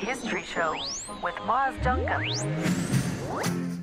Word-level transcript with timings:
History 0.00 0.42
Show 0.44 0.74
with 1.22 1.34
Myles 1.44 1.76
Dungan. 1.82 2.24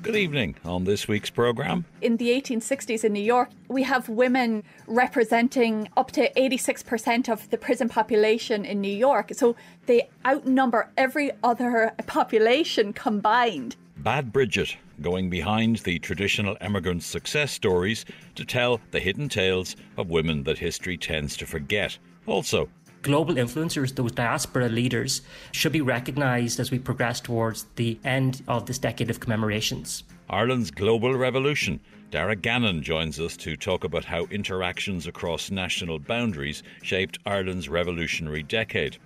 Good 0.02 0.16
evening 0.16 0.56
on 0.64 0.82
this 0.82 1.06
week's 1.06 1.30
programme. 1.30 1.84
In 2.00 2.16
the 2.16 2.30
1860s 2.30 3.04
in 3.04 3.12
New 3.12 3.22
York, 3.22 3.50
we 3.68 3.84
have 3.84 4.08
women 4.08 4.64
representing 4.88 5.88
up 5.96 6.10
to 6.12 6.28
86% 6.32 7.28
of 7.28 7.48
the 7.50 7.56
prison 7.56 7.88
population 7.88 8.64
in 8.64 8.80
New 8.80 8.96
York. 8.96 9.30
So 9.32 9.54
they 9.86 10.08
outnumber 10.26 10.90
every 10.96 11.30
other 11.44 11.92
population 12.08 12.92
combined. 12.92 13.76
Bad 13.98 14.32
Bridget, 14.32 14.76
going 15.00 15.30
behind 15.30 15.76
the 15.78 16.00
traditional 16.00 16.56
emigrant 16.60 17.04
success 17.04 17.52
stories 17.52 18.04
to 18.34 18.44
tell 18.44 18.80
the 18.90 18.98
hidden 18.98 19.28
tales 19.28 19.76
of 19.96 20.10
women 20.10 20.42
that 20.44 20.58
history 20.58 20.96
tends 20.96 21.36
to 21.36 21.46
forget. 21.46 21.96
Also, 22.26 22.68
global 23.02 23.34
influencers, 23.34 23.94
those 23.94 24.12
diaspora 24.12 24.68
leaders, 24.68 25.22
should 25.52 25.72
be 25.72 25.80
recognised 25.80 26.60
as 26.60 26.70
we 26.70 26.78
progress 26.78 27.20
towards 27.20 27.66
the 27.76 27.98
end 28.04 28.42
of 28.48 28.66
this 28.66 28.78
decade 28.78 29.10
of 29.10 29.20
commemorations. 29.20 30.04
Ireland's 30.30 30.70
global 30.70 31.14
revolution. 31.14 31.80
Darragh 32.10 32.42
Gannon 32.42 32.82
joins 32.82 33.20
us 33.20 33.36
to 33.38 33.56
talk 33.56 33.84
about 33.84 34.04
how 34.04 34.24
interactions 34.26 35.06
across 35.06 35.50
national 35.50 35.98
boundaries 35.98 36.62
shaped 36.82 37.18
Ireland's 37.26 37.68
revolutionary 37.68 38.42
decade. 38.42 38.98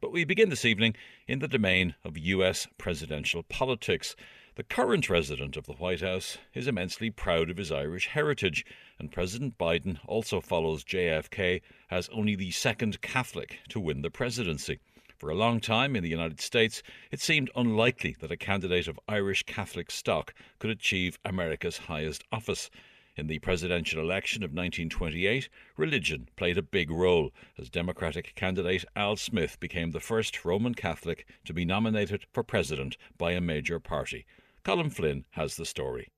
But 0.00 0.12
we 0.12 0.24
begin 0.24 0.48
this 0.48 0.64
evening 0.64 0.94
in 1.26 1.40
the 1.40 1.48
domain 1.48 1.94
of 2.04 2.16
US 2.16 2.66
presidential 2.78 3.42
politics. 3.42 4.16
The 4.54 4.62
current 4.64 5.08
resident 5.08 5.56
of 5.56 5.66
the 5.66 5.74
White 5.74 6.00
House 6.00 6.38
is 6.54 6.66
immensely 6.66 7.10
proud 7.10 7.50
of 7.50 7.58
his 7.58 7.70
Irish 7.70 8.08
heritage, 8.08 8.64
and 8.98 9.12
President 9.12 9.56
Biden 9.58 9.98
also 10.06 10.40
follows 10.40 10.84
JFK 10.84 11.60
as 11.90 12.08
only 12.10 12.34
the 12.34 12.50
second 12.50 13.00
Catholic 13.00 13.58
to 13.68 13.80
win 13.80 14.02
the 14.02 14.10
presidency. 14.10 14.78
For 15.18 15.30
a 15.30 15.34
long 15.34 15.58
time 15.58 15.96
in 15.96 16.04
the 16.04 16.08
United 16.08 16.40
States, 16.40 16.82
it 17.10 17.20
seemed 17.20 17.50
unlikely 17.56 18.14
that 18.20 18.30
a 18.30 18.36
candidate 18.36 18.86
of 18.86 19.00
Irish 19.08 19.42
Catholic 19.42 19.90
stock 19.90 20.32
could 20.60 20.70
achieve 20.70 21.18
America's 21.24 21.78
highest 21.78 22.22
office. 22.30 22.70
In 23.16 23.26
the 23.26 23.40
presidential 23.40 24.00
election 24.00 24.44
of 24.44 24.50
1928, 24.50 25.48
religion 25.76 26.28
played 26.36 26.56
a 26.56 26.62
big 26.62 26.88
role 26.88 27.32
as 27.58 27.68
Democratic 27.68 28.36
candidate 28.36 28.84
Al 28.94 29.16
Smith 29.16 29.58
became 29.58 29.90
the 29.90 29.98
first 29.98 30.44
Roman 30.44 30.74
Catholic 30.74 31.26
to 31.44 31.52
be 31.52 31.64
nominated 31.64 32.26
for 32.32 32.44
president 32.44 32.96
by 33.16 33.32
a 33.32 33.40
major 33.40 33.80
party. 33.80 34.24
Colin 34.62 34.88
Flynn 34.88 35.24
has 35.32 35.56
the 35.56 35.66
story. 35.66 36.12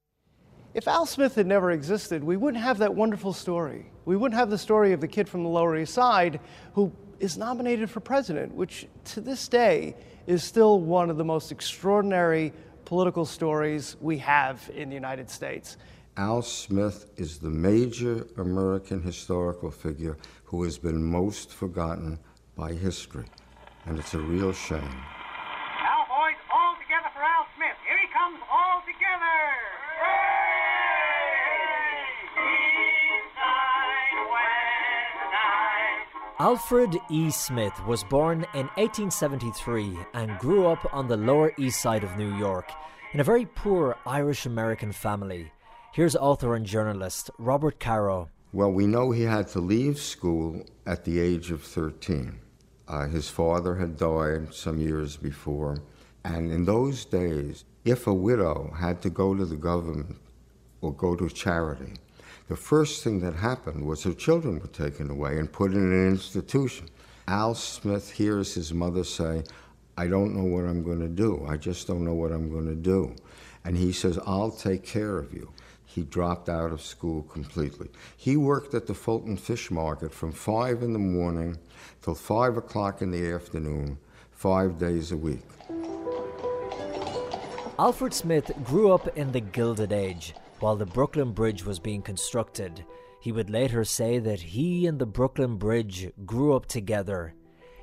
If 0.73 0.87
Al 0.87 1.05
Smith 1.05 1.35
had 1.35 1.49
never 1.49 1.73
existed, 1.73 2.23
we 2.23 2.37
wouldn't 2.37 2.63
have 2.63 2.79
that 2.79 2.95
wonderful 2.95 3.33
story. 3.33 3.91
We 4.05 4.17
wouldn't 4.17 4.39
have 4.39 4.51
the 4.51 4.59
story 4.59 4.93
of 4.93 5.01
the 5.01 5.09
kid 5.09 5.29
from 5.29 5.43
the 5.43 5.49
Lower 5.49 5.77
East 5.77 5.95
Side 5.95 6.39
who 6.75 6.93
is 7.19 7.37
nominated 7.37 7.91
for 7.91 7.99
president, 7.99 8.55
which 8.55 8.87
to 9.07 9.21
this 9.21 9.49
day 9.49 9.97
is 10.29 10.45
still 10.45 10.81
one 10.81 11.11
of 11.11 11.17
the 11.17 11.25
most 11.25 11.51
extraordinary 11.51 12.53
political 12.85 13.27
stories 13.27 13.97
we 14.01 14.19
have 14.19 14.71
in 14.75 14.89
the 14.89 14.95
United 14.95 15.29
States. 15.29 15.77
Al 16.17 16.41
Smith 16.41 17.07
is 17.17 17.39
the 17.39 17.51
major 17.51 18.27
American 18.37 19.03
historical 19.03 19.71
figure 19.71 20.17
who 20.45 20.63
has 20.63 20.79
been 20.79 21.03
most 21.03 21.53
forgotten 21.53 22.19
by 22.55 22.73
history, 22.73 23.27
and 23.87 23.99
it's 23.99 24.15
a 24.15 24.19
real 24.19 24.53
shame. 24.53 25.03
Alfred 36.41 36.97
E. 37.11 37.31
Smith 37.31 37.79
was 37.87 38.03
born 38.03 38.47
in 38.55 38.67
1873 38.79 39.95
and 40.15 40.39
grew 40.39 40.67
up 40.69 40.89
on 40.91 41.07
the 41.07 41.19
Lower 41.19 41.53
East 41.59 41.83
Side 41.83 42.03
of 42.03 42.17
New 42.17 42.35
York 42.35 42.73
in 43.13 43.21
a 43.21 43.25
very 43.25 43.45
poor 43.45 43.99
Irish 44.07 44.47
American 44.47 44.91
family. 44.91 45.53
Here's 45.93 46.17
author 46.17 46.55
and 46.55 46.65
journalist 46.65 47.29
Robert 47.37 47.79
Caro. 47.79 48.31
Well, 48.55 48.73
we 48.73 48.87
know 48.87 49.11
he 49.11 49.25
had 49.25 49.49
to 49.49 49.61
leave 49.61 49.99
school 49.99 50.65
at 50.87 51.05
the 51.05 51.21
age 51.21 51.51
of 51.51 51.63
13. 51.63 52.41
Uh, 52.89 53.07
his 53.09 53.29
father 53.29 53.75
had 53.75 53.99
died 53.99 54.55
some 54.55 54.79
years 54.79 55.19
before, 55.19 55.83
and 56.25 56.51
in 56.51 56.65
those 56.65 57.05
days, 57.05 57.67
if 57.85 58.07
a 58.07 58.15
widow 58.15 58.73
had 58.79 59.03
to 59.03 59.11
go 59.11 59.35
to 59.35 59.45
the 59.45 59.57
government 59.57 60.17
or 60.81 60.95
go 60.95 61.15
to 61.17 61.29
charity, 61.29 61.97
the 62.51 62.57
first 62.57 63.05
thing 63.05 63.21
that 63.21 63.35
happened 63.37 63.87
was 63.87 64.03
her 64.03 64.13
children 64.13 64.59
were 64.59 64.67
taken 64.67 65.09
away 65.09 65.39
and 65.39 65.53
put 65.53 65.71
in 65.71 65.79
an 65.79 66.09
institution. 66.09 66.89
Al 67.29 67.55
Smith 67.55 68.11
hears 68.11 68.53
his 68.55 68.75
mother 68.75 69.05
say, 69.05 69.45
I 69.97 70.09
don't 70.09 70.35
know 70.35 70.43
what 70.43 70.65
I'm 70.69 70.83
going 70.83 70.99
to 70.99 71.09
do. 71.09 71.47
I 71.49 71.57
just 71.57 71.87
don't 71.87 72.05
know 72.05 72.15
what 72.15 72.33
I'm 72.33 72.51
going 72.51 72.67
to 72.67 72.75
do. 72.75 73.15
And 73.65 73.77
he 73.77 73.93
says, 73.93 74.19
I'll 74.27 74.51
take 74.51 74.85
care 74.85 75.17
of 75.17 75.33
you 75.33 75.53
he 75.85 76.03
dropped 76.03 76.49
out 76.49 76.71
of 76.73 76.81
school 76.81 77.23
completely. 77.25 77.89
He 78.17 78.37
worked 78.37 78.75
at 78.75 78.87
the 78.87 78.95
Fulton 78.95 79.37
Fish 79.37 79.71
Market 79.71 80.13
from 80.13 80.31
5 80.31 80.83
in 80.83 80.93
the 80.93 81.01
morning 81.01 81.59
till 82.03 82.15
5 82.15 82.57
o'clock 82.57 83.03
in 83.03 83.11
the 83.11 83.33
afternoon, 83.33 83.99
five 84.31 84.79
days 84.79 85.11
a 85.11 85.17
week. 85.17 85.43
Alfred 87.77 88.15
Smith 88.15 88.53
grew 88.63 88.93
up 88.93 89.17
in 89.17 89.33
the 89.33 89.41
Gilded 89.41 89.93
Age 89.93 90.35
while 90.61 90.77
the 90.77 90.87
Brooklyn 90.87 91.33
Bridge 91.33 91.65
was 91.65 91.79
being 91.79 92.03
constructed. 92.03 92.85
He 93.21 93.33
would 93.33 93.51
later 93.51 93.85
say 93.85 94.19
that 94.19 94.41
he 94.41 94.87
and 94.87 94.99
the 94.99 95.07
Brooklyn 95.07 95.57
Bridge 95.57 96.11
grew 96.25 96.55
up 96.55 96.67
together. 96.67 97.35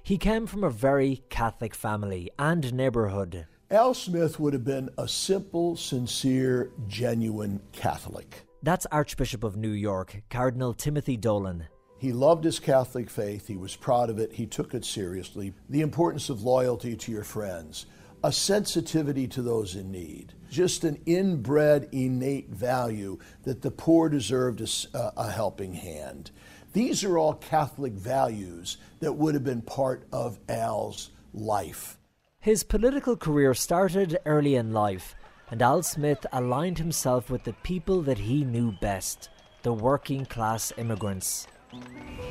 He 0.04 0.18
came 0.18 0.48
from 0.48 0.64
a 0.64 0.70
very 0.70 1.24
Catholic 1.30 1.76
family 1.76 2.32
and 2.40 2.74
neighborhood. 2.74 3.46
Al 3.70 3.94
Smith 3.94 4.40
would 4.40 4.54
have 4.54 4.64
been 4.64 4.90
a 4.98 5.08
simple, 5.08 5.76
sincere, 5.76 6.72
genuine 6.88 7.62
Catholic. 7.74 8.48
That's 8.64 8.86
Archbishop 8.88 9.44
of 9.44 9.58
New 9.58 9.72
York, 9.72 10.24
Cardinal 10.30 10.74
Timothy 10.74 11.18
Dolan. 11.18 11.68
He 12.00 12.14
loved 12.14 12.44
his 12.44 12.59
Catholic 12.59 13.09
faith, 13.09 13.48
he 13.48 13.58
was 13.58 13.76
proud 13.76 14.09
of 14.09 14.20
it, 14.20 14.34
he 14.34 14.46
took 14.46 14.74
it 14.74 14.86
seriously. 14.86 15.54
The 15.70 15.82
importance 15.82 16.30
of 16.30 16.44
loyalty 16.44 16.96
to 16.96 17.12
your 17.12 17.24
friends, 17.24 17.88
a 18.24 18.32
sensitivity 18.32 19.28
to 19.28 19.42
those 19.42 19.76
in 19.76 19.92
need, 19.92 20.34
just 20.50 20.84
an 20.84 21.02
inbred, 21.06 21.90
innate 21.91 22.50
value 22.50 23.18
that 23.44 23.62
the 23.62 23.72
poor 23.72 24.09
deserved 24.09 24.62
a, 24.62 24.97
uh, 24.97 25.12
a 25.18 25.31
helping 25.31 25.74
hand. 25.74 26.31
These 26.74 27.03
are 27.03 27.18
all 27.18 27.34
Catholic 27.34 27.94
values 27.94 28.78
that 29.00 29.13
would 29.13 29.34
have 29.34 29.44
been 29.44 29.62
part 29.62 30.08
of 30.12 30.40
Al's 30.47 31.12
life. 31.34 31.97
His 32.40 32.63
political 32.63 33.18
career 33.18 33.53
started 33.53 34.19
early 34.25 34.56
in 34.56 34.72
life, 34.72 35.16
and 35.50 35.62
Al 35.62 35.81
Smith 35.84 36.25
aligned 36.31 36.78
himself 36.78 37.29
with 37.29 37.44
the 37.44 37.53
people 37.64 38.02
that 38.03 38.19
he 38.19 38.44
knew 38.44 38.72
best 38.79 39.29
the 39.64 39.74
working 39.74 40.25
class 40.25 40.72
immigrants. 40.78 41.47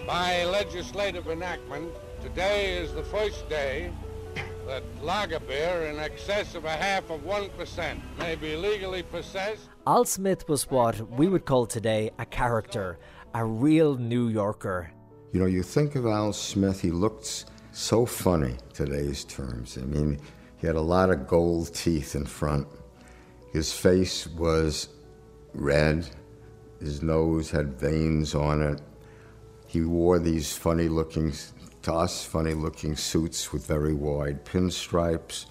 By 0.06 0.44
legislative 0.44 1.28
enactment, 1.28 1.90
today 2.22 2.78
is 2.78 2.94
the 2.94 3.02
first 3.02 3.48
day 3.48 3.92
that 4.66 4.82
lager 5.02 5.40
beer 5.40 5.86
in 5.86 5.98
excess 5.98 6.54
of 6.54 6.64
a 6.64 6.70
half 6.70 7.08
of 7.10 7.20
1% 7.22 8.00
may 8.18 8.34
be 8.34 8.56
legally 8.56 9.02
possessed. 9.02 9.68
Al 9.86 10.04
Smith 10.04 10.48
was 10.48 10.70
what 10.70 11.10
we 11.10 11.28
would 11.28 11.44
call 11.44 11.66
today 11.66 12.10
a 12.18 12.26
character, 12.26 12.98
a 13.34 13.44
real 13.44 13.96
New 13.96 14.28
Yorker. 14.28 14.90
You 15.32 15.40
know, 15.40 15.46
you 15.46 15.62
think 15.62 15.94
of 15.94 16.06
Al 16.06 16.32
Smith, 16.32 16.80
he 16.80 16.90
looked 16.90 17.44
so 17.72 18.06
funny, 18.06 18.56
today's 18.72 19.24
terms. 19.24 19.78
I 19.78 19.82
mean, 19.82 20.18
he 20.56 20.66
had 20.66 20.76
a 20.76 20.80
lot 20.80 21.10
of 21.10 21.26
gold 21.26 21.74
teeth 21.74 22.14
in 22.14 22.24
front. 22.24 22.66
His 23.52 23.72
face 23.72 24.26
was 24.26 24.88
red. 25.52 26.08
His 26.80 27.02
nose 27.02 27.50
had 27.50 27.78
veins 27.78 28.34
on 28.34 28.62
it. 28.62 28.80
He 29.66 29.82
wore 29.82 30.18
these 30.18 30.56
funny 30.56 30.88
looking, 30.88 31.32
to 31.86 31.94
us, 31.94 32.24
funny 32.24 32.52
looking 32.52 32.96
suits 32.96 33.52
with 33.52 33.64
very 33.64 33.94
wide 33.94 34.44
pinstripes. 34.44 35.46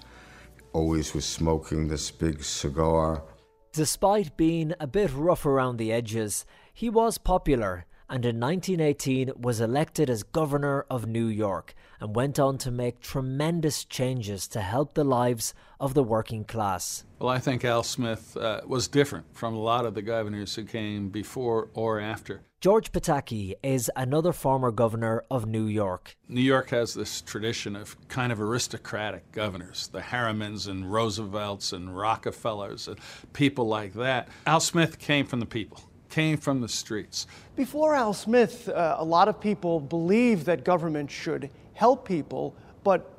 Always 0.74 1.14
was 1.14 1.24
smoking 1.24 1.88
this 1.88 2.10
big 2.10 2.44
cigar. 2.44 3.24
Despite 3.72 4.36
being 4.36 4.74
a 4.78 4.86
bit 4.86 5.10
rough 5.14 5.46
around 5.46 5.78
the 5.78 5.94
edges, 5.94 6.44
he 6.74 6.90
was 6.90 7.16
popular 7.16 7.86
and 8.08 8.24
in 8.24 8.38
1918 8.38 9.32
was 9.36 9.60
elected 9.60 10.08
as 10.08 10.22
governor 10.22 10.86
of 10.88 11.06
New 11.06 11.26
York 11.26 11.74
and 12.00 12.14
went 12.14 12.38
on 12.38 12.58
to 12.58 12.70
make 12.70 13.00
tremendous 13.00 13.84
changes 13.84 14.46
to 14.48 14.60
help 14.60 14.94
the 14.94 15.04
lives 15.04 15.54
of 15.80 15.94
the 15.94 16.02
working 16.02 16.44
class. 16.44 17.04
Well, 17.18 17.30
I 17.30 17.38
think 17.38 17.64
Al 17.64 17.82
Smith 17.82 18.36
uh, 18.36 18.60
was 18.66 18.88
different 18.88 19.26
from 19.34 19.54
a 19.54 19.60
lot 19.60 19.86
of 19.86 19.94
the 19.94 20.02
governors 20.02 20.54
who 20.54 20.64
came 20.64 21.08
before 21.08 21.68
or 21.74 21.98
after. 21.98 22.42
George 22.60 22.90
Pataki 22.90 23.54
is 23.62 23.90
another 23.96 24.32
former 24.32 24.70
governor 24.70 25.22
of 25.30 25.46
New 25.46 25.66
York. 25.66 26.16
New 26.28 26.40
York 26.40 26.70
has 26.70 26.94
this 26.94 27.20
tradition 27.20 27.76
of 27.76 27.96
kind 28.08 28.32
of 28.32 28.40
aristocratic 28.40 29.30
governors, 29.32 29.88
the 29.88 30.00
Harrimans 30.00 30.66
and 30.66 30.90
Roosevelts 30.90 31.72
and 31.72 31.96
Rockefellers 31.96 32.88
and 32.88 32.98
people 33.32 33.66
like 33.66 33.92
that. 33.94 34.28
Al 34.46 34.60
Smith 34.60 34.98
came 34.98 35.26
from 35.26 35.40
the 35.40 35.46
people. 35.46 35.80
Came 36.16 36.38
from 36.38 36.62
the 36.62 36.68
streets. 36.68 37.26
Before 37.56 37.94
Al 37.94 38.14
Smith, 38.14 38.70
uh, 38.70 38.96
a 38.98 39.04
lot 39.04 39.28
of 39.28 39.38
people 39.38 39.80
believed 39.80 40.46
that 40.46 40.64
government 40.64 41.10
should 41.10 41.50
help 41.74 42.08
people, 42.08 42.54
but 42.84 43.12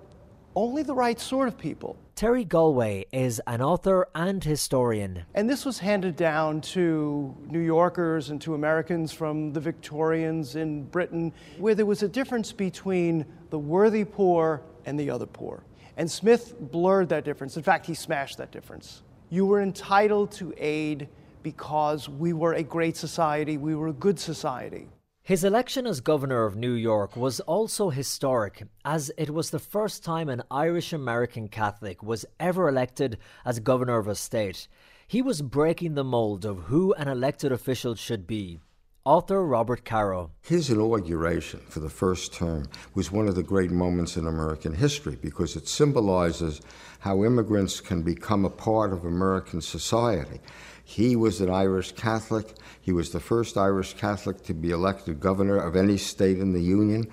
only 0.55 0.81
the 0.81 0.95
right 0.95 1.19
sort 1.19 1.47
of 1.47 1.59
people. 1.59 1.95
Terry 2.15 2.43
Golway 2.43 3.05
is 3.11 3.39
an 3.45 3.61
author 3.61 4.07
and 4.15 4.43
historian. 4.43 5.25
And 5.35 5.47
this 5.47 5.63
was 5.63 5.77
handed 5.77 6.15
down 6.15 6.59
to 6.73 7.35
New 7.47 7.59
Yorkers 7.59 8.31
and 8.31 8.41
to 8.41 8.55
Americans 8.55 9.13
from 9.13 9.53
the 9.53 9.59
Victorians 9.59 10.55
in 10.55 10.85
Britain, 10.85 11.31
where 11.59 11.75
there 11.75 11.85
was 11.85 12.01
a 12.01 12.07
difference 12.07 12.51
between 12.51 13.27
the 13.51 13.59
worthy 13.59 14.05
poor 14.05 14.63
and 14.87 14.99
the 14.99 15.11
other 15.11 15.27
poor. 15.27 15.61
And 15.97 16.09
Smith 16.09 16.55
blurred 16.59 17.09
that 17.09 17.25
difference. 17.25 17.57
In 17.57 17.61
fact, 17.61 17.85
he 17.85 17.93
smashed 17.93 18.39
that 18.39 18.49
difference. 18.51 19.03
You 19.29 19.45
were 19.45 19.61
entitled 19.61 20.31
to 20.31 20.51
aid 20.57 21.09
because 21.51 22.09
we 22.09 22.33
were 22.33 22.53
a 22.53 22.61
great 22.61 22.97
society, 22.97 23.57
we 23.57 23.73
were 23.73 23.87
a 23.87 24.03
good 24.05 24.19
society. 24.19 24.89
His 25.23 25.45
election 25.45 25.87
as 25.87 26.01
governor 26.01 26.43
of 26.43 26.57
New 26.57 26.73
York 26.73 27.15
was 27.15 27.39
also 27.39 27.89
historic, 27.89 28.63
as 28.83 29.11
it 29.17 29.29
was 29.29 29.49
the 29.49 29.67
first 29.75 30.03
time 30.03 30.27
an 30.27 30.43
Irish 30.51 30.91
American 30.91 31.47
Catholic 31.47 32.03
was 32.03 32.25
ever 32.37 32.67
elected 32.67 33.17
as 33.45 33.59
governor 33.61 33.97
of 33.97 34.09
a 34.09 34.15
state. 34.15 34.67
He 35.07 35.21
was 35.21 35.41
breaking 35.41 35.93
the 35.93 36.03
mold 36.03 36.43
of 36.43 36.63
who 36.63 36.93
an 36.95 37.07
elected 37.07 37.53
official 37.53 37.95
should 37.95 38.27
be. 38.27 38.59
Author 39.05 39.41
Robert 39.45 39.85
Caro. 39.85 40.31
His 40.41 40.69
inauguration 40.69 41.61
for 41.69 41.79
the 41.79 41.89
first 41.89 42.33
term 42.33 42.67
was 42.93 43.09
one 43.09 43.29
of 43.29 43.35
the 43.35 43.49
great 43.53 43.71
moments 43.71 44.17
in 44.17 44.27
American 44.27 44.73
history 44.73 45.17
because 45.21 45.55
it 45.55 45.69
symbolizes 45.69 46.59
how 46.99 47.23
immigrants 47.23 47.79
can 47.79 48.01
become 48.01 48.43
a 48.43 48.49
part 48.49 48.91
of 48.91 49.05
American 49.05 49.61
society. 49.61 50.41
He 50.89 51.17
was 51.17 51.41
an 51.41 51.49
Irish 51.49 51.91
Catholic. 51.91 52.55
He 52.79 52.93
was 52.93 53.09
the 53.09 53.19
first 53.19 53.57
Irish 53.57 53.95
Catholic 53.95 54.41
to 54.43 54.53
be 54.53 54.71
elected 54.71 55.19
governor 55.19 55.57
of 55.57 55.75
any 55.75 55.97
state 55.97 56.39
in 56.39 56.53
the 56.53 56.61
Union. 56.61 57.11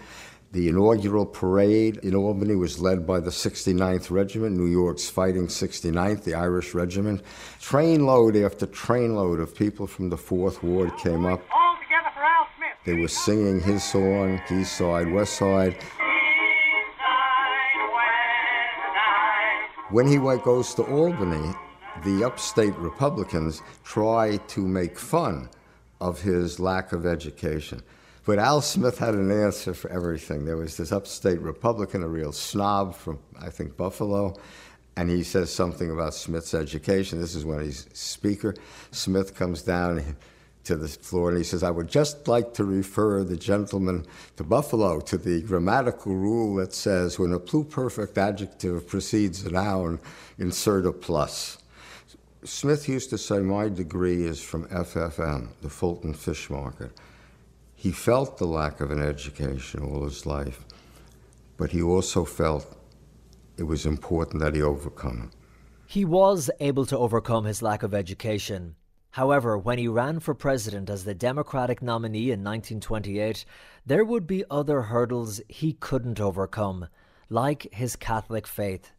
The 0.52 0.68
inaugural 0.68 1.26
parade 1.26 1.96
in 1.96 2.14
Albany 2.14 2.54
was 2.54 2.78
led 2.78 3.04
by 3.04 3.18
the 3.18 3.32
69th 3.32 4.12
Regiment, 4.12 4.56
New 4.56 4.68
York's 4.68 5.10
Fighting 5.10 5.48
69th, 5.48 6.22
the 6.22 6.34
Irish 6.34 6.72
Regiment. 6.72 7.22
Trainload 7.60 8.36
after 8.36 8.64
trainload 8.66 9.40
of 9.40 9.56
people 9.56 9.88
from 9.88 10.08
the 10.08 10.16
Fourth 10.16 10.62
Ward 10.62 10.96
came 10.96 11.26
up. 11.26 11.42
All 11.52 11.76
together 11.82 12.10
for 12.14 12.22
Al 12.22 12.46
Smith. 12.56 12.78
They 12.86 12.94
were 12.94 13.08
singing 13.08 13.60
his 13.60 13.82
song, 13.82 14.40
East 14.52 14.78
Side, 14.78 15.12
West 15.12 15.36
Side. 15.36 15.76
When 19.90 20.06
he 20.06 20.18
went 20.18 20.44
goes 20.44 20.74
to 20.74 20.84
Albany, 20.84 21.54
the 22.02 22.24
upstate 22.24 22.74
Republicans 22.76 23.62
try 23.84 24.36
to 24.48 24.60
make 24.60 24.98
fun 24.98 25.48
of 26.00 26.20
his 26.20 26.58
lack 26.58 26.92
of 26.92 27.06
education. 27.06 27.82
But 28.26 28.38
Al 28.38 28.62
Smith 28.62 28.98
had 28.98 29.14
an 29.14 29.30
answer 29.30 29.74
for 29.74 29.90
everything. 29.90 30.44
There 30.44 30.56
was 30.56 30.76
this 30.76 30.92
upstate 30.92 31.40
Republican, 31.40 32.02
a 32.02 32.08
real 32.08 32.32
snob 32.32 32.94
from, 32.94 33.18
I 33.38 33.50
think, 33.50 33.76
Buffalo, 33.76 34.34
and 34.96 35.10
he 35.10 35.22
says 35.22 35.52
something 35.52 35.90
about 35.90 36.14
Smith's 36.14 36.54
education. 36.54 37.20
This 37.20 37.34
is 37.34 37.44
when 37.44 37.62
he's 37.62 37.86
speaker. 37.92 38.54
Smith 38.92 39.34
comes 39.34 39.62
down 39.62 40.16
to 40.64 40.76
the 40.76 40.88
floor 40.88 41.28
and 41.28 41.36
he 41.36 41.44
says, 41.44 41.62
I 41.62 41.70
would 41.70 41.88
just 41.88 42.26
like 42.26 42.54
to 42.54 42.64
refer 42.64 43.22
the 43.22 43.36
gentleman 43.36 44.06
to 44.36 44.44
Buffalo 44.44 45.00
to 45.00 45.18
the 45.18 45.42
grammatical 45.42 46.14
rule 46.14 46.54
that 46.56 46.72
says 46.72 47.18
when 47.18 47.32
a 47.32 47.38
pluperfect 47.38 48.16
adjective 48.16 48.86
precedes 48.86 49.44
a 49.44 49.50
noun, 49.50 50.00
insert 50.38 50.86
a 50.86 50.92
plus. 50.92 51.58
Smith 52.44 52.90
used 52.90 53.08
to 53.08 53.16
say, 53.16 53.38
My 53.38 53.70
degree 53.70 54.26
is 54.26 54.42
from 54.42 54.68
FFM, 54.68 55.48
the 55.62 55.70
Fulton 55.70 56.12
Fish 56.12 56.50
Market. 56.50 56.92
He 57.74 57.90
felt 57.90 58.36
the 58.36 58.46
lack 58.46 58.82
of 58.82 58.90
an 58.90 59.02
education 59.02 59.82
all 59.82 60.04
his 60.04 60.26
life, 60.26 60.66
but 61.56 61.70
he 61.70 61.80
also 61.80 62.26
felt 62.26 62.76
it 63.56 63.62
was 63.62 63.86
important 63.86 64.42
that 64.42 64.54
he 64.54 64.60
overcome 64.60 65.30
it. 65.30 65.38
He 65.86 66.04
was 66.04 66.50
able 66.60 66.84
to 66.86 66.98
overcome 66.98 67.46
his 67.46 67.62
lack 67.62 67.82
of 67.82 67.94
education. 67.94 68.76
However, 69.12 69.56
when 69.56 69.78
he 69.78 69.88
ran 69.88 70.20
for 70.20 70.34
president 70.34 70.90
as 70.90 71.04
the 71.04 71.14
Democratic 71.14 71.80
nominee 71.80 72.30
in 72.30 72.44
1928, 72.44 73.46
there 73.86 74.04
would 74.04 74.26
be 74.26 74.44
other 74.50 74.82
hurdles 74.82 75.40
he 75.48 75.72
couldn't 75.72 76.20
overcome, 76.20 76.88
like 77.30 77.72
his 77.72 77.96
Catholic 77.96 78.46
faith. 78.46 78.90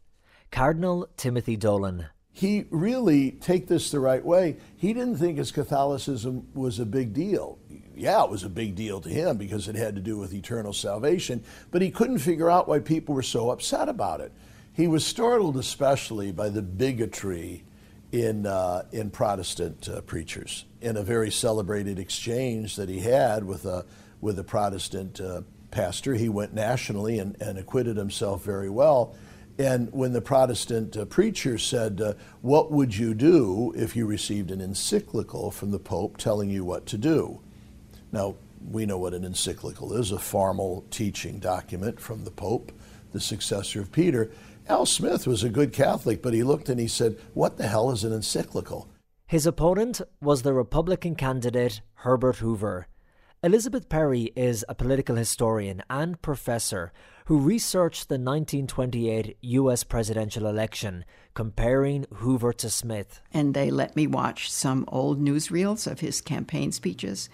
Cardinal 0.50 1.08
Timothy 1.16 1.56
Dolan 1.56 2.06
he 2.36 2.66
really, 2.68 3.30
take 3.30 3.66
this 3.66 3.90
the 3.90 3.98
right 3.98 4.22
way, 4.22 4.58
he 4.76 4.92
didn't 4.92 5.16
think 5.16 5.38
his 5.38 5.50
Catholicism 5.50 6.46
was 6.52 6.78
a 6.78 6.84
big 6.84 7.14
deal. 7.14 7.58
Yeah, 7.96 8.22
it 8.24 8.30
was 8.30 8.44
a 8.44 8.50
big 8.50 8.74
deal 8.74 9.00
to 9.00 9.08
him 9.08 9.38
because 9.38 9.68
it 9.68 9.74
had 9.74 9.94
to 9.94 10.02
do 10.02 10.18
with 10.18 10.34
eternal 10.34 10.74
salvation, 10.74 11.42
but 11.70 11.80
he 11.80 11.90
couldn't 11.90 12.18
figure 12.18 12.50
out 12.50 12.68
why 12.68 12.80
people 12.80 13.14
were 13.14 13.22
so 13.22 13.48
upset 13.48 13.88
about 13.88 14.20
it. 14.20 14.32
He 14.74 14.86
was 14.86 15.02
startled 15.02 15.56
especially 15.56 16.30
by 16.30 16.50
the 16.50 16.60
bigotry 16.60 17.64
in, 18.12 18.44
uh, 18.44 18.82
in 18.92 19.08
Protestant 19.08 19.88
uh, 19.88 20.02
preachers. 20.02 20.66
In 20.82 20.98
a 20.98 21.02
very 21.02 21.30
celebrated 21.30 21.98
exchange 21.98 22.76
that 22.76 22.90
he 22.90 23.00
had 23.00 23.44
with 23.44 23.64
a, 23.64 23.86
with 24.20 24.38
a 24.38 24.44
Protestant 24.44 25.22
uh, 25.22 25.40
pastor, 25.70 26.12
he 26.12 26.28
went 26.28 26.52
nationally 26.52 27.18
and, 27.18 27.40
and 27.40 27.56
acquitted 27.56 27.96
himself 27.96 28.44
very 28.44 28.68
well 28.68 29.16
and 29.58 29.90
when 29.92 30.12
the 30.12 30.20
Protestant 30.20 30.96
uh, 30.96 31.04
preacher 31.06 31.56
said, 31.56 32.00
uh, 32.00 32.14
What 32.42 32.70
would 32.70 32.96
you 32.96 33.14
do 33.14 33.72
if 33.76 33.96
you 33.96 34.06
received 34.06 34.50
an 34.50 34.60
encyclical 34.60 35.50
from 35.50 35.70
the 35.70 35.78
Pope 35.78 36.18
telling 36.18 36.50
you 36.50 36.64
what 36.64 36.86
to 36.86 36.98
do? 36.98 37.40
Now, 38.12 38.36
we 38.70 38.86
know 38.86 38.98
what 38.98 39.14
an 39.14 39.24
encyclical 39.24 39.94
is 39.94 40.12
a 40.12 40.18
formal 40.18 40.84
teaching 40.90 41.38
document 41.38 42.00
from 42.00 42.24
the 42.24 42.30
Pope, 42.30 42.72
the 43.12 43.20
successor 43.20 43.80
of 43.80 43.92
Peter. 43.92 44.30
Al 44.68 44.84
Smith 44.84 45.26
was 45.26 45.44
a 45.44 45.48
good 45.48 45.72
Catholic, 45.72 46.22
but 46.22 46.34
he 46.34 46.42
looked 46.42 46.68
and 46.68 46.80
he 46.80 46.88
said, 46.88 47.16
What 47.34 47.56
the 47.56 47.68
hell 47.68 47.90
is 47.90 48.04
an 48.04 48.12
encyclical? 48.12 48.88
His 49.26 49.46
opponent 49.46 50.00
was 50.20 50.42
the 50.42 50.52
Republican 50.52 51.14
candidate 51.14 51.80
Herbert 51.94 52.36
Hoover. 52.36 52.88
Elisabeth 53.42 53.88
Perry 53.88 54.32
is 54.34 54.64
a 54.68 54.74
political 54.74 55.16
historian 55.16 55.82
and 55.88 56.20
professor 56.20 56.92
who 57.26 57.40
researched 57.40 58.08
the 58.08 58.14
1928 58.14 59.36
US 59.40 59.82
presidential 59.82 60.46
election, 60.46 61.04
comparing 61.34 62.06
Hoover 62.14 62.52
to 62.52 62.70
Smith. 62.70 63.20
And 63.32 63.52
they 63.52 63.68
let 63.68 63.96
me 63.96 64.06
watch 64.06 64.50
some 64.50 64.84
old 64.86 65.20
newsreels 65.20 65.90
of 65.90 65.98
his 65.98 66.20
campaign 66.20 66.70
speeches. 66.70 67.28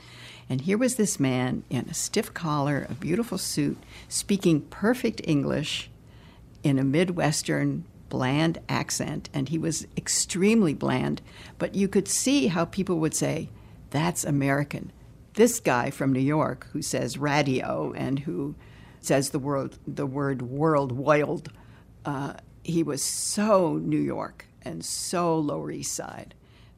And 0.48 0.62
here 0.62 0.78
was 0.78 0.96
this 0.96 1.20
man 1.20 1.64
in 1.68 1.86
a 1.90 1.94
stiff 1.94 2.32
collar, 2.32 2.86
a 2.88 2.94
beautiful 2.94 3.36
suit, 3.36 3.76
speaking 4.08 4.62
perfect 4.62 5.20
English 5.24 5.90
in 6.62 6.78
a 6.78 6.84
Midwestern 6.84 7.84
bland 8.08 8.60
accent. 8.70 9.28
And 9.34 9.50
he 9.50 9.58
was 9.58 9.86
extremely 9.94 10.72
bland, 10.72 11.20
but 11.58 11.74
you 11.74 11.86
could 11.86 12.08
see 12.08 12.46
how 12.46 12.64
people 12.64 12.98
would 13.00 13.14
say, 13.14 13.50
That's 13.90 14.24
American. 14.24 14.90
This 15.34 15.60
guy 15.60 15.90
from 15.90 16.14
New 16.14 16.20
York 16.20 16.68
who 16.72 16.80
says 16.80 17.18
radio 17.18 17.92
and 17.94 18.20
who 18.20 18.54
says 19.02 19.30
the 19.30 19.38
word 19.38 19.76
the 19.86 20.06
word 20.06 20.42
world 20.42 20.92
wild. 20.92 21.50
Uh, 22.04 22.34
he 22.64 22.82
was 22.82 23.02
so 23.02 23.74
New 23.76 24.00
York 24.00 24.46
and 24.62 24.84
so 24.84 25.38
Lower 25.38 25.70
East 25.70 25.94
Side 25.94 26.34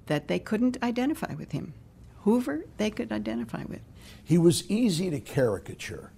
that 0.07 0.29
they 0.29 0.39
couldn't 0.39 0.83
identify 0.83 1.35
with 1.35 1.53
him. 1.53 1.75
Hoover, 2.23 2.65
they 2.79 2.91
could 2.91 3.13
identify 3.13 3.65
with. 3.65 3.81
He 4.23 4.39
was 4.39 4.69
easy 4.71 5.11
to 5.11 5.21
caricature 5.21 6.11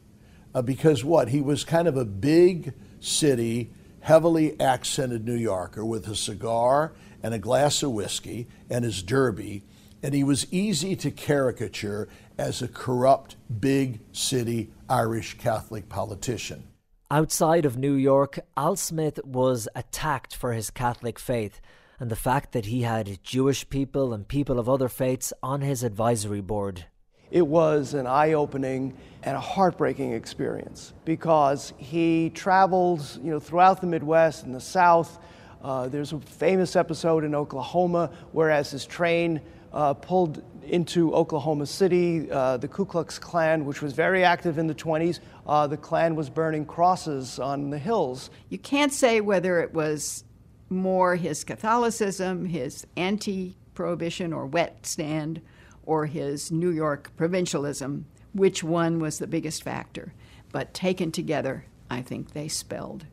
uh, 0.54 0.62
because 0.62 1.04
what? 1.04 1.28
He 1.28 1.40
was 1.40 1.64
kind 1.64 1.88
of 1.88 1.96
a 1.96 2.04
big 2.04 2.72
city, 3.00 3.70
heavily 4.00 4.58
accented 4.60 5.24
New 5.24 5.36
Yorker 5.36 5.84
with 5.84 6.08
a 6.08 6.16
cigar 6.16 6.92
and 7.22 7.34
a 7.34 7.38
glass 7.38 7.82
of 7.82 7.90
whiskey 7.90 8.46
and 8.70 8.84
his 8.84 9.02
derby, 9.02 9.64
and 10.06 10.14
he 10.14 10.22
was 10.22 10.46
easy 10.52 10.94
to 10.94 11.10
caricature 11.10 12.08
as 12.38 12.62
a 12.62 12.68
corrupt, 12.68 13.34
big 13.58 13.98
city 14.12 14.70
Irish 14.88 15.36
Catholic 15.36 15.88
politician. 15.88 16.62
Outside 17.10 17.64
of 17.64 17.76
New 17.76 17.94
York, 17.94 18.38
Al 18.56 18.76
Smith 18.76 19.18
was 19.24 19.66
attacked 19.74 20.36
for 20.36 20.52
his 20.52 20.70
Catholic 20.70 21.18
faith 21.18 21.60
and 21.98 22.08
the 22.08 22.14
fact 22.14 22.52
that 22.52 22.66
he 22.66 22.82
had 22.82 23.18
Jewish 23.24 23.68
people 23.68 24.14
and 24.14 24.28
people 24.28 24.60
of 24.60 24.68
other 24.68 24.88
faiths 24.88 25.32
on 25.42 25.60
his 25.60 25.82
advisory 25.82 26.40
board. 26.40 26.84
It 27.32 27.48
was 27.48 27.92
an 27.92 28.06
eye 28.06 28.34
opening 28.34 28.96
and 29.24 29.36
a 29.36 29.40
heartbreaking 29.40 30.12
experience 30.12 30.92
because 31.04 31.72
he 31.78 32.30
traveled 32.30 33.02
you 33.24 33.32
know, 33.32 33.40
throughout 33.40 33.80
the 33.80 33.88
Midwest 33.88 34.44
and 34.44 34.54
the 34.54 34.60
South. 34.60 35.18
Uh, 35.60 35.88
there's 35.88 36.12
a 36.12 36.20
famous 36.20 36.76
episode 36.76 37.24
in 37.24 37.34
Oklahoma 37.34 38.12
where, 38.30 38.52
as 38.52 38.70
his 38.70 38.86
train 38.86 39.40
uh, 39.72 39.94
pulled 39.94 40.42
into 40.62 41.14
Oklahoma 41.14 41.66
City. 41.66 42.30
Uh, 42.30 42.56
the 42.56 42.68
Ku 42.68 42.84
Klux 42.84 43.18
Klan, 43.18 43.64
which 43.64 43.82
was 43.82 43.92
very 43.92 44.24
active 44.24 44.58
in 44.58 44.66
the 44.66 44.74
20s, 44.74 45.20
uh, 45.46 45.66
the 45.66 45.76
Klan 45.76 46.16
was 46.16 46.28
burning 46.28 46.64
crosses 46.64 47.38
on 47.38 47.70
the 47.70 47.78
hills. 47.78 48.30
You 48.48 48.58
can't 48.58 48.92
say 48.92 49.20
whether 49.20 49.60
it 49.60 49.72
was 49.72 50.24
more 50.68 51.16
his 51.16 51.44
Catholicism, 51.44 52.46
his 52.46 52.86
anti 52.96 53.56
prohibition 53.74 54.32
or 54.32 54.46
wet 54.46 54.86
stand, 54.86 55.40
or 55.84 56.06
his 56.06 56.50
New 56.50 56.70
York 56.70 57.12
provincialism, 57.16 58.06
which 58.32 58.64
one 58.64 58.98
was 58.98 59.18
the 59.18 59.26
biggest 59.26 59.62
factor. 59.62 60.12
But 60.50 60.74
taken 60.74 61.12
together, 61.12 61.66
I 61.90 62.02
think 62.02 62.32
they 62.32 62.48
spelled 62.48 63.06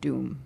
doom. 0.00 0.42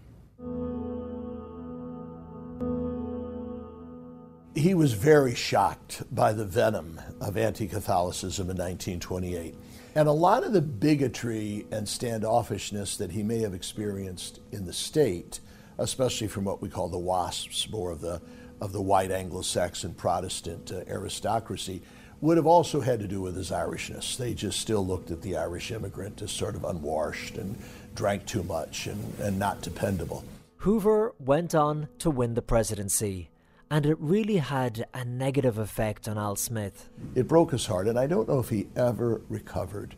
He 4.57 4.73
was 4.73 4.95
very 4.95 5.35
shocked 5.35 6.03
by 6.11 6.33
the 6.33 6.47
venom 6.47 6.99
of 7.21 7.37
anti 7.37 7.69
Catholicism 7.69 8.45
in 8.45 8.57
1928. 8.57 9.55
And 9.95 10.09
a 10.09 10.13
lot 10.13 10.45
of 10.45 10.55
the 10.55 10.63
bigotry 10.63 11.67
and 11.71 11.87
standoffishness 11.87 12.97
that 12.97 13.11
he 13.11 13.23
may 13.23 13.41
have 13.41 13.53
experienced 13.53 14.41
in 14.53 14.65
the 14.65 14.73
state, 14.73 15.41
especially 15.77 16.29
from 16.29 16.45
what 16.45 16.63
we 16.63 16.71
call 16.71 16.89
the 16.89 16.97
WASPs, 16.97 17.69
more 17.71 17.91
of 17.91 18.01
the, 18.01 18.23
of 18.63 18.73
the 18.73 18.81
white 18.81 19.11
Anglo 19.11 19.43
Saxon 19.43 19.93
Protestant 19.93 20.73
uh, 20.73 20.91
aristocracy, 20.91 21.83
would 22.23 22.39
have 22.39 22.47
also 22.47 22.81
had 22.81 22.99
to 23.01 23.07
do 23.07 23.21
with 23.21 23.37
his 23.37 23.51
Irishness. 23.51 24.17
They 24.17 24.33
just 24.33 24.59
still 24.59 24.85
looked 24.87 25.11
at 25.11 25.21
the 25.21 25.37
Irish 25.37 25.71
immigrant 25.71 26.23
as 26.23 26.33
sort 26.33 26.57
of 26.57 26.65
unwashed 26.65 27.37
and 27.37 27.59
drank 27.95 28.25
too 28.25 28.43
much 28.43 28.87
and, 28.87 29.19
and 29.21 29.39
not 29.39 29.61
dependable. 29.61 30.25
Hoover 30.61 31.15
went 31.19 31.55
on 31.55 31.89
to 31.99 32.09
win 32.09 32.33
the 32.33 32.41
presidency 32.41 33.29
and 33.70 33.87
it 33.87 33.99
really 33.99 34.37
had 34.37 34.87
a 34.94 35.04
negative 35.04 35.58
effect 35.58 36.08
on 36.08 36.18
Al 36.18 36.37
Smith. 36.37 36.88
It 37.14 37.28
broke 37.28 37.50
his 37.50 37.66
heart, 37.66 37.88
and 37.88 37.99
I 37.99 38.06
don't 38.06 38.28
know 38.28 38.38
if 38.38 38.49
he 38.49 38.68
ever 38.76 39.23
recovered. 39.28 39.96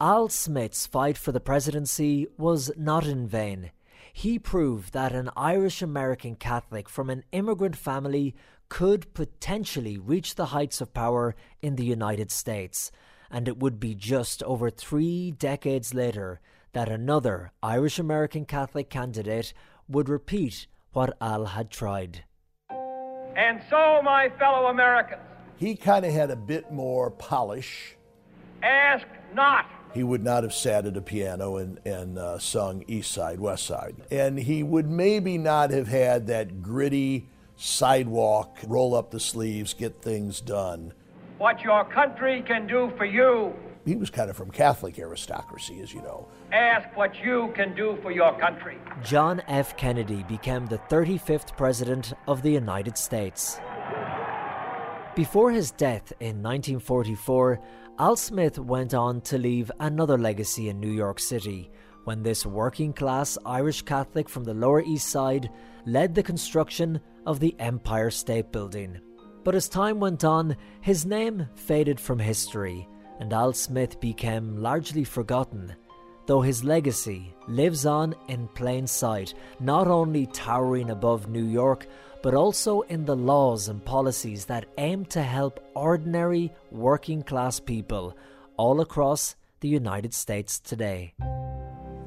Al 0.00 0.28
Smith's 0.28 0.86
fight 0.86 1.18
for 1.18 1.32
the 1.32 1.40
presidency 1.40 2.28
was 2.36 2.70
not 2.76 3.06
in 3.06 3.26
vain. 3.26 3.72
He 4.12 4.38
proved 4.38 4.92
that 4.92 5.12
an 5.12 5.30
Irish 5.36 5.82
American 5.82 6.36
Catholic 6.36 6.88
from 6.88 7.10
an 7.10 7.24
immigrant 7.32 7.76
family 7.76 8.34
could 8.68 9.12
potentially 9.14 9.98
reach 9.98 10.34
the 10.34 10.46
heights 10.46 10.80
of 10.80 10.94
power 10.94 11.34
in 11.62 11.76
the 11.76 11.84
United 11.84 12.30
States, 12.30 12.92
and 13.30 13.48
it 13.48 13.58
would 13.58 13.80
be 13.80 13.94
just 13.94 14.42
over 14.44 14.70
three 14.70 15.32
decades 15.32 15.94
later 15.94 16.40
that 16.72 16.88
another 16.88 17.50
Irish 17.62 17.98
American 17.98 18.44
Catholic 18.44 18.90
candidate 18.90 19.52
would 19.88 20.08
repeat 20.08 20.66
what 20.92 21.16
Al 21.20 21.46
had 21.46 21.70
tried. 21.70 22.24
And 23.38 23.62
so, 23.70 24.02
my 24.02 24.30
fellow 24.30 24.66
Americans, 24.66 25.22
he 25.58 25.76
kind 25.76 26.04
of 26.04 26.12
had 26.12 26.32
a 26.32 26.36
bit 26.36 26.72
more 26.72 27.08
polish. 27.08 27.94
Ask 28.64 29.06
not. 29.32 29.64
He 29.94 30.02
would 30.02 30.24
not 30.24 30.42
have 30.42 30.52
sat 30.52 30.86
at 30.86 30.96
a 30.96 31.00
piano 31.00 31.56
and, 31.56 31.78
and 31.86 32.18
uh, 32.18 32.40
sung 32.40 32.82
East 32.88 33.12
Side, 33.12 33.38
West 33.38 33.64
Side. 33.64 33.94
And 34.10 34.40
he 34.40 34.64
would 34.64 34.90
maybe 34.90 35.38
not 35.38 35.70
have 35.70 35.86
had 35.86 36.26
that 36.26 36.62
gritty 36.62 37.28
sidewalk, 37.54 38.58
roll 38.66 38.94
up 38.96 39.12
the 39.12 39.20
sleeves, 39.20 39.72
get 39.72 40.02
things 40.02 40.40
done. 40.40 40.92
What 41.38 41.62
your 41.62 41.84
country 41.84 42.42
can 42.44 42.66
do 42.66 42.92
for 42.96 43.04
you. 43.04 43.54
He 43.88 43.96
was 43.96 44.10
kind 44.10 44.28
of 44.28 44.36
from 44.36 44.50
Catholic 44.50 44.98
aristocracy, 44.98 45.80
as 45.80 45.94
you 45.94 46.02
know. 46.02 46.28
Ask 46.52 46.94
what 46.94 47.18
you 47.24 47.50
can 47.56 47.74
do 47.74 47.96
for 48.02 48.12
your 48.12 48.38
country. 48.38 48.76
John 49.02 49.40
F. 49.48 49.78
Kennedy 49.78 50.24
became 50.24 50.66
the 50.66 50.76
35th 50.90 51.56
President 51.56 52.12
of 52.26 52.42
the 52.42 52.50
United 52.50 52.98
States. 52.98 53.58
Before 55.16 55.50
his 55.50 55.70
death 55.70 56.12
in 56.20 56.42
1944, 56.42 57.60
Al 57.98 58.14
Smith 58.14 58.58
went 58.58 58.92
on 58.92 59.22
to 59.22 59.38
leave 59.38 59.72
another 59.80 60.18
legacy 60.18 60.68
in 60.68 60.80
New 60.80 60.92
York 60.92 61.18
City 61.18 61.70
when 62.04 62.22
this 62.22 62.44
working 62.44 62.92
class 62.92 63.38
Irish 63.46 63.80
Catholic 63.80 64.28
from 64.28 64.44
the 64.44 64.52
Lower 64.52 64.82
East 64.82 65.08
Side 65.08 65.48
led 65.86 66.14
the 66.14 66.22
construction 66.22 67.00
of 67.24 67.40
the 67.40 67.56
Empire 67.58 68.10
State 68.10 68.52
Building. 68.52 69.00
But 69.44 69.54
as 69.54 69.66
time 69.66 69.98
went 69.98 70.24
on, 70.24 70.58
his 70.82 71.06
name 71.06 71.48
faded 71.54 71.98
from 71.98 72.18
history, 72.18 72.86
and 73.20 73.32
Al 73.32 73.52
Smith 73.52 74.00
became 74.00 74.62
largely 74.62 75.04
forgotten, 75.04 75.74
though 76.26 76.40
his 76.40 76.62
legacy 76.62 77.34
lives 77.46 77.86
on 77.86 78.14
in 78.28 78.48
plain 78.48 78.86
sight, 78.86 79.34
not 79.60 79.88
only 79.88 80.26
towering 80.26 80.90
above 80.90 81.28
New 81.28 81.44
York, 81.44 81.86
but 82.22 82.34
also 82.34 82.82
in 82.82 83.04
the 83.04 83.16
laws 83.16 83.68
and 83.68 83.84
policies 83.84 84.44
that 84.44 84.66
aim 84.78 85.04
to 85.06 85.22
help 85.22 85.60
ordinary 85.74 86.52
working 86.70 87.22
class 87.22 87.60
people 87.60 88.16
all 88.56 88.80
across 88.80 89.36
the 89.60 89.68
United 89.68 90.12
States 90.12 90.58
today. 90.60 91.14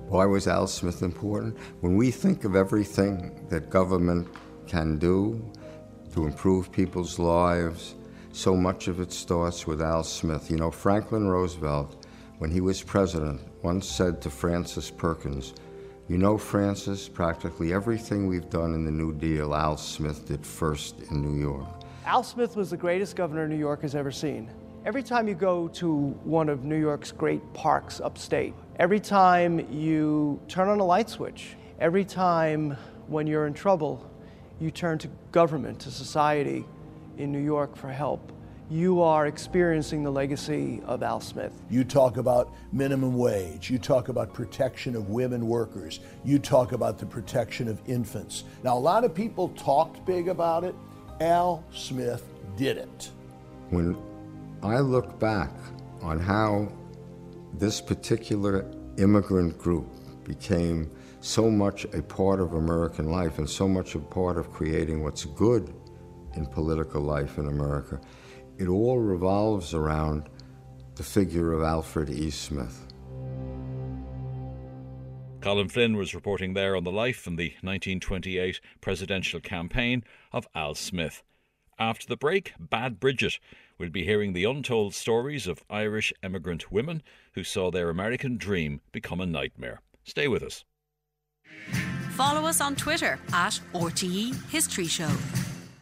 Why 0.07 0.25
was 0.25 0.47
Al 0.47 0.67
Smith 0.67 1.01
important? 1.01 1.57
When 1.79 1.95
we 1.95 2.11
think 2.11 2.43
of 2.43 2.55
everything 2.55 3.47
that 3.49 3.69
government 3.69 4.27
can 4.67 4.97
do 4.97 5.51
to 6.13 6.25
improve 6.25 6.71
people's 6.71 7.17
lives, 7.17 7.95
so 8.33 8.55
much 8.55 8.87
of 8.87 8.99
it 8.99 9.11
starts 9.11 9.67
with 9.67 9.81
Al 9.81 10.03
Smith. 10.03 10.49
You 10.49 10.57
know, 10.57 10.71
Franklin 10.71 11.27
Roosevelt, 11.27 12.05
when 12.39 12.51
he 12.51 12.61
was 12.61 12.81
president, 12.81 13.41
once 13.61 13.87
said 13.87 14.21
to 14.21 14.29
Frances 14.29 14.89
Perkins, 14.89 15.53
you 16.07 16.17
know, 16.17 16.37
Frances, 16.37 17.07
practically 17.07 17.73
everything 17.73 18.27
we've 18.27 18.49
done 18.49 18.73
in 18.73 18.83
the 18.83 18.91
New 18.91 19.13
Deal, 19.13 19.55
Al 19.55 19.77
Smith 19.77 20.27
did 20.27 20.45
first 20.45 20.99
in 21.09 21.21
New 21.21 21.41
York. 21.41 21.67
Al 22.05 22.23
Smith 22.23 22.55
was 22.55 22.69
the 22.69 22.77
greatest 22.77 23.15
governor 23.15 23.47
New 23.47 23.57
York 23.57 23.81
has 23.83 23.95
ever 23.95 24.11
seen. 24.11 24.49
Every 24.83 25.03
time 25.03 25.27
you 25.27 25.35
go 25.35 25.67
to 25.69 26.09
one 26.23 26.49
of 26.49 26.63
New 26.63 26.79
York's 26.79 27.11
great 27.11 27.41
parks 27.53 28.01
upstate, 28.01 28.53
every 28.77 28.99
time 28.99 29.71
you 29.71 30.41
turn 30.47 30.67
on 30.67 30.79
a 30.79 30.83
light 30.83 31.09
switch, 31.09 31.55
every 31.79 32.03
time 32.03 32.75
when 33.07 33.27
you're 33.27 33.45
in 33.45 33.53
trouble, 33.53 34.09
you 34.59 34.71
turn 34.71 34.97
to 34.97 35.09
government, 35.31 35.79
to 35.81 35.91
society 35.91 36.65
in 37.21 37.31
New 37.31 37.39
York 37.39 37.75
for 37.75 37.89
help 37.89 38.31
you 38.71 39.01
are 39.01 39.27
experiencing 39.27 40.01
the 40.01 40.09
legacy 40.09 40.81
of 40.85 41.03
Al 41.03 41.19
Smith. 41.19 41.51
You 41.69 41.83
talk 41.83 42.15
about 42.15 42.53
minimum 42.71 43.17
wage, 43.17 43.69
you 43.69 43.77
talk 43.77 44.07
about 44.07 44.33
protection 44.33 44.95
of 44.95 45.09
women 45.09 45.45
workers, 45.45 45.99
you 46.23 46.39
talk 46.39 46.71
about 46.71 46.97
the 46.97 47.05
protection 47.05 47.67
of 47.67 47.81
infants. 47.85 48.45
Now, 48.63 48.77
a 48.77 48.79
lot 48.79 49.03
of 49.03 49.13
people 49.13 49.49
talked 49.49 50.05
big 50.05 50.29
about 50.29 50.63
it. 50.63 50.73
Al 51.19 51.65
Smith 51.73 52.23
did 52.55 52.77
it. 52.77 53.11
When 53.71 53.97
I 54.63 54.79
look 54.79 55.19
back 55.19 55.51
on 56.01 56.17
how 56.17 56.71
this 57.55 57.81
particular 57.81 58.65
immigrant 58.97 59.57
group 59.57 59.85
became 60.23 60.89
so 61.19 61.51
much 61.51 61.83
a 61.93 62.01
part 62.01 62.39
of 62.39 62.53
American 62.53 63.11
life 63.11 63.37
and 63.37 63.49
so 63.49 63.67
much 63.67 63.95
a 63.95 63.99
part 63.99 64.37
of 64.37 64.49
creating 64.53 65.03
what's 65.03 65.25
good 65.25 65.73
in 66.35 66.45
political 66.45 67.01
life 67.01 67.37
in 67.37 67.47
America, 67.47 67.99
it 68.57 68.67
all 68.67 68.99
revolves 68.99 69.73
around 69.73 70.29
the 70.95 71.03
figure 71.03 71.53
of 71.53 71.63
Alfred 71.63 72.09
E. 72.09 72.29
Smith. 72.29 72.87
Colin 75.41 75.69
Flynn 75.69 75.97
was 75.97 76.13
reporting 76.13 76.53
there 76.53 76.75
on 76.75 76.83
the 76.83 76.91
life 76.91 77.25
and 77.25 77.37
the 77.37 77.49
1928 77.61 78.61
presidential 78.79 79.39
campaign 79.39 80.03
of 80.31 80.47
Al 80.53 80.75
Smith. 80.75 81.23
After 81.79 82.05
the 82.05 82.17
break, 82.17 82.53
Bad 82.59 82.99
Bridget. 82.99 83.39
We'll 83.79 83.89
be 83.89 84.05
hearing 84.05 84.33
the 84.33 84.43
untold 84.43 84.93
stories 84.93 85.47
of 85.47 85.63
Irish 85.67 86.13
emigrant 86.21 86.71
women 86.71 87.01
who 87.33 87.43
saw 87.43 87.71
their 87.71 87.89
American 87.89 88.37
dream 88.37 88.81
become 88.91 89.19
a 89.19 89.25
nightmare. 89.25 89.81
Stay 90.03 90.27
with 90.27 90.43
us. 90.43 90.63
Follow 92.11 92.45
us 92.45 92.61
on 92.61 92.75
Twitter 92.75 93.19
at 93.33 93.59
RTE 93.73 94.49
History 94.51 94.85
Show. 94.85 95.09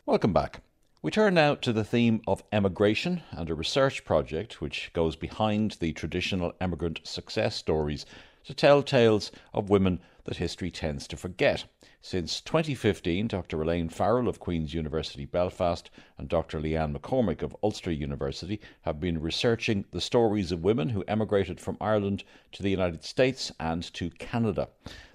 Welcome 0.09 0.33
back. 0.33 0.61
We 1.03 1.11
turn 1.11 1.35
now 1.35 1.53
to 1.53 1.71
the 1.71 1.83
theme 1.83 2.21
of 2.25 2.43
emigration 2.51 3.21
and 3.29 3.47
a 3.47 3.53
research 3.53 4.03
project 4.03 4.59
which 4.59 4.89
goes 4.93 5.15
behind 5.15 5.77
the 5.79 5.93
traditional 5.93 6.51
emigrant 6.59 7.01
success 7.03 7.55
stories 7.55 8.07
to 8.45 8.55
tell 8.55 8.81
tales 8.81 9.31
of 9.53 9.69
women 9.69 9.99
that 10.23 10.37
history 10.37 10.71
tends 10.71 11.07
to 11.09 11.15
forget. 11.15 11.65
Since 12.01 12.41
2015, 12.41 13.27
Dr. 13.27 13.61
Elaine 13.61 13.87
Farrell 13.87 14.27
of 14.27 14.39
Queen's 14.39 14.73
University 14.73 15.25
Belfast 15.25 15.91
and 16.17 16.27
Dr. 16.27 16.59
Leanne 16.59 16.97
McCormick 16.97 17.43
of 17.43 17.55
Ulster 17.61 17.91
University 17.91 18.59
have 18.81 18.99
been 18.99 19.21
researching 19.21 19.85
the 19.91 20.01
stories 20.01 20.51
of 20.51 20.63
women 20.63 20.89
who 20.89 21.03
emigrated 21.07 21.59
from 21.59 21.77
Ireland 21.79 22.23
to 22.53 22.63
the 22.63 22.71
United 22.71 23.03
States 23.03 23.51
and 23.59 23.83
to 23.93 24.09
Canada. 24.09 24.69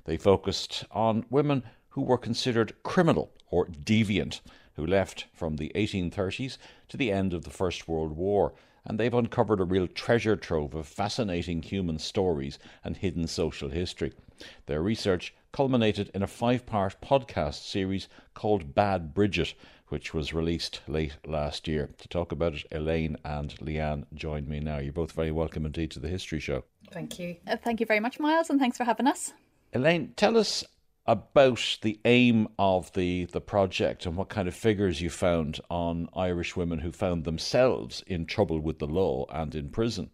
They 0.05 0.17
focused 0.17 0.85
on 0.93 1.27
women 1.31 1.65
who 1.89 2.03
were 2.03 2.17
considered 2.17 2.81
criminal 2.85 3.33
or 3.51 3.67
deviant 3.67 4.41
who 4.77 4.87
left 4.87 5.27
from 5.33 5.57
the 5.57 5.71
1830s 5.75 6.59
to 6.89 6.97
the 6.97 7.11
end 7.11 7.33
of 7.33 7.45
the 7.45 7.51
First 7.51 7.89
World 7.89 8.13
War, 8.13 8.55
and 8.85 8.99
they've 8.99 9.15
uncovered 9.15 9.61
a 9.61 9.65
real 9.65 9.87
treasure 9.87 10.37
trove 10.37 10.75
of 10.75 10.87
fascinating 10.87 11.63
human 11.63 11.99
stories 11.99 12.59
and 12.83 12.97
hidden 12.97 13.27
social 13.27 13.71
history. 13.71 14.13
Their 14.67 14.83
research 14.83 15.35
culminated 15.53 16.11
in 16.13 16.23
a 16.23 16.27
five 16.27 16.67
part 16.67 17.01
podcast 17.01 17.65
series 17.65 18.09
called 18.35 18.75
Bad 18.75 19.15
Bridget, 19.15 19.55
which 19.89 20.13
was 20.13 20.35
released 20.35 20.81
late 20.89 21.17
last 21.27 21.69
year. 21.69 21.91
To 21.99 22.09
talk 22.09 22.33
about 22.33 22.55
it, 22.55 22.65
Elaine 22.73 23.17
and 23.25 23.55
Leanne 23.61 24.05
join 24.15 24.49
me 24.49 24.61
now. 24.61 24.79
You're 24.79 24.93
both 24.93 25.13
very 25.13 25.31
welcome 25.31 25.65
indeed 25.65 25.93
to 25.93 26.01
the 26.01 26.09
History 26.09 26.41
Show. 26.41 26.65
Thank 26.91 27.19
you. 27.19 27.37
Uh, 27.47 27.57
thank 27.57 27.81
you 27.81 27.87
very 27.87 28.01
much, 28.01 28.19
Myles, 28.19 28.51
and 28.51 28.59
thanks 28.59 28.77
for 28.77 28.85
having 28.85 29.07
us. 29.07 29.33
Elaine, 29.73 30.13
tell 30.17 30.37
us 30.37 30.65
about 31.07 31.79
the 31.83 32.01
aim 32.05 32.49
of 32.59 32.93
the, 32.95 33.27
the 33.27 33.41
project 33.41 34.07
and 34.07 34.17
what 34.17 34.29
kind 34.29 34.49
of 34.49 34.55
figures 34.55 35.01
you 35.01 35.11
found 35.11 35.61
on 35.71 36.09
Irish 36.17 36.57
women 36.57 36.79
who 36.79 36.93
found 36.93 37.25
themselves 37.25 38.03
in 38.07 38.25
trouble 38.25 38.61
with 38.61 38.79
the 38.79 38.87
law 38.87 39.27
and 39.31 39.55
in 39.55 39.69
prison. 39.69 40.11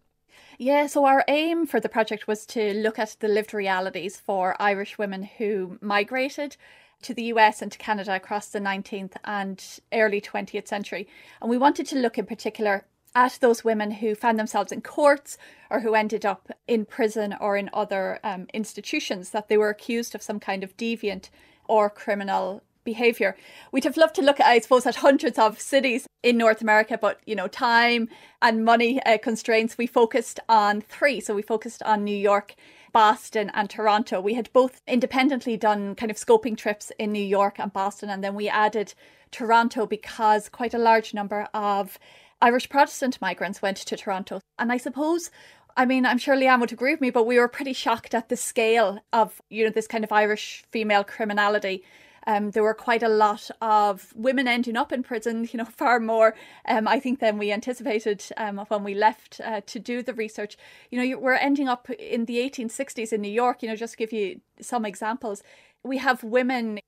Yeah, 0.58 0.88
so 0.88 1.06
our 1.06 1.24
aim 1.28 1.66
for 1.66 1.80
the 1.80 1.88
project 1.88 2.26
was 2.28 2.44
to 2.46 2.74
look 2.74 2.98
at 2.98 3.16
the 3.20 3.28
lived 3.28 3.54
realities 3.54 4.18
for 4.18 4.60
Irish 4.60 4.98
women 4.98 5.22
who 5.22 5.78
migrated 5.80 6.56
to 7.02 7.14
the 7.14 7.24
US 7.24 7.62
and 7.62 7.72
to 7.72 7.78
Canada 7.78 8.14
across 8.14 8.48
the 8.48 8.60
19th 8.60 9.12
and 9.24 9.80
early 9.92 10.20
20th 10.20 10.68
century. 10.68 11.08
And 11.40 11.48
we 11.48 11.56
wanted 11.56 11.86
to 11.86 11.98
look 11.98 12.18
in 12.18 12.26
particular 12.26 12.84
at 13.14 13.38
those 13.40 13.64
women 13.64 13.90
who 13.90 14.14
found 14.14 14.38
themselves 14.38 14.72
in 14.72 14.80
courts 14.80 15.36
or 15.68 15.80
who 15.80 15.94
ended 15.94 16.24
up 16.24 16.50
in 16.66 16.84
prison 16.84 17.34
or 17.40 17.56
in 17.56 17.70
other 17.72 18.20
um, 18.22 18.46
institutions 18.54 19.30
that 19.30 19.48
they 19.48 19.56
were 19.56 19.68
accused 19.68 20.14
of 20.14 20.22
some 20.22 20.40
kind 20.40 20.62
of 20.62 20.76
deviant 20.76 21.30
or 21.66 21.90
criminal 21.90 22.62
behavior. 22.84 23.36
We'd 23.72 23.84
have 23.84 23.96
loved 23.96 24.14
to 24.16 24.22
look 24.22 24.40
at, 24.40 24.46
I 24.46 24.58
suppose, 24.58 24.86
at 24.86 24.96
hundreds 24.96 25.38
of 25.38 25.60
cities 25.60 26.06
in 26.22 26.38
North 26.38 26.60
America, 26.60 26.98
but 27.00 27.20
you 27.26 27.34
know, 27.34 27.46
time 27.46 28.08
and 28.40 28.64
money 28.64 29.02
uh, 29.04 29.18
constraints. 29.18 29.78
We 29.78 29.86
focused 29.86 30.40
on 30.48 30.80
three. 30.80 31.20
So 31.20 31.34
we 31.34 31.42
focused 31.42 31.82
on 31.82 32.04
New 32.04 32.16
York, 32.16 32.54
Boston, 32.92 33.50
and 33.54 33.68
Toronto. 33.68 34.20
We 34.20 34.34
had 34.34 34.52
both 34.52 34.80
independently 34.86 35.56
done 35.56 35.94
kind 35.94 36.10
of 36.10 36.16
scoping 36.16 36.56
trips 36.56 36.90
in 36.98 37.12
New 37.12 37.24
York 37.24 37.58
and 37.58 37.72
Boston, 37.72 38.10
and 38.10 38.24
then 38.24 38.34
we 38.34 38.48
added 38.48 38.94
Toronto 39.30 39.86
because 39.86 40.48
quite 40.48 40.74
a 40.74 40.78
large 40.78 41.14
number 41.14 41.48
of 41.54 41.98
Irish 42.40 42.68
Protestant 42.68 43.20
migrants 43.20 43.62
went 43.62 43.76
to 43.78 43.96
Toronto. 43.96 44.40
And 44.58 44.72
I 44.72 44.76
suppose 44.76 45.30
I 45.76 45.86
mean, 45.86 46.06
I'm 46.06 46.18
sure 46.18 46.36
Leanne 46.36 46.60
would 46.60 46.72
agree 46.72 46.92
with 46.92 47.00
me, 47.00 47.10
but 47.10 47.26
we 47.26 47.38
were 47.38 47.48
pretty 47.48 47.72
shocked 47.72 48.14
at 48.14 48.28
the 48.28 48.36
scale 48.36 48.98
of, 49.12 49.40
you 49.50 49.64
know, 49.64 49.70
this 49.70 49.86
kind 49.86 50.04
of 50.04 50.12
Irish 50.12 50.64
female 50.70 51.04
criminality. 51.04 51.84
Um, 52.26 52.50
there 52.50 52.62
were 52.62 52.74
quite 52.74 53.02
a 53.02 53.08
lot 53.08 53.50
of 53.62 54.12
women 54.14 54.46
ending 54.46 54.76
up 54.76 54.92
in 54.92 55.02
prison, 55.02 55.48
you 55.52 55.58
know, 55.58 55.64
far 55.64 56.00
more, 56.00 56.34
um, 56.68 56.86
I 56.86 57.00
think, 57.00 57.20
than 57.20 57.38
we 57.38 57.52
anticipated 57.52 58.24
um, 58.36 58.58
when 58.68 58.84
we 58.84 58.94
left 58.94 59.40
uh, 59.42 59.62
to 59.66 59.78
do 59.78 60.02
the 60.02 60.14
research. 60.14 60.56
You 60.90 61.00
know, 61.00 61.18
we're 61.18 61.34
ending 61.34 61.68
up 61.68 61.88
in 61.90 62.26
the 62.26 62.36
1860s 62.36 63.12
in 63.12 63.22
New 63.22 63.32
York, 63.32 63.62
you 63.62 63.68
know, 63.68 63.76
just 63.76 63.94
to 63.94 63.98
give 63.98 64.12
you 64.12 64.40
some 64.60 64.84
examples. 64.84 65.42
We 65.82 65.98
have 65.98 66.22
women 66.22 66.80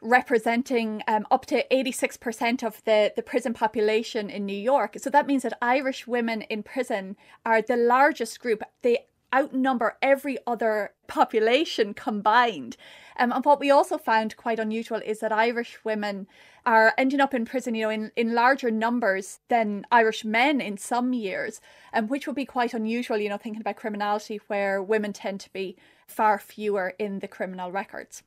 representing 0.00 1.02
um, 1.06 1.26
up 1.30 1.46
to 1.46 1.64
86% 1.70 2.62
of 2.62 2.82
the, 2.84 3.12
the 3.14 3.22
prison 3.22 3.52
population 3.52 4.30
in 4.30 4.46
New 4.46 4.56
York. 4.56 4.96
So 4.98 5.10
that 5.10 5.26
means 5.26 5.42
that 5.42 5.58
Irish 5.60 6.06
women 6.06 6.42
in 6.42 6.62
prison 6.62 7.16
are 7.44 7.60
the 7.60 7.76
largest 7.76 8.40
group. 8.40 8.62
They 8.82 9.06
outnumber 9.34 9.96
every 10.02 10.38
other 10.46 10.92
population 11.06 11.94
combined. 11.94 12.76
Um, 13.18 13.32
and 13.32 13.44
what 13.44 13.60
we 13.60 13.70
also 13.70 13.98
found 13.98 14.36
quite 14.36 14.58
unusual 14.58 15.00
is 15.04 15.20
that 15.20 15.32
Irish 15.32 15.78
women 15.84 16.26
are 16.66 16.94
ending 16.98 17.20
up 17.20 17.34
in 17.34 17.44
prison, 17.44 17.74
you 17.74 17.84
know, 17.84 17.90
in, 17.90 18.12
in 18.16 18.34
larger 18.34 18.70
numbers 18.70 19.40
than 19.48 19.86
Irish 19.90 20.24
men 20.24 20.60
in 20.60 20.78
some 20.78 21.12
years, 21.12 21.60
um, 21.92 22.08
which 22.08 22.26
would 22.26 22.36
be 22.36 22.44
quite 22.44 22.74
unusual, 22.74 23.18
you 23.18 23.28
know, 23.28 23.36
thinking 23.36 23.60
about 23.60 23.76
criminality 23.76 24.40
where 24.46 24.82
women 24.82 25.12
tend 25.12 25.40
to 25.40 25.52
be 25.52 25.76
far 26.06 26.38
fewer 26.38 26.94
in 26.98 27.20
the 27.20 27.28
criminal 27.28 27.70
records. 27.70 28.22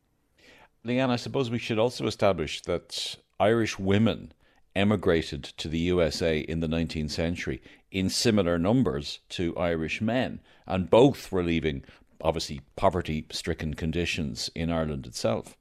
Leanne, 0.85 1.09
I 1.09 1.15
suppose 1.15 1.49
we 1.49 1.59
should 1.59 1.79
also 1.79 2.07
establish 2.07 2.61
that 2.63 3.15
Irish 3.39 3.79
women 3.79 4.33
emigrated 4.75 5.43
to 5.43 5.69
the 5.69 5.79
USA 5.79 6.39
in 6.39 6.59
the 6.59 6.67
19th 6.67 7.11
century 7.11 7.61
in 7.91 8.09
similar 8.09 8.59
numbers 8.59 9.19
to 9.29 9.55
Irish 9.55 10.01
men, 10.01 10.41
and 10.67 10.89
both 10.89 11.31
were 11.31 11.43
leaving 11.43 11.83
obviously 12.21 12.61
poverty 12.75 13.25
stricken 13.31 13.73
conditions 13.75 14.49
in 14.55 14.71
Ireland 14.71 15.07
itself 15.07 15.55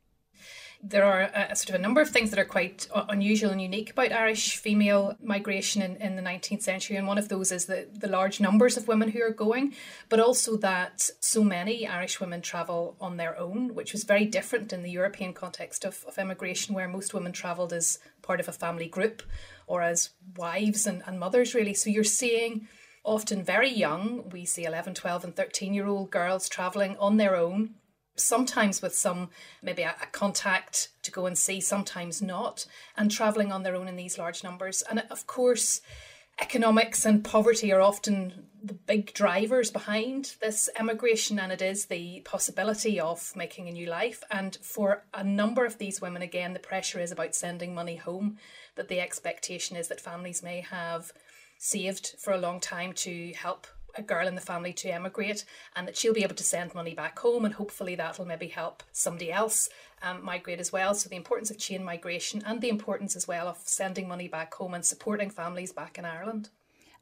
there 0.84 1.04
are 1.04 1.30
a, 1.32 1.54
sort 1.54 1.70
of 1.70 1.74
a 1.76 1.78
number 1.78 2.00
of 2.00 2.10
things 2.10 2.30
that 2.30 2.40
are 2.40 2.44
quite 2.44 2.88
uh, 2.92 3.04
unusual 3.08 3.50
and 3.50 3.62
unique 3.62 3.90
about 3.90 4.10
Irish 4.10 4.56
female 4.56 5.16
migration 5.22 5.80
in, 5.80 5.94
in 5.96 6.16
the 6.16 6.22
19th 6.22 6.62
century. 6.62 6.96
And 6.96 7.06
one 7.06 7.18
of 7.18 7.28
those 7.28 7.52
is 7.52 7.66
the, 7.66 7.86
the 7.92 8.08
large 8.08 8.40
numbers 8.40 8.76
of 8.76 8.88
women 8.88 9.08
who 9.08 9.22
are 9.22 9.30
going, 9.30 9.74
but 10.08 10.18
also 10.18 10.56
that 10.56 11.08
so 11.20 11.44
many 11.44 11.86
Irish 11.86 12.18
women 12.20 12.42
travel 12.42 12.96
on 13.00 13.16
their 13.16 13.38
own, 13.38 13.74
which 13.74 13.92
was 13.92 14.02
very 14.02 14.24
different 14.24 14.72
in 14.72 14.82
the 14.82 14.90
European 14.90 15.32
context 15.34 15.84
of, 15.84 16.04
of 16.08 16.18
immigration, 16.18 16.74
where 16.74 16.88
most 16.88 17.14
women 17.14 17.30
travelled 17.30 17.72
as 17.72 18.00
part 18.20 18.40
of 18.40 18.48
a 18.48 18.52
family 18.52 18.88
group 18.88 19.22
or 19.68 19.82
as 19.82 20.10
wives 20.36 20.84
and, 20.86 21.04
and 21.06 21.20
mothers, 21.20 21.54
really. 21.54 21.74
So 21.74 21.90
you're 21.90 22.02
seeing 22.02 22.66
often 23.04 23.44
very 23.44 23.70
young, 23.70 24.28
we 24.30 24.44
see 24.44 24.64
11, 24.64 24.94
12, 24.94 25.24
and 25.24 25.36
13 25.36 25.74
year 25.74 25.86
old 25.86 26.10
girls 26.10 26.48
travelling 26.48 26.96
on 26.98 27.18
their 27.18 27.36
own 27.36 27.74
sometimes 28.22 28.82
with 28.82 28.94
some 28.94 29.30
maybe 29.62 29.82
a, 29.82 29.94
a, 30.02 30.06
contact 30.06 30.88
to 31.02 31.10
go 31.10 31.26
and 31.26 31.36
see, 31.36 31.60
sometimes 31.60 32.22
not, 32.22 32.66
and 32.96 33.10
travelling 33.10 33.52
on 33.52 33.62
their 33.62 33.76
own 33.76 33.88
in 33.88 33.96
these 33.96 34.18
large 34.18 34.42
numbers. 34.42 34.82
And 34.82 35.04
of 35.10 35.26
course, 35.26 35.80
economics 36.40 37.04
and 37.04 37.24
poverty 37.24 37.72
are 37.72 37.80
often 37.80 38.46
the 38.64 38.74
big 38.74 39.12
drivers 39.12 39.70
behind 39.70 40.36
this 40.40 40.68
emigration, 40.78 41.38
and 41.38 41.52
it 41.52 41.62
is 41.62 41.86
the 41.86 42.20
possibility 42.24 43.00
of 43.00 43.34
making 43.34 43.68
a 43.68 43.72
new 43.72 43.86
life. 43.86 44.22
And 44.30 44.56
for 44.56 45.04
a 45.12 45.24
number 45.24 45.64
of 45.64 45.78
these 45.78 46.00
women, 46.00 46.22
again, 46.22 46.52
the 46.52 46.60
pressure 46.60 47.00
is 47.00 47.12
about 47.12 47.34
sending 47.34 47.74
money 47.74 47.96
home, 47.96 48.38
that 48.76 48.88
the 48.88 49.00
expectation 49.00 49.76
is 49.76 49.88
that 49.88 50.00
families 50.00 50.42
may 50.42 50.60
have 50.60 51.12
saved 51.58 52.16
for 52.18 52.32
a 52.32 52.38
long 52.38 52.60
time 52.60 52.92
to 52.92 53.32
help 53.32 53.66
a 53.94 54.02
girl 54.02 54.26
in 54.26 54.34
the 54.34 54.40
family 54.40 54.72
to 54.72 54.88
emigrate 54.88 55.44
and 55.76 55.86
that 55.86 55.96
she'll 55.96 56.14
be 56.14 56.22
able 56.22 56.34
to 56.34 56.44
send 56.44 56.74
money 56.74 56.94
back 56.94 57.18
home 57.18 57.44
and 57.44 57.54
hopefully 57.54 57.94
that'll 57.94 58.24
maybe 58.24 58.48
help 58.48 58.82
somebody 58.92 59.32
else 59.32 59.68
um, 60.02 60.24
migrate 60.24 60.60
as 60.60 60.72
well. 60.72 60.94
So 60.94 61.08
the 61.08 61.16
importance 61.16 61.50
of 61.50 61.58
chain 61.58 61.84
migration 61.84 62.42
and 62.44 62.60
the 62.60 62.68
importance 62.68 63.16
as 63.16 63.28
well 63.28 63.48
of 63.48 63.58
sending 63.64 64.08
money 64.08 64.28
back 64.28 64.54
home 64.54 64.74
and 64.74 64.84
supporting 64.84 65.30
families 65.30 65.72
back 65.72 65.98
in 65.98 66.04
Ireland. 66.04 66.50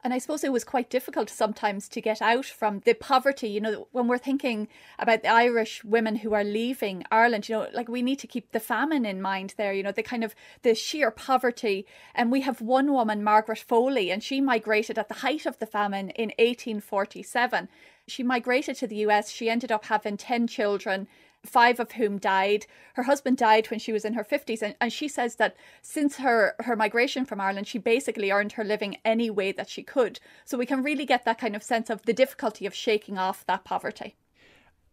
And 0.03 0.13
I 0.13 0.17
suppose 0.17 0.43
it 0.43 0.51
was 0.51 0.63
quite 0.63 0.89
difficult 0.89 1.29
sometimes 1.29 1.87
to 1.89 2.01
get 2.01 2.21
out 2.21 2.45
from 2.45 2.79
the 2.85 2.95
poverty. 2.95 3.49
You 3.49 3.61
know, 3.61 3.87
when 3.91 4.07
we're 4.07 4.17
thinking 4.17 4.67
about 4.97 5.21
the 5.21 5.29
Irish 5.29 5.83
women 5.83 6.17
who 6.17 6.33
are 6.33 6.43
leaving 6.43 7.03
Ireland, 7.11 7.47
you 7.47 7.55
know, 7.55 7.67
like 7.71 7.87
we 7.87 8.01
need 8.01 8.17
to 8.19 8.27
keep 8.27 8.51
the 8.51 8.59
famine 8.59 9.05
in 9.05 9.21
mind 9.21 9.53
there, 9.57 9.73
you 9.73 9.83
know, 9.83 9.91
the 9.91 10.01
kind 10.01 10.23
of 10.23 10.33
the 10.63 10.73
sheer 10.73 11.11
poverty. 11.11 11.85
And 12.15 12.31
we 12.31 12.41
have 12.41 12.61
one 12.61 12.91
woman, 12.91 13.23
Margaret 13.23 13.59
Foley, 13.59 14.11
and 14.11 14.23
she 14.23 14.41
migrated 14.41 14.97
at 14.97 15.07
the 15.07 15.15
height 15.15 15.45
of 15.45 15.59
the 15.59 15.67
famine 15.67 16.09
in 16.11 16.29
1847. 16.39 17.69
She 18.07 18.23
migrated 18.23 18.77
to 18.77 18.87
the 18.87 18.97
US. 19.07 19.29
She 19.29 19.49
ended 19.49 19.71
up 19.71 19.85
having 19.85 20.17
10 20.17 20.47
children 20.47 21.07
five 21.45 21.79
of 21.79 21.93
whom 21.93 22.17
died. 22.17 22.65
Her 22.93 23.03
husband 23.03 23.37
died 23.37 23.69
when 23.69 23.79
she 23.79 23.91
was 23.91 24.05
in 24.05 24.13
her 24.13 24.23
50s. 24.23 24.61
And, 24.61 24.75
and 24.79 24.93
she 24.93 25.07
says 25.07 25.35
that 25.35 25.55
since 25.81 26.17
her, 26.17 26.55
her 26.59 26.75
migration 26.75 27.25
from 27.25 27.41
Ireland, 27.41 27.67
she 27.67 27.77
basically 27.77 28.31
earned 28.31 28.53
her 28.53 28.63
living 28.63 28.97
any 29.03 29.29
way 29.29 29.51
that 29.51 29.69
she 29.69 29.83
could. 29.83 30.19
So 30.45 30.57
we 30.57 30.65
can 30.65 30.83
really 30.83 31.05
get 31.05 31.25
that 31.25 31.39
kind 31.39 31.55
of 31.55 31.63
sense 31.63 31.89
of 31.89 32.03
the 32.03 32.13
difficulty 32.13 32.65
of 32.65 32.75
shaking 32.75 33.17
off 33.17 33.45
that 33.47 33.63
poverty. 33.63 34.15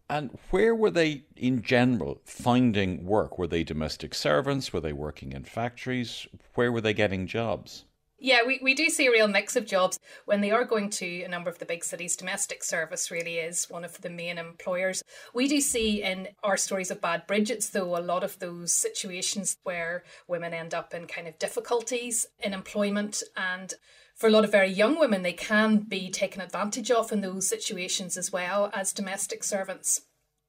And 0.09 0.37
where 0.49 0.73
were 0.73 0.89
they 0.89 1.23
in 1.35 1.61
general 1.61 2.19
finding 2.25 3.05
work? 3.05 3.37
Were 3.37 3.45
they 3.45 3.63
domestic 3.63 4.15
servants? 4.15 4.73
Were 4.73 4.79
they 4.79 4.93
working 4.93 5.33
in 5.33 5.43
factories? 5.43 6.25
Where 6.55 6.71
were 6.71 6.81
they 6.81 6.95
getting 6.95 7.27
jobs? 7.27 7.85
Yeah, 8.21 8.39
we, 8.45 8.59
we 8.61 8.73
do 8.73 8.89
see 8.89 9.07
a 9.07 9.11
real 9.11 9.29
mix 9.29 9.55
of 9.55 9.65
jobs. 9.65 9.97
When 10.25 10.41
they 10.41 10.51
are 10.51 10.65
going 10.65 10.89
to 10.91 11.23
a 11.23 11.29
number 11.29 11.49
of 11.49 11.59
the 11.59 11.65
big 11.65 11.85
cities, 11.85 12.17
domestic 12.17 12.63
service 12.65 13.09
really 13.09 13.37
is 13.37 13.69
one 13.69 13.85
of 13.85 14.01
the 14.01 14.09
main 14.09 14.37
employers. 14.37 15.03
We 15.33 15.47
do 15.47 15.61
see 15.61 16.03
in 16.03 16.27
our 16.43 16.57
stories 16.57 16.91
of 16.91 16.99
Bad 16.99 17.27
Bridgets, 17.27 17.69
though, 17.69 17.97
a 17.97 17.99
lot 17.99 18.25
of 18.25 18.37
those 18.39 18.73
situations 18.73 19.57
where 19.63 20.03
women 20.27 20.53
end 20.53 20.73
up 20.73 20.93
in 20.93 21.07
kind 21.07 21.27
of 21.27 21.39
difficulties 21.39 22.27
in 22.39 22.53
employment. 22.53 23.23
And 23.37 23.73
for 24.15 24.27
a 24.27 24.31
lot 24.31 24.43
of 24.43 24.51
very 24.51 24.69
young 24.69 24.99
women, 24.99 25.21
they 25.21 25.31
can 25.31 25.77
be 25.77 26.09
taken 26.09 26.41
advantage 26.41 26.91
of 26.91 27.13
in 27.13 27.21
those 27.21 27.47
situations 27.47 28.17
as 28.17 28.33
well 28.33 28.69
as 28.73 28.91
domestic 28.91 29.45
servants 29.45 30.01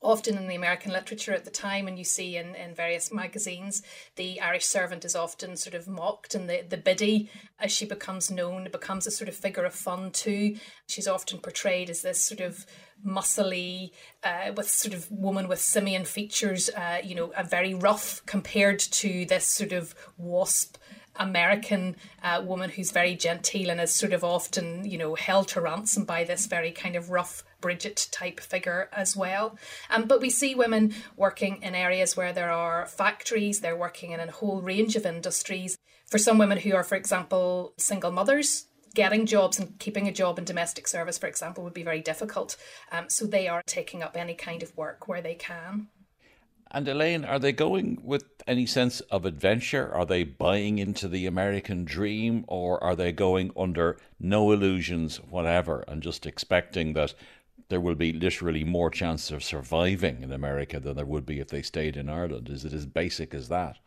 often 0.03 0.39
in 0.39 0.49
the 0.49 0.55
American 0.55 0.93
literature 0.93 1.35
at 1.35 1.45
the 1.45 1.51
time, 1.51 1.87
and 1.87 1.99
you 1.99 2.05
see 2.05 2.37
in, 2.37 2.55
in 2.55 2.75
various 2.75 3.13
magazines, 3.13 3.83
the 4.17 4.41
Irish 4.41 4.65
servant 4.65 5.05
is 5.05 5.15
often 5.15 5.57
sort 5.57 5.75
of 5.75 5.87
mocked, 5.87 6.35
and 6.35 6.49
the, 6.49 6.65
the 6.69 6.77
biddy, 6.77 7.31
as 7.59 7.71
she 7.71 7.85
becomes 7.85 8.31
known, 8.31 8.69
becomes 8.73 9.07
a 9.07 9.11
sort 9.11 9.29
of 9.29 9.37
figure 9.37 9.65
of 9.65 9.75
fun 9.75 10.11
too. 10.11 10.57
She's 10.87 11.09
often 11.09 11.39
portrayed 11.39 11.91
as 11.91 12.03
this 12.03 12.21
sort 12.21 12.41
of 12.41 12.65
muscly, 13.07 13.91
uh, 14.25 14.53
with 14.57 14.69
sort 14.69 14.95
of 14.95 15.11
woman 15.11 15.49
with 15.49 15.61
simian 15.61 16.05
features, 16.05 16.71
uh, 16.71 16.99
you 17.03 17.15
know, 17.15 17.33
a 17.37 17.45
very 17.45 17.75
rough 17.75 18.25
compared 18.27 18.79
to 18.79 19.25
this 19.27 19.47
sort 19.47 19.73
of 19.73 19.95
wasp 20.17 20.77
American 21.21 21.95
uh, 22.25 22.43
woman 22.45 22.71
who's 22.71 22.91
very 22.91 23.15
genteel 23.15 23.71
and 23.71 23.81
is 23.81 23.93
sort 23.93 24.13
of 24.13 24.25
often, 24.25 24.85
you 24.85 24.99
know, 24.99 25.15
held 25.15 25.47
to 25.49 25.61
ransom 25.61 26.05
by 26.05 26.25
this 26.25 26.47
very 26.47 26.73
kind 26.73 26.97
of 26.97 27.11
rough 27.11 27.45
Bridget 27.61 28.09
type 28.11 28.41
figure 28.41 28.89
as 28.93 29.15
well. 29.15 29.59
Um, 29.91 30.07
but 30.07 30.21
we 30.21 30.31
see 30.31 30.55
women 30.55 30.95
working 31.17 31.63
in 31.63 31.75
areas 31.75 32.17
where 32.17 32.33
there 32.33 32.51
are 32.51 32.87
factories, 32.87 33.61
they're 33.61 33.77
working 33.77 34.13
in 34.13 34.21
a 34.21 34.31
whole 34.31 34.63
range 34.63 34.97
of 34.97 35.07
industries. 35.07 35.77
For 36.07 36.19
some 36.19 36.39
women 36.39 36.59
who 36.59 36.75
are, 36.75 36.83
for 36.83 36.97
example, 36.97 37.75
single 37.77 38.11
mothers, 38.11 38.67
getting 38.95 39.27
jobs 39.27 39.59
and 39.59 39.79
keeping 39.79 40.09
a 40.09 40.13
job 40.13 40.39
in 40.39 40.45
domestic 40.45 40.89
service, 40.89 41.19
for 41.19 41.27
example, 41.27 41.63
would 41.63 41.75
be 41.75 41.85
very 41.85 42.01
difficult. 42.01 42.57
Um, 42.91 43.09
so 43.09 43.27
they 43.27 43.47
are 43.47 43.63
taking 43.67 44.03
up 44.03 44.17
any 44.17 44.35
kind 44.35 44.63
of 44.63 44.77
work 44.77 45.07
where 45.07 45.23
they 45.23 45.35
can. 45.35 45.89
And 46.73 46.87
Elaine, 46.87 47.25
are 47.25 47.41
they 47.41 47.51
going 47.51 47.99
with 48.05 48.25
any 48.47 48.65
sense 48.65 49.01
of 49.11 49.25
adventure? 49.25 49.93
Are 49.93 50.07
they 50.07 50.23
buying 50.23 50.79
into 50.79 51.09
the 51.09 51.27
American 51.27 51.85
dream 51.85 52.45
or 52.47 52.83
are 52.83 52.95
they 52.95 53.11
going 53.11 53.51
under 53.57 53.99
no 54.21 54.53
illusions 54.53 55.17
whatever 55.17 55.85
and 55.89 56.01
just 56.01 56.27
expecting 56.27 56.93
that 56.93 57.15
there 57.71 57.81
will 57.81 57.97
be 57.97 58.13
literally 58.13 58.63
more 58.63 58.91
chance 58.91 59.33
of 59.33 59.43
surviving 59.43 60.23
in 60.23 60.33
America 60.33 60.79
than 60.79 60.95
there 60.95 61.05
would 61.05 61.27
be 61.27 61.41
if 61.41 61.49
they 61.49 61.63
stayed 61.63 61.97
in 61.97 62.09
Ireland? 62.09 62.49
Is 62.49 62.65
it 62.65 62.73
as 62.73 62.87
basic 62.87 63.35
as 63.35 63.49
that? 63.49 63.79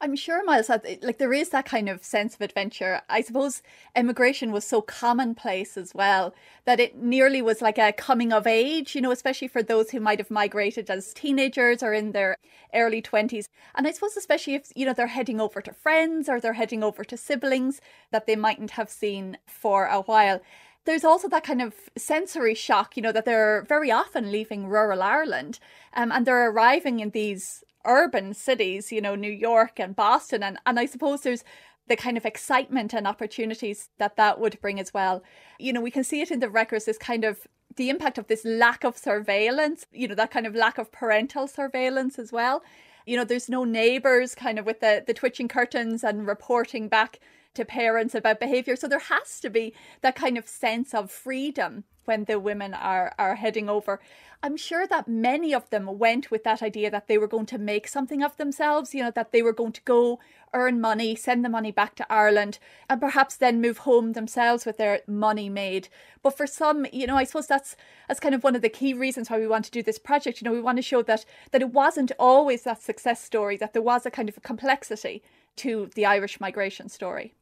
I'm 0.00 0.14
sure, 0.14 0.44
Myles, 0.44 0.68
that 0.68 1.02
like 1.02 1.18
there 1.18 1.32
is 1.32 1.48
that 1.48 1.64
kind 1.66 1.88
of 1.88 2.04
sense 2.04 2.36
of 2.36 2.40
adventure. 2.40 3.02
I 3.08 3.20
suppose 3.20 3.62
immigration 3.96 4.52
was 4.52 4.64
so 4.64 4.80
commonplace 4.80 5.76
as 5.76 5.92
well 5.92 6.34
that 6.66 6.78
it 6.78 6.96
nearly 6.96 7.42
was 7.42 7.60
like 7.60 7.78
a 7.78 7.92
coming 7.92 8.32
of 8.32 8.46
age, 8.46 8.94
you 8.94 9.00
know, 9.00 9.10
especially 9.10 9.48
for 9.48 9.60
those 9.60 9.90
who 9.90 9.98
might 9.98 10.20
have 10.20 10.30
migrated 10.30 10.88
as 10.88 11.12
teenagers 11.12 11.82
or 11.82 11.92
in 11.92 12.12
their 12.12 12.36
early 12.72 13.02
20s. 13.02 13.46
And 13.74 13.88
I 13.88 13.90
suppose, 13.90 14.16
especially 14.16 14.54
if, 14.54 14.70
you 14.76 14.86
know, 14.86 14.92
they're 14.92 15.08
heading 15.08 15.40
over 15.40 15.60
to 15.62 15.72
friends 15.72 16.28
or 16.28 16.38
they're 16.38 16.52
heading 16.52 16.84
over 16.84 17.02
to 17.02 17.16
siblings 17.16 17.80
that 18.12 18.26
they 18.26 18.36
mightn't 18.36 18.72
have 18.72 18.90
seen 18.90 19.38
for 19.46 19.86
a 19.86 20.02
while 20.02 20.40
there's 20.84 21.04
also 21.04 21.28
that 21.28 21.44
kind 21.44 21.60
of 21.60 21.74
sensory 21.98 22.54
shock, 22.54 22.96
you 22.96 23.02
know, 23.02 23.12
that 23.12 23.26
they're 23.26 23.62
very 23.68 23.90
often 23.90 24.32
leaving 24.32 24.66
rural 24.66 25.02
Ireland 25.02 25.58
um, 25.92 26.10
and 26.10 26.24
they're 26.24 26.48
arriving 26.48 27.00
in 27.00 27.10
these 27.10 27.62
urban 27.88 28.34
cities, 28.34 28.92
you 28.92 29.00
know, 29.00 29.16
New 29.16 29.32
York 29.32 29.80
and 29.80 29.96
Boston. 29.96 30.42
And, 30.44 30.58
and 30.64 30.78
I 30.78 30.86
suppose 30.86 31.22
there's 31.22 31.42
the 31.88 31.96
kind 31.96 32.16
of 32.16 32.26
excitement 32.26 32.92
and 32.92 33.06
opportunities 33.06 33.88
that 33.98 34.16
that 34.16 34.38
would 34.38 34.60
bring 34.60 34.78
as 34.78 34.94
well. 34.94 35.24
You 35.58 35.72
know, 35.72 35.80
we 35.80 35.90
can 35.90 36.04
see 36.04 36.20
it 36.20 36.30
in 36.30 36.40
the 36.40 36.50
records, 36.50 36.84
this 36.84 36.98
kind 36.98 37.24
of 37.24 37.46
the 37.76 37.90
impact 37.90 38.18
of 38.18 38.26
this 38.26 38.44
lack 38.44 38.84
of 38.84 38.96
surveillance, 38.96 39.86
you 39.92 40.06
know, 40.06 40.14
that 40.14 40.30
kind 40.30 40.46
of 40.46 40.54
lack 40.54 40.78
of 40.78 40.92
parental 40.92 41.46
surveillance 41.48 42.18
as 42.18 42.32
well. 42.32 42.62
You 43.06 43.16
know, 43.16 43.24
there's 43.24 43.48
no 43.48 43.64
neighbors 43.64 44.34
kind 44.34 44.58
of 44.58 44.66
with 44.66 44.80
the, 44.80 45.02
the 45.06 45.14
twitching 45.14 45.48
curtains 45.48 46.04
and 46.04 46.26
reporting 46.26 46.88
back 46.88 47.20
to 47.54 47.64
parents 47.64 48.14
about 48.14 48.40
behavior. 48.40 48.76
So 48.76 48.86
there 48.86 48.98
has 48.98 49.40
to 49.40 49.50
be 49.50 49.74
that 50.02 50.14
kind 50.14 50.36
of 50.36 50.46
sense 50.46 50.92
of 50.92 51.10
freedom 51.10 51.84
when 52.08 52.24
the 52.24 52.40
women 52.40 52.74
are 52.74 53.14
are 53.18 53.36
heading 53.36 53.68
over. 53.68 54.00
I'm 54.42 54.56
sure 54.56 54.86
that 54.86 55.08
many 55.08 55.52
of 55.52 55.68
them 55.70 55.98
went 55.98 56.30
with 56.30 56.44
that 56.44 56.62
idea 56.62 56.90
that 56.90 57.08
they 57.08 57.18
were 57.18 57.26
going 57.26 57.46
to 57.46 57.58
make 57.58 57.88
something 57.88 58.22
of 58.22 58.36
themselves, 58.36 58.94
you 58.94 59.02
know, 59.02 59.10
that 59.10 59.32
they 59.32 59.42
were 59.42 59.52
going 59.52 59.72
to 59.72 59.80
go 59.82 60.20
earn 60.54 60.80
money, 60.80 61.16
send 61.16 61.44
the 61.44 61.48
money 61.48 61.72
back 61.72 61.96
to 61.96 62.12
Ireland, 62.12 62.60
and 62.88 63.00
perhaps 63.00 63.36
then 63.36 63.60
move 63.60 63.78
home 63.78 64.12
themselves 64.12 64.64
with 64.64 64.76
their 64.76 65.00
money 65.08 65.48
made. 65.48 65.88
But 66.22 66.36
for 66.36 66.46
some, 66.46 66.86
you 66.92 67.06
know, 67.06 67.16
I 67.16 67.24
suppose 67.24 67.48
that's 67.48 67.76
that's 68.06 68.20
kind 68.20 68.34
of 68.34 68.44
one 68.44 68.54
of 68.56 68.62
the 68.62 68.68
key 68.68 68.94
reasons 68.94 69.28
why 69.28 69.38
we 69.38 69.48
want 69.48 69.64
to 69.66 69.70
do 69.72 69.82
this 69.82 69.98
project. 69.98 70.40
You 70.40 70.44
know, 70.46 70.52
we 70.52 70.60
want 70.60 70.78
to 70.78 70.82
show 70.82 71.02
that 71.02 71.24
that 71.50 71.62
it 71.62 71.72
wasn't 71.72 72.12
always 72.18 72.62
that 72.62 72.80
success 72.80 73.22
story, 73.22 73.56
that 73.56 73.72
there 73.72 73.82
was 73.82 74.06
a 74.06 74.10
kind 74.10 74.28
of 74.28 74.36
a 74.36 74.40
complexity 74.40 75.22
to 75.56 75.90
the 75.94 76.06
Irish 76.06 76.40
migration 76.40 76.88
story. 76.88 77.34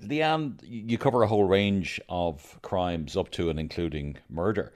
Leanne, 0.00 0.58
you 0.62 0.98
cover 0.98 1.22
a 1.22 1.26
whole 1.26 1.44
range 1.44 2.00
of 2.08 2.58
crimes 2.62 3.16
up 3.16 3.30
to 3.32 3.48
and 3.50 3.58
including 3.58 4.16
murder, 4.28 4.72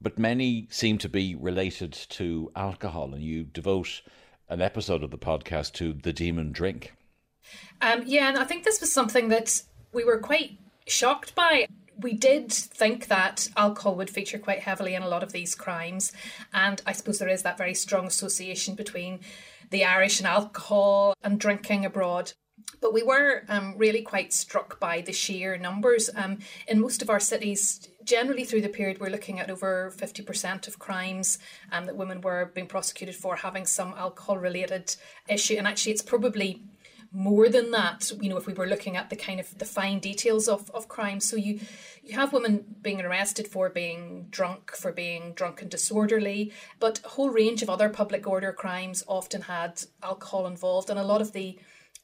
but 0.00 0.18
many 0.18 0.66
seem 0.70 0.98
to 0.98 1.08
be 1.08 1.34
related 1.34 1.92
to 1.92 2.50
alcohol, 2.54 3.14
and 3.14 3.22
you 3.22 3.44
devote 3.44 4.02
an 4.48 4.60
episode 4.60 5.02
of 5.02 5.10
the 5.10 5.18
podcast 5.18 5.72
to 5.74 5.92
the 5.92 6.12
demon 6.12 6.52
drink. 6.52 6.92
Um, 7.80 8.02
yeah, 8.06 8.28
and 8.28 8.38
I 8.38 8.44
think 8.44 8.64
this 8.64 8.80
was 8.80 8.92
something 8.92 9.28
that 9.28 9.62
we 9.92 10.04
were 10.04 10.18
quite 10.18 10.58
shocked 10.86 11.34
by. 11.34 11.66
We 12.00 12.12
did 12.12 12.52
think 12.52 13.08
that 13.08 13.48
alcohol 13.56 13.96
would 13.96 14.10
feature 14.10 14.38
quite 14.38 14.60
heavily 14.60 14.94
in 14.94 15.02
a 15.02 15.08
lot 15.08 15.22
of 15.22 15.32
these 15.32 15.54
crimes, 15.54 16.12
and 16.52 16.80
I 16.86 16.92
suppose 16.92 17.18
there 17.18 17.28
is 17.28 17.42
that 17.42 17.58
very 17.58 17.74
strong 17.74 18.06
association 18.06 18.74
between 18.74 19.20
the 19.70 19.84
Irish 19.84 20.20
and 20.20 20.26
alcohol 20.26 21.14
and 21.22 21.40
drinking 21.40 21.84
abroad. 21.84 22.32
But 22.80 22.92
we 22.92 23.02
were 23.02 23.42
um, 23.48 23.74
really 23.76 24.02
quite 24.02 24.32
struck 24.32 24.78
by 24.78 25.00
the 25.00 25.12
sheer 25.12 25.58
numbers. 25.58 26.10
Um, 26.14 26.38
in 26.68 26.80
most 26.80 27.02
of 27.02 27.10
our 27.10 27.18
cities, 27.18 27.88
generally 28.04 28.44
through 28.44 28.60
the 28.62 28.68
period, 28.68 29.00
we're 29.00 29.10
looking 29.10 29.40
at 29.40 29.50
over 29.50 29.92
50% 29.96 30.68
of 30.68 30.78
crimes 30.78 31.38
um, 31.72 31.86
that 31.86 31.96
women 31.96 32.20
were 32.20 32.52
being 32.54 32.68
prosecuted 32.68 33.16
for 33.16 33.36
having 33.36 33.66
some 33.66 33.94
alcohol 33.96 34.38
related 34.38 34.94
issue. 35.28 35.56
And 35.56 35.66
actually, 35.66 35.92
it's 35.92 36.02
probably 36.02 36.62
more 37.10 37.48
than 37.48 37.70
that 37.70 38.12
you 38.20 38.28
know 38.28 38.36
if 38.36 38.46
we 38.46 38.52
were 38.52 38.66
looking 38.66 38.96
at 38.96 39.08
the 39.08 39.16
kind 39.16 39.40
of 39.40 39.56
the 39.58 39.64
fine 39.64 39.98
details 39.98 40.46
of, 40.46 40.70
of 40.72 40.88
crime 40.88 41.20
so 41.20 41.36
you 41.36 41.58
you 42.02 42.14
have 42.14 42.34
women 42.34 42.64
being 42.82 43.00
arrested 43.00 43.48
for 43.48 43.70
being 43.70 44.26
drunk 44.30 44.70
for 44.72 44.92
being 44.92 45.32
drunk 45.32 45.62
and 45.62 45.70
disorderly 45.70 46.52
but 46.78 47.00
a 47.04 47.08
whole 47.08 47.30
range 47.30 47.62
of 47.62 47.70
other 47.70 47.88
public 47.88 48.26
order 48.26 48.52
crimes 48.52 49.02
often 49.06 49.40
had 49.42 49.82
alcohol 50.02 50.46
involved 50.46 50.90
and 50.90 50.98
a 50.98 51.04
lot 51.04 51.22
of 51.22 51.32
the 51.32 51.58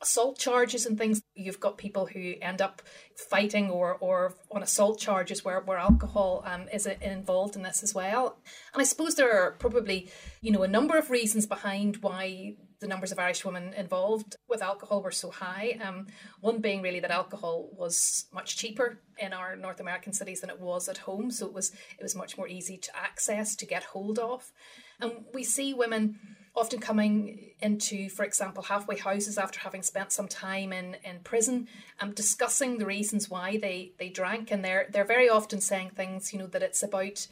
assault 0.04 0.38
charges 0.38 0.86
and 0.86 0.96
things. 0.96 1.22
You've 1.34 1.60
got 1.60 1.78
people 1.78 2.06
who 2.06 2.34
end 2.40 2.60
up 2.60 2.82
fighting 3.30 3.70
or, 3.70 3.96
or 4.00 4.34
on 4.52 4.62
assault 4.62 5.00
charges 5.00 5.44
where, 5.44 5.60
where 5.60 5.78
alcohol 5.78 6.44
um, 6.46 6.68
is 6.72 6.86
involved 6.86 7.56
in 7.56 7.62
this 7.62 7.82
as 7.82 7.94
well. 7.94 8.38
And 8.72 8.80
I 8.80 8.84
suppose 8.84 9.14
there 9.14 9.32
are 9.32 9.52
probably, 9.52 10.10
you 10.42 10.52
know, 10.52 10.62
a 10.62 10.68
number 10.68 10.98
of 10.98 11.10
reasons 11.10 11.46
behind 11.46 11.96
why 11.96 12.56
the 12.80 12.86
numbers 12.86 13.12
of 13.12 13.18
Irish 13.18 13.46
women 13.46 13.72
involved 13.72 14.36
with 14.46 14.60
alcohol 14.60 15.02
were 15.02 15.10
so 15.10 15.30
high. 15.30 15.78
Um, 15.82 16.06
one 16.40 16.60
being 16.60 16.82
really 16.82 17.00
that 17.00 17.10
alcohol 17.10 17.70
was 17.72 18.26
much 18.32 18.58
cheaper 18.58 19.00
in 19.18 19.32
our 19.32 19.56
North 19.56 19.80
American 19.80 20.12
cities 20.12 20.42
than 20.42 20.50
it 20.50 20.60
was 20.60 20.86
at 20.88 20.98
home, 20.98 21.30
so 21.30 21.46
it 21.46 21.54
was 21.54 21.72
it 21.98 22.02
was 22.02 22.14
much 22.14 22.36
more 22.36 22.46
easy 22.46 22.76
to 22.76 22.90
access 22.94 23.56
to 23.56 23.66
get 23.66 23.84
hold 23.84 24.18
of. 24.18 24.52
And 25.00 25.24
we 25.32 25.44
see 25.44 25.72
women 25.72 26.18
often 26.56 26.78
coming 26.78 27.50
into, 27.60 28.08
for 28.08 28.24
example, 28.24 28.62
halfway 28.62 28.96
houses 28.96 29.38
after 29.38 29.58
having 29.60 29.82
spent 29.82 30.12
some 30.12 30.28
time 30.28 30.72
in, 30.72 30.96
in 31.04 31.18
prison, 31.24 31.66
um, 32.00 32.12
discussing 32.12 32.78
the 32.78 32.86
reasons 32.86 33.28
why 33.28 33.56
they, 33.56 33.92
they 33.98 34.08
drank. 34.08 34.50
And 34.50 34.64
they're, 34.64 34.86
they're 34.90 35.04
very 35.04 35.28
often 35.28 35.60
saying 35.60 35.90
things, 35.90 36.32
you 36.32 36.38
know, 36.38 36.46
that 36.48 36.62
it's 36.62 36.82
about 36.82 37.26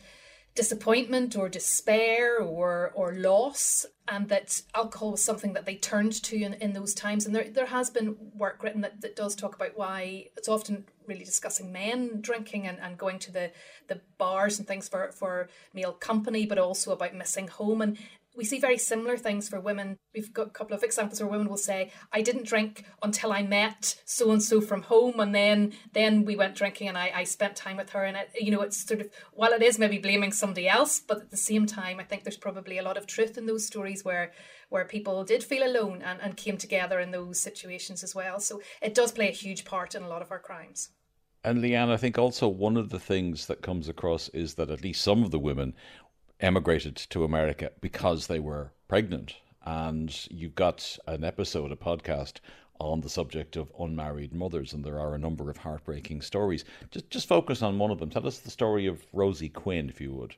disappointment 0.55 1.35
or 1.35 1.49
despair 1.49 2.39
or 2.39 2.93
or 2.95 3.15
loss 3.15 3.87
and 4.07 4.29
that 4.29 4.61
alcohol 4.75 5.13
was 5.13 5.25
something 5.25 5.55
that 5.55 5.65
they 5.65 5.77
turned 5.77 6.13
to 6.13 6.37
in, 6.37 6.53
in 6.55 6.75
those 6.75 6.93
times 6.93 7.25
and 7.25 7.35
there, 7.35 7.49
there 7.49 7.67
has 7.67 7.89
been 7.89 8.15
work 8.35 8.63
written 8.63 8.83
that, 8.83 9.01
that 9.01 9.17
does 9.17 9.35
talk 9.35 9.55
about 9.55 9.71
why 9.77 10.27
it's 10.37 10.49
often 10.49 10.85
really 11.07 11.25
discussing 11.25 11.73
men 11.73 12.21
drinking 12.21 12.67
and, 12.67 12.79
and 12.81 12.99
going 12.99 13.19
to 13.19 13.33
the 13.33 13.51
the 13.89 13.99
bars 14.19 14.59
and 14.59 14.69
things 14.69 14.89
for 14.89 15.11
for 15.13 15.49
male 15.73 15.93
company 15.93 16.45
but 16.45 16.59
also 16.59 16.93
about 16.93 17.15
missing 17.15 17.49
home 17.49 17.81
and 17.81 17.97
we 18.37 18.45
see 18.45 18.59
very 18.59 18.79
similar 18.79 19.17
things 19.17 19.49
for 19.49 19.61
women. 19.61 19.99
We've 20.15 20.33
got 20.33 20.49
a 20.49 20.51
couple 20.51 20.75
of 20.75 20.83
examples 20.83 21.21
where 21.21 21.31
women 21.31 21.49
will 21.49 21.57
say, 21.57 21.91
"I 22.13 22.23
didn't 22.23 22.47
drink 22.47 22.85
until 23.03 23.33
I 23.33 23.43
met 23.43 24.01
so 24.05 24.31
and 24.31 24.43
so 24.43 24.61
from 24.61 24.83
home, 24.83 25.21
and 25.21 25.35
then 25.35 25.73
then 25.93 26.25
we 26.25 26.37
went 26.37 26.55
drinking, 26.55 26.89
and 26.89 26.99
I, 26.99 27.13
I 27.15 27.25
spent 27.25 27.57
time 27.57 27.77
with 27.77 27.91
her." 27.91 28.05
And 28.05 28.17
it, 28.17 28.31
you 28.41 28.51
know, 28.51 28.63
it's 28.63 28.87
sort 28.87 29.01
of 29.01 29.11
while 29.33 29.53
it 29.53 29.63
is 29.63 29.79
maybe 29.79 29.99
blaming 29.99 30.33
somebody 30.33 30.69
else, 30.69 31.01
but 31.01 31.19
at 31.19 31.31
the 31.31 31.37
same 31.37 31.67
time, 31.67 32.01
I 32.01 32.05
think 32.05 32.25
there's 32.25 32.37
probably 32.37 32.79
a 32.79 32.83
lot 32.83 32.97
of 32.97 33.07
truth 33.07 33.37
in 33.37 33.47
those 33.47 33.67
stories 33.67 34.05
where 34.05 34.33
where 34.69 34.85
people 34.87 35.23
did 35.25 35.45
feel 35.45 35.65
alone 35.65 36.01
and, 36.03 36.19
and 36.23 36.37
came 36.37 36.57
together 36.57 36.99
in 36.99 37.11
those 37.11 37.39
situations 37.39 38.03
as 38.03 38.15
well. 38.15 38.41
So 38.41 38.63
it 38.81 38.95
does 38.95 39.13
play 39.13 39.29
a 39.29 39.33
huge 39.33 39.65
part 39.67 39.95
in 39.95 40.03
a 40.03 40.09
lot 40.09 40.23
of 40.23 40.31
our 40.31 40.39
crimes. 40.39 40.89
And 41.45 41.59
Leanne, 41.59 41.91
I 41.91 41.97
think 41.97 42.19
also 42.19 42.47
one 42.47 42.77
of 42.77 42.91
the 42.91 43.01
things 43.01 43.47
that 43.47 43.63
comes 43.63 43.89
across 43.89 44.29
is 44.29 44.55
that 44.55 44.71
at 44.71 44.83
least 44.83 45.03
some 45.03 45.25
of 45.25 45.33
the 45.33 45.41
women 45.41 45.75
emigrated 46.43 46.97
to 46.97 47.25
America 47.25 47.71
because 47.81 48.27
they 48.27 48.41
were 48.41 48.73
pregnant. 48.89 49.37
And 49.65 50.15
you've 50.31 50.57
got 50.57 50.99
an 51.07 51.25
episode, 51.25 51.71
a 51.71 51.77
podcast 51.77 52.41
on 52.81 53.01
the 53.01 53.09
subject 53.09 53.57
of 53.57 53.73
unmarried 53.79 54.35
mothers, 54.35 54.73
and 54.73 54.85
there 54.85 54.99
are 54.99 55.15
a 55.15 55.19
number 55.19 55.49
of 55.49 55.59
heartbreaking 55.59 56.21
stories. 56.21 56.65
Just 56.91 57.11
just 57.11 57.29
focus 57.29 57.63
on 57.63 57.79
one 57.79 57.93
of 57.93 57.99
them. 57.99 58.11
Tell 58.11 58.27
us 58.27 58.39
the 58.39 58.51
story 58.51 58.87
of 58.87 59.07
Rosie 59.13 59.49
Quinn, 59.49 59.89
if 59.89 60.01
you 60.01 60.13
would. 60.13 60.35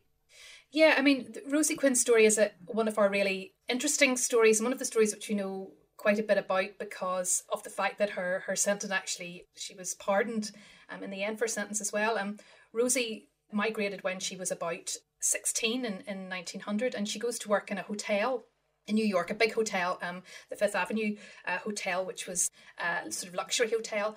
Yeah, 0.71 0.95
I 0.99 1.03
mean, 1.03 1.33
Rosie 1.51 1.77
Quinn's 1.77 2.01
story 2.01 2.27
is 2.27 2.37
a, 2.37 2.51
one 2.67 2.89
of 2.89 2.99
our 2.99 3.09
really 3.09 3.55
interesting 3.69 4.17
stories, 4.17 4.61
one 4.61 4.73
of 4.73 4.79
the 4.79 4.85
stories 4.85 5.15
which 5.15 5.29
we 5.29 5.35
know 5.37 5.71
quite 5.97 6.19
a 6.19 6.23
bit 6.23 6.37
about 6.37 6.79
because 6.79 7.45
of 7.53 7.63
the 7.63 7.71
fact 7.71 7.99
that 7.99 8.11
her 8.11 8.43
her 8.47 8.57
sentence 8.57 8.93
actually 8.93 9.47
she 9.57 9.75
was 9.75 9.95
pardoned 9.95 10.51
um, 10.91 11.03
in 11.03 11.11
the 11.11 11.23
end 11.23 11.39
for 11.39 11.47
sentence 11.47 11.81
as 11.81 11.93
well. 11.93 12.19
Um, 12.19 12.39
Rosie 12.73 13.29
migrated 13.53 14.03
when 14.05 14.19
she 14.19 14.37
was 14.37 14.51
about 14.51 14.91
16 15.25 15.85
in, 15.85 16.03
in 16.07 16.29
1900 16.29 16.95
and 16.95 17.09
she 17.09 17.19
goes 17.19 17.39
to 17.41 17.49
work 17.49 17.71
in 17.71 17.79
a 17.79 17.83
hotel 17.83 18.45
in 18.87 18.95
New 18.95 19.05
York, 19.05 19.31
a 19.31 19.35
big 19.35 19.55
hotel, 19.55 19.99
um, 20.03 20.23
the 20.51 20.57
Fifth 20.57 20.75
Avenue 20.75 21.17
uh, 21.47 21.59
Hotel, 21.59 22.05
which 22.05 22.27
was 22.27 22.51
a 22.79 23.11
sort 23.11 23.31
of 23.31 23.35
luxury 23.35 23.71
hotel. 23.71 24.17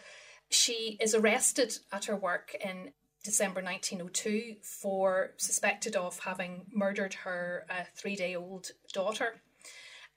She 0.49 0.97
is 0.99 1.15
arrested 1.15 1.77
at 1.91 2.05
her 2.05 2.15
work 2.15 2.55
in 2.59 2.91
December 3.23 3.61
1902 3.61 4.55
for 4.61 5.31
suspected 5.37 5.95
of 5.95 6.19
having 6.19 6.65
murdered 6.73 7.13
her 7.13 7.65
uh, 7.69 7.83
three 7.95 8.15
day 8.15 8.35
old 8.35 8.71
daughter. 8.93 9.41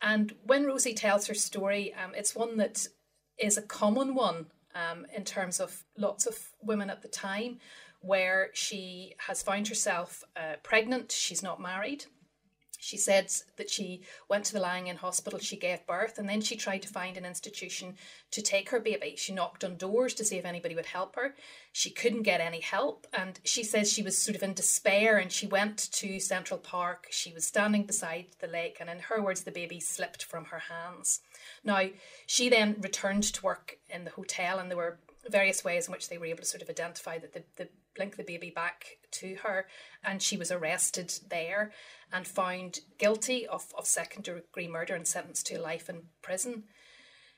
And 0.02 0.34
when 0.44 0.64
Rosie 0.64 0.94
tells 0.94 1.26
her 1.26 1.34
story, 1.34 1.94
um, 1.94 2.12
it's 2.14 2.34
one 2.34 2.56
that 2.56 2.86
is 3.38 3.58
a 3.58 3.62
common 3.62 4.14
one 4.14 4.46
um, 4.74 5.06
in 5.14 5.24
terms 5.24 5.60
of 5.60 5.84
lots 5.98 6.26
of 6.26 6.38
women 6.62 6.90
at 6.90 7.02
the 7.02 7.08
time 7.08 7.58
where 8.00 8.50
she 8.54 9.14
has 9.26 9.42
found 9.42 9.68
herself 9.68 10.24
uh, 10.36 10.56
pregnant. 10.62 11.12
She's 11.12 11.42
not 11.42 11.60
married. 11.60 12.04
She 12.82 12.96
said 12.96 13.30
that 13.56 13.68
she 13.68 14.00
went 14.30 14.46
to 14.46 14.54
the 14.54 14.60
lying 14.60 14.86
in 14.86 14.96
hospital, 14.96 15.38
she 15.38 15.56
gave 15.56 15.86
birth, 15.86 16.16
and 16.16 16.26
then 16.26 16.40
she 16.40 16.56
tried 16.56 16.80
to 16.82 16.88
find 16.88 17.18
an 17.18 17.26
institution 17.26 17.96
to 18.30 18.40
take 18.40 18.70
her 18.70 18.80
baby. 18.80 19.16
She 19.18 19.34
knocked 19.34 19.64
on 19.64 19.76
doors 19.76 20.14
to 20.14 20.24
see 20.24 20.38
if 20.38 20.46
anybody 20.46 20.74
would 20.74 20.86
help 20.86 21.14
her. 21.16 21.34
She 21.72 21.90
couldn't 21.90 22.22
get 22.22 22.40
any 22.40 22.60
help, 22.60 23.06
and 23.12 23.38
she 23.44 23.64
says 23.64 23.92
she 23.92 24.02
was 24.02 24.16
sort 24.16 24.34
of 24.34 24.42
in 24.42 24.54
despair 24.54 25.18
and 25.18 25.30
she 25.30 25.46
went 25.46 25.92
to 25.92 26.18
Central 26.18 26.58
Park. 26.58 27.08
She 27.10 27.34
was 27.34 27.46
standing 27.46 27.84
beside 27.84 28.28
the 28.40 28.46
lake, 28.46 28.78
and 28.80 28.88
in 28.88 29.00
her 29.00 29.22
words, 29.22 29.42
the 29.42 29.52
baby 29.52 29.78
slipped 29.78 30.24
from 30.24 30.46
her 30.46 30.60
hands. 30.60 31.20
Now, 31.62 31.82
she 32.26 32.48
then 32.48 32.76
returned 32.80 33.24
to 33.24 33.42
work 33.42 33.76
in 33.90 34.04
the 34.04 34.10
hotel, 34.10 34.58
and 34.58 34.70
there 34.70 34.78
were 34.78 35.00
various 35.28 35.62
ways 35.62 35.86
in 35.86 35.92
which 35.92 36.08
they 36.08 36.16
were 36.16 36.26
able 36.26 36.40
to 36.40 36.46
sort 36.46 36.62
of 36.62 36.70
identify 36.70 37.18
that 37.18 37.34
the, 37.34 37.44
the 37.56 37.68
link 37.98 38.16
the 38.16 38.22
baby 38.22 38.50
back 38.50 38.98
to 39.10 39.36
her 39.42 39.66
and 40.04 40.22
she 40.22 40.36
was 40.36 40.50
arrested 40.50 41.12
there 41.28 41.72
and 42.12 42.26
found 42.26 42.80
guilty 42.98 43.46
of, 43.46 43.72
of 43.76 43.86
second 43.86 44.24
degree 44.24 44.68
murder 44.68 44.94
and 44.94 45.06
sentenced 45.06 45.46
to 45.46 45.60
life 45.60 45.88
in 45.88 46.02
prison. 46.22 46.64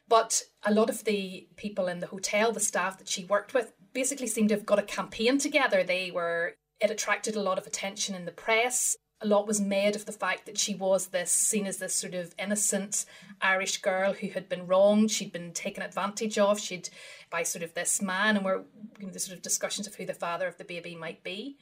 But 0.09 0.43
a 0.65 0.75
lot 0.75 0.91
of 0.91 1.05
the 1.05 1.49
people 1.57 1.89
in 1.89 2.01
the 2.01 2.07
hotel 2.07 2.53
the 2.53 2.61
staff 2.61 2.99
that 2.99 3.09
she 3.09 3.25
worked 3.25 3.55
with 3.55 3.73
basically 3.93 4.27
seemed 4.27 4.51
to 4.51 4.57
have 4.57 4.67
got 4.67 4.79
a 4.79 4.83
campaign 4.83 5.39
together. 5.39 5.83
They 5.83 6.11
were 6.11 6.55
it 6.81 6.91
attracted 6.91 7.37
a 7.37 7.43
lot 7.43 7.59
of 7.59 7.67
attention 7.67 8.15
in 8.15 8.25
the 8.25 8.33
press 8.33 8.97
a 9.23 9.27
lot 9.27 9.47
was 9.47 9.61
made 9.61 9.95
of 9.95 10.05
the 10.05 10.13
fact 10.13 10.47
that 10.47 10.59
she 10.59 10.75
was 10.75 11.09
this 11.09 11.31
seen 11.31 11.67
as 11.67 11.79
this 11.79 11.95
sort 11.95 12.15
of 12.15 12.35
innocent 12.39 13.05
Irish 13.41 13.81
girl 13.81 14.13
who 14.13 14.29
had 14.29 14.49
been 14.49 14.67
wronged, 14.67 15.11
she'd 15.11 15.33
been 15.33 15.53
taken 15.53 15.83
advantage 15.83 16.39
of, 16.39 16.59
she'd 16.59 16.89
by 17.31 17.43
sort 17.43 17.63
of 17.63 17.75
this 17.75 18.03
man, 18.03 18.37
and 18.37 18.45
we're 18.45 18.63
you 18.99 19.07
know, 19.07 19.13
the 19.13 19.21
sort 19.21 19.37
of 19.37 19.43
discussions 19.43 19.87
of 19.87 19.95
who 19.95 20.07
the 20.07 20.15
father 20.15 20.47
of 20.47 20.59
the 20.59 20.65
baby 20.65 20.95
might 20.95 21.23
be. 21.23 21.57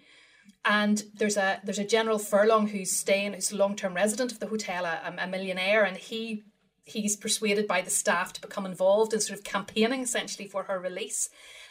And 0.65 1.03
there's 1.15 1.37
a 1.37 1.61
there's 1.65 1.79
a 1.79 1.85
General 1.85 2.19
Furlong 2.19 2.69
who's 2.69 2.91
staying, 2.91 3.35
who's 3.35 3.53
a 3.53 3.57
long 3.57 3.77
term 3.77 3.95
resident 3.95 4.33
of 4.33 4.41
the 4.41 4.47
hotel, 4.47 4.85
a, 4.85 5.15
a 5.19 5.27
millionaire, 5.27 5.85
and 5.85 5.97
he 5.97 6.45
he's 6.85 7.17
persuaded 7.17 7.67
by 7.67 7.81
the 7.83 7.91
staff 7.91 8.33
to 8.33 8.41
become 8.41 8.67
involved 8.67 9.13
in 9.13 9.21
sort 9.21 9.39
of 9.39 9.45
campaigning 9.45 10.01
essentially 10.01 10.49
for 10.49 10.65
her 10.65 10.81
release 10.81 11.29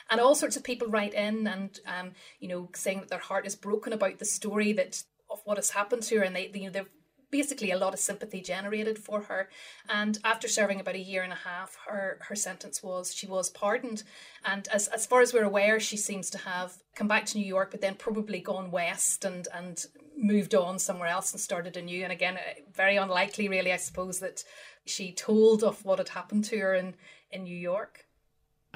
and 0.10 0.19
all 0.19 0.36
sorts 0.36 0.56
of 0.56 0.63
people 0.63 0.88
write 0.88 1.13
in 1.13 1.47
and 1.47 1.80
um, 1.86 2.12
you 2.39 2.47
know 2.47 2.69
saying 2.73 2.99
that 2.99 3.10
their 3.10 3.19
heart 3.19 3.45
is 3.45 3.56
broken 3.56 3.93
about 3.93 4.19
the 4.19 4.25
story 4.25 4.73
that 4.73 5.04
of 5.30 5.42
what 5.46 5.58
has 5.58 5.72
happened 5.72 6.04
to 6.04 6.18
her, 6.18 6.24
and 6.24 6.36
they, 6.36 6.52
you 6.54 6.65
know, 6.65 6.70
they've 6.72 6.89
basically 7.32 7.72
a 7.72 7.78
lot 7.78 7.94
of 7.94 8.00
sympathy 8.00 8.42
generated 8.42 8.98
for 8.98 9.22
her. 9.22 9.50
And 9.88 10.18
after 10.24 10.48
serving 10.48 10.80
about 10.80 10.96
a 10.96 11.00
year 11.00 11.24
and 11.24 11.34
a 11.34 11.38
half, 11.38 11.78
her 11.88 12.20
her 12.28 12.36
sentence 12.36 12.82
was 12.82 13.13
she 13.13 13.28
was 13.28 13.50
pardoned. 13.50 14.04
And 14.46 14.68
as 14.70 14.88
as 14.88 15.06
far 15.06 15.22
as 15.22 15.34
we're 15.34 15.44
aware, 15.44 15.80
she 15.80 15.98
seems 15.98 16.30
to 16.32 16.38
have 16.39 16.78
come 16.96 17.08
back 17.08 17.26
to 17.28 17.38
New 17.38 17.46
York, 17.46 17.72
but 17.72 17.82
then 17.82 17.96
probably 17.96 18.39
gone 18.39 18.72
west 18.72 19.26
and 19.26 19.48
and 19.54 19.86
moved 20.18 20.54
on 20.56 20.80
somewhere 20.80 21.10
else 21.10 21.32
and 21.32 21.39
started 21.39 21.78
anew. 21.78 22.04
And 22.04 22.12
again, 22.12 22.38
uh, 22.38 22.62
very 22.74 22.98
unlikely, 22.98 23.48
really, 23.48 23.72
I 23.72 23.78
suppose, 23.78 24.20
that 24.20 24.44
she 24.86 25.13
told 25.13 25.63
of 25.63 25.86
what 25.86 26.00
had 26.00 26.10
happened 26.10 26.46
to 26.46 26.60
her 26.60 26.76
in 26.76 26.96
in 27.32 27.44
New 27.44 27.58
York. 27.58 28.06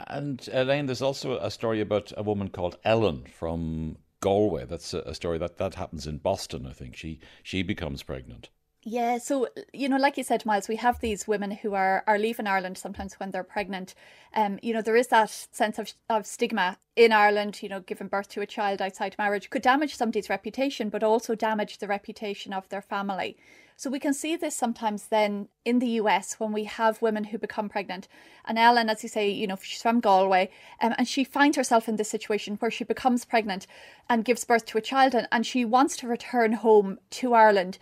And 0.07 0.47
Elaine, 0.51 0.87
there's 0.87 1.03
also 1.03 1.37
a 1.37 1.51
story 1.51 1.79
about 1.79 2.11
a 2.17 2.23
woman 2.23 2.49
called 2.49 2.77
Ellen 2.83 3.25
from 3.31 3.97
Galway. 4.23 4.65
That's 4.65 4.93
a, 4.93 4.99
a 4.99 5.13
story 5.13 5.37
that 5.39 5.57
that 5.57 5.75
happens 5.75 6.07
in 6.07 6.17
Boston. 6.17 6.65
I 6.65 6.71
think 6.71 6.95
she 6.95 7.19
she 7.43 7.61
becomes 7.61 8.03
pregnant. 8.03 8.49
Yeah, 8.85 9.17
so 9.17 9.47
you 9.73 9.87
know, 9.89 9.97
like 9.97 10.17
you 10.17 10.23
said, 10.23 10.45
Myles, 10.45 10.69
we 10.69 10.77
have 10.77 10.99
these 10.99 11.27
women 11.27 11.51
who 11.51 11.73
are 11.73 12.03
are 12.07 12.17
leaving 12.17 12.47
Ireland 12.47 12.77
sometimes 12.77 13.15
when 13.15 13.31
they're 13.31 13.43
pregnant. 13.43 13.95
Um, 14.33 14.59
you 14.61 14.73
know, 14.73 14.81
there 14.81 14.95
is 14.95 15.07
that 15.07 15.29
sense 15.29 15.77
of 15.77 15.93
of 16.09 16.25
stigma 16.25 16.77
in 16.95 17.11
Ireland. 17.11 17.61
You 17.61 17.69
know, 17.69 17.81
giving 17.81 18.07
birth 18.07 18.29
to 18.29 18.41
a 18.41 18.45
child 18.45 18.81
outside 18.81 19.15
marriage 19.17 19.49
could 19.49 19.61
damage 19.61 19.95
somebody's 19.95 20.29
reputation, 20.29 20.89
but 20.89 21.03
also 21.03 21.35
damage 21.35 21.79
the 21.79 21.87
reputation 21.87 22.53
of 22.53 22.69
their 22.69 22.81
family. 22.81 23.35
So 23.75 23.89
we 23.89 23.99
can 23.99 24.13
see 24.13 24.35
this 24.35 24.55
sometimes 24.55 25.07
then 25.07 25.47
in 25.65 25.79
the 25.79 25.87
US 26.01 26.35
when 26.39 26.51
we 26.51 26.65
have 26.65 27.01
women 27.01 27.25
who 27.25 27.37
become 27.37 27.69
pregnant. 27.69 28.07
And 28.45 28.57
Ellen, 28.57 28.89
as 28.89 29.03
you 29.03 29.09
say, 29.09 29.29
you 29.29 29.47
know, 29.47 29.57
she's 29.61 29.81
from 29.81 29.99
Galway, 29.99 30.49
um, 30.81 30.93
and 30.97 31.07
she 31.07 31.23
finds 31.23 31.57
herself 31.57 31.89
in 31.89 31.95
this 31.95 32.09
situation 32.09 32.57
where 32.57 32.71
she 32.71 32.83
becomes 32.83 33.25
pregnant 33.25 33.67
and 34.09 34.25
gives 34.25 34.43
birth 34.43 34.65
to 34.67 34.77
a 34.77 34.81
child, 34.81 35.15
and, 35.15 35.27
and 35.31 35.45
she 35.45 35.65
wants 35.65 35.97
to 35.97 36.07
return 36.07 36.53
home 36.53 36.99
to 37.11 37.33
Ireland 37.33 37.77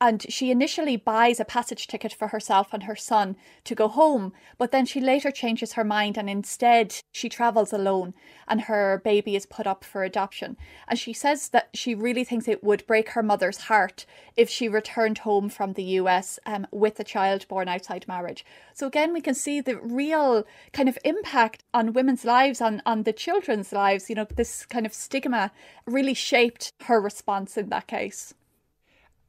and 0.00 0.26
she 0.28 0.50
initially 0.50 0.96
buys 0.96 1.40
a 1.40 1.44
passage 1.44 1.86
ticket 1.86 2.12
for 2.12 2.28
herself 2.28 2.72
and 2.72 2.84
her 2.84 2.96
son 2.96 3.36
to 3.64 3.74
go 3.74 3.88
home, 3.88 4.32
but 4.58 4.70
then 4.70 4.86
she 4.86 5.00
later 5.00 5.30
changes 5.30 5.74
her 5.74 5.84
mind 5.84 6.18
and 6.18 6.28
instead 6.28 6.96
she 7.12 7.28
travels 7.28 7.72
alone 7.72 8.14
and 8.48 8.62
her 8.62 9.00
baby 9.04 9.36
is 9.36 9.46
put 9.46 9.66
up 9.66 9.84
for 9.84 10.02
adoption. 10.02 10.56
And 10.88 10.98
she 10.98 11.12
says 11.12 11.48
that 11.50 11.70
she 11.74 11.94
really 11.94 12.24
thinks 12.24 12.48
it 12.48 12.64
would 12.64 12.86
break 12.86 13.10
her 13.10 13.22
mother's 13.22 13.62
heart 13.62 14.04
if 14.36 14.50
she 14.50 14.68
returned 14.68 15.18
home 15.18 15.48
from 15.48 15.72
the 15.72 15.84
US 15.84 16.38
um, 16.44 16.66
with 16.70 16.98
a 17.00 17.04
child 17.04 17.46
born 17.48 17.68
outside 17.68 18.06
marriage. 18.08 18.44
So 18.72 18.86
again, 18.86 19.12
we 19.12 19.20
can 19.20 19.34
see 19.34 19.60
the 19.60 19.76
real 19.76 20.44
kind 20.72 20.88
of 20.88 20.98
impact 21.04 21.62
on 21.72 21.92
women's 21.92 22.24
lives, 22.24 22.60
on, 22.60 22.82
on 22.84 23.04
the 23.04 23.12
children's 23.12 23.72
lives. 23.72 24.08
You 24.08 24.16
know, 24.16 24.26
this 24.36 24.66
kind 24.66 24.86
of 24.86 24.92
stigma 24.92 25.52
really 25.86 26.14
shaped 26.14 26.72
her 26.82 27.00
response 27.00 27.56
in 27.56 27.68
that 27.68 27.86
case. 27.86 28.34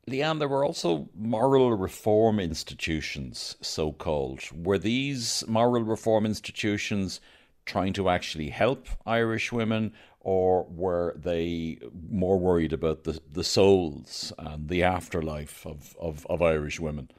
Leanne, 0.09 0.37
there 0.37 0.47
were 0.47 0.63
also 0.63 1.09
moral 1.15 1.73
reform 1.73 2.39
institutions, 2.39 3.55
so 3.61 3.91
called. 3.91 4.41
Were 4.53 4.77
these 4.77 5.43
moral 5.47 5.83
reform 5.83 6.25
institutions 6.25 7.19
trying 7.65 7.93
to 7.93 8.09
actually 8.09 8.49
help 8.49 8.87
Irish 9.05 9.51
women, 9.51 9.93
or 10.19 10.65
were 10.65 11.15
they 11.17 11.79
more 12.09 12.37
worried 12.37 12.73
about 12.73 13.03
the, 13.03 13.19
the 13.31 13.43
souls 13.43 14.31
and 14.37 14.69
the 14.69 14.83
afterlife 14.83 15.65
of, 15.65 15.95
of, 15.99 16.25
of 16.27 16.41
Irish 16.41 16.79
women? 16.79 17.09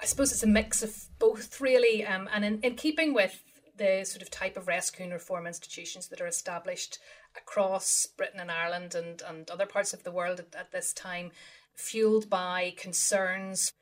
I 0.00 0.06
suppose 0.06 0.32
it's 0.32 0.42
a 0.42 0.48
mix 0.48 0.82
of 0.82 0.96
both, 1.18 1.60
really. 1.60 2.04
Um, 2.04 2.28
and 2.32 2.44
in, 2.44 2.60
in 2.60 2.74
keeping 2.76 3.12
with 3.12 3.42
the 3.76 4.04
sort 4.04 4.22
of 4.22 4.30
type 4.30 4.56
of 4.56 4.68
rescue 4.68 5.04
and 5.04 5.12
reform 5.12 5.46
institutions 5.46 6.08
that 6.08 6.20
are 6.20 6.26
established 6.26 6.98
across 7.36 8.06
Britain 8.06 8.40
and 8.40 8.50
Ireland 8.50 8.94
and, 8.94 9.22
and 9.26 9.50
other 9.50 9.66
parts 9.66 9.92
of 9.92 10.02
the 10.02 10.12
world 10.12 10.40
at, 10.40 10.54
at 10.54 10.72
this 10.72 10.92
time, 10.92 11.30
fueled 11.74 12.28
by 12.30 12.74
concerns 12.76 13.72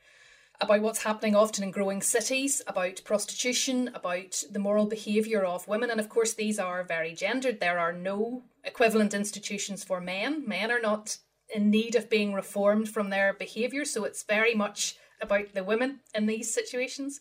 about 0.60 0.82
what's 0.82 1.04
happening 1.04 1.34
often 1.34 1.64
in 1.64 1.70
growing 1.70 2.02
cities, 2.02 2.60
about 2.66 3.02
prostitution, 3.04 3.90
about 3.94 4.42
the 4.50 4.58
moral 4.58 4.86
behaviour 4.86 5.42
of 5.44 5.66
women. 5.66 5.90
And 5.90 5.98
of 5.98 6.08
course, 6.08 6.34
these 6.34 6.58
are 6.58 6.84
very 6.84 7.14
gendered. 7.14 7.60
There 7.60 7.78
are 7.78 7.92
no 7.92 8.42
equivalent 8.62 9.14
institutions 9.14 9.82
for 9.82 10.00
men. 10.00 10.44
Men 10.46 10.70
are 10.70 10.80
not 10.80 11.16
in 11.54 11.70
need 11.70 11.94
of 11.94 12.10
being 12.10 12.34
reformed 12.34 12.90
from 12.90 13.10
their 13.10 13.32
behaviour. 13.32 13.84
So 13.84 14.04
it's 14.04 14.22
very 14.22 14.54
much 14.54 14.96
about 15.20 15.54
the 15.54 15.64
women 15.64 16.00
in 16.14 16.26
these 16.26 16.52
situations. 16.52 17.20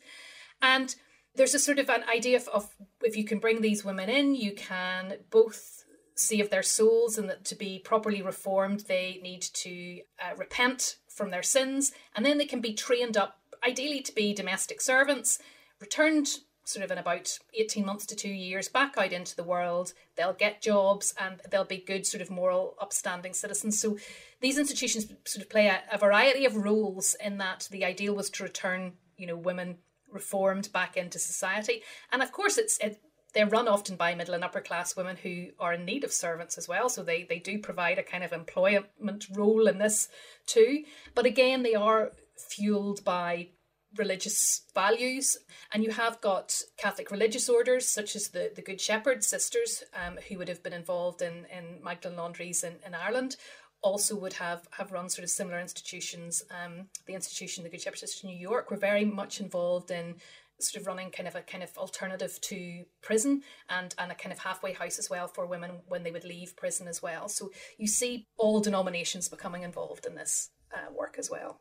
And 0.62 0.94
there's 1.36 1.56
a 1.56 1.60
sort 1.60 1.80
of 1.80 1.90
an 1.90 2.04
idea 2.14 2.38
of, 2.38 2.48
of 2.50 2.76
if 3.02 3.16
you 3.16 3.24
can 3.24 3.40
bring 3.40 3.62
these 3.62 3.86
women 3.86 4.10
in, 4.10 4.36
you 4.36 4.54
can 4.54 5.14
both 5.30 5.86
save 6.20 6.50
their 6.50 6.64
souls 6.64 7.18
and 7.18 7.30
that 7.30 7.46
to 7.46 7.56
be 7.56 7.80
properly 7.80 8.22
reformed, 8.22 8.82
they 8.82 9.20
need 9.24 9.42
to 9.42 10.02
uh, 10.22 10.36
repent 10.38 10.98
from 11.08 11.32
their 11.32 11.44
sins 11.44 11.92
and 12.16 12.26
then 12.26 12.38
they 12.38 12.46
can 12.46 12.62
be 12.62 12.74
trained 12.74 13.18
up, 13.18 13.40
ideally, 13.66 14.02
to 14.02 14.14
be 14.14 14.34
domestic 14.34 14.82
servants, 14.82 15.40
returned 15.80 16.40
sort 16.70 16.86
of 16.86 16.92
in 16.92 17.00
about 17.00 17.40
18 17.56 17.84
months 17.84 18.06
to 18.06 18.16
two 18.16 18.30
years 18.30 18.68
back 18.70 18.96
out 18.98 19.12
into 19.12 19.36
the 19.36 19.44
world. 19.44 19.94
They'll 20.16 20.34
get 20.34 20.62
jobs 20.62 21.14
and 21.20 21.42
they'll 21.50 21.66
be 21.66 21.84
good, 21.86 22.06
sort 22.06 22.22
of 22.22 22.30
moral, 22.30 22.76
upstanding 22.80 23.34
citizens. 23.34 23.80
So 23.80 23.98
these 24.40 24.60
institutions 24.60 25.12
sort 25.26 25.44
of 25.44 25.50
play 25.50 25.68
a, 25.68 25.82
a 25.92 25.98
variety 25.98 26.46
of 26.46 26.56
roles 26.56 27.16
in 27.16 27.40
that 27.40 27.68
the 27.72 27.84
ideal 27.84 28.16
was 28.16 28.30
to 28.32 28.44
return, 28.44 28.94
you 29.18 29.26
know, 29.26 29.36
women 29.36 29.78
reformed 30.12 30.72
back 30.72 30.96
into 30.96 31.18
society. 31.18 31.82
And 32.12 32.22
of 32.22 32.32
course, 32.32 32.58
it's 32.58 32.78
it, 32.80 33.02
they're 33.34 33.48
run 33.48 33.68
often 33.68 33.96
by 33.96 34.16
middle 34.16 34.34
and 34.34 34.44
upper 34.44 34.62
class 34.62 34.96
women 34.96 35.16
who 35.16 35.48
are 35.60 35.74
in 35.74 35.86
need 35.86 36.04
of 36.04 36.12
servants 36.12 36.58
as 36.58 36.68
well. 36.68 36.90
So 36.90 37.04
they, 37.04 37.24
they 37.24 37.40
do 37.40 37.60
provide 37.60 38.00
a 38.00 38.04
kind 38.04 38.24
of 38.24 38.34
employment 38.34 39.28
role 39.34 39.68
in 39.68 39.78
this 39.78 40.08
too. 40.46 40.84
But 41.16 41.26
again, 41.26 41.64
they 41.64 41.76
are 41.76 42.12
fueled 42.38 43.04
by 43.04 43.50
religious 43.98 44.62
values. 44.74 45.38
And 45.74 45.84
you 45.84 45.92
have 45.92 46.22
got 46.22 46.62
Catholic 46.78 47.12
religious 47.12 47.50
orders 47.50 47.88
such 47.88 48.16
as 48.16 48.30
the, 48.30 48.52
the 48.56 48.62
Good 48.62 48.82
Shepherd 48.82 49.24
sisters, 49.24 49.84
um, 49.94 50.18
who 50.28 50.38
would 50.38 50.48
have 50.48 50.64
been 50.64 50.74
involved 50.74 51.22
in, 51.22 51.46
in 51.56 51.84
Magdalen 51.84 52.18
Laundries 52.18 52.64
in, 52.64 52.76
in 52.86 52.94
Ireland, 52.94 53.36
also 53.82 54.16
would 54.20 54.34
have 54.34 54.68
have 54.72 54.92
run 54.92 55.10
sort 55.10 55.24
of 55.24 55.30
similar 55.30 55.60
institutions. 55.60 56.44
Um, 56.52 56.88
the 57.06 57.14
institution, 57.14 57.64
the 57.64 57.70
Good 57.70 57.82
Shepherd 57.82 58.00
Sisters 58.00 58.24
in 58.24 58.30
New 58.30 58.38
York, 58.38 58.70
were 58.70 58.78
very 58.78 59.06
much 59.06 59.40
involved 59.40 59.90
in 59.90 60.16
sort 60.60 60.82
of 60.82 60.88
running 60.88 61.12
kind 61.12 61.28
of 61.28 61.36
a 61.36 61.42
kind 61.42 61.64
of 61.64 61.78
alternative 61.78 62.40
to 62.42 62.84
prison 63.02 63.42
and 63.70 63.96
and 63.98 64.12
a 64.12 64.16
kind 64.16 64.34
of 64.34 64.40
halfway 64.40 64.74
house 64.74 65.00
as 65.00 65.10
well 65.10 65.28
for 65.28 65.46
women 65.46 65.72
when 65.88 66.04
they 66.04 66.12
would 66.12 66.24
leave 66.24 66.56
prison 66.56 66.88
as 66.88 67.02
well. 67.02 67.30
So 67.30 67.52
you 67.78 67.88
see 67.88 68.28
all 68.38 68.60
denominations 68.60 69.30
becoming 69.30 69.64
involved 69.64 70.06
in 70.06 70.16
this 70.16 70.50
uh, 70.74 70.92
work 70.94 71.16
as 71.18 71.30
well. 71.30 71.60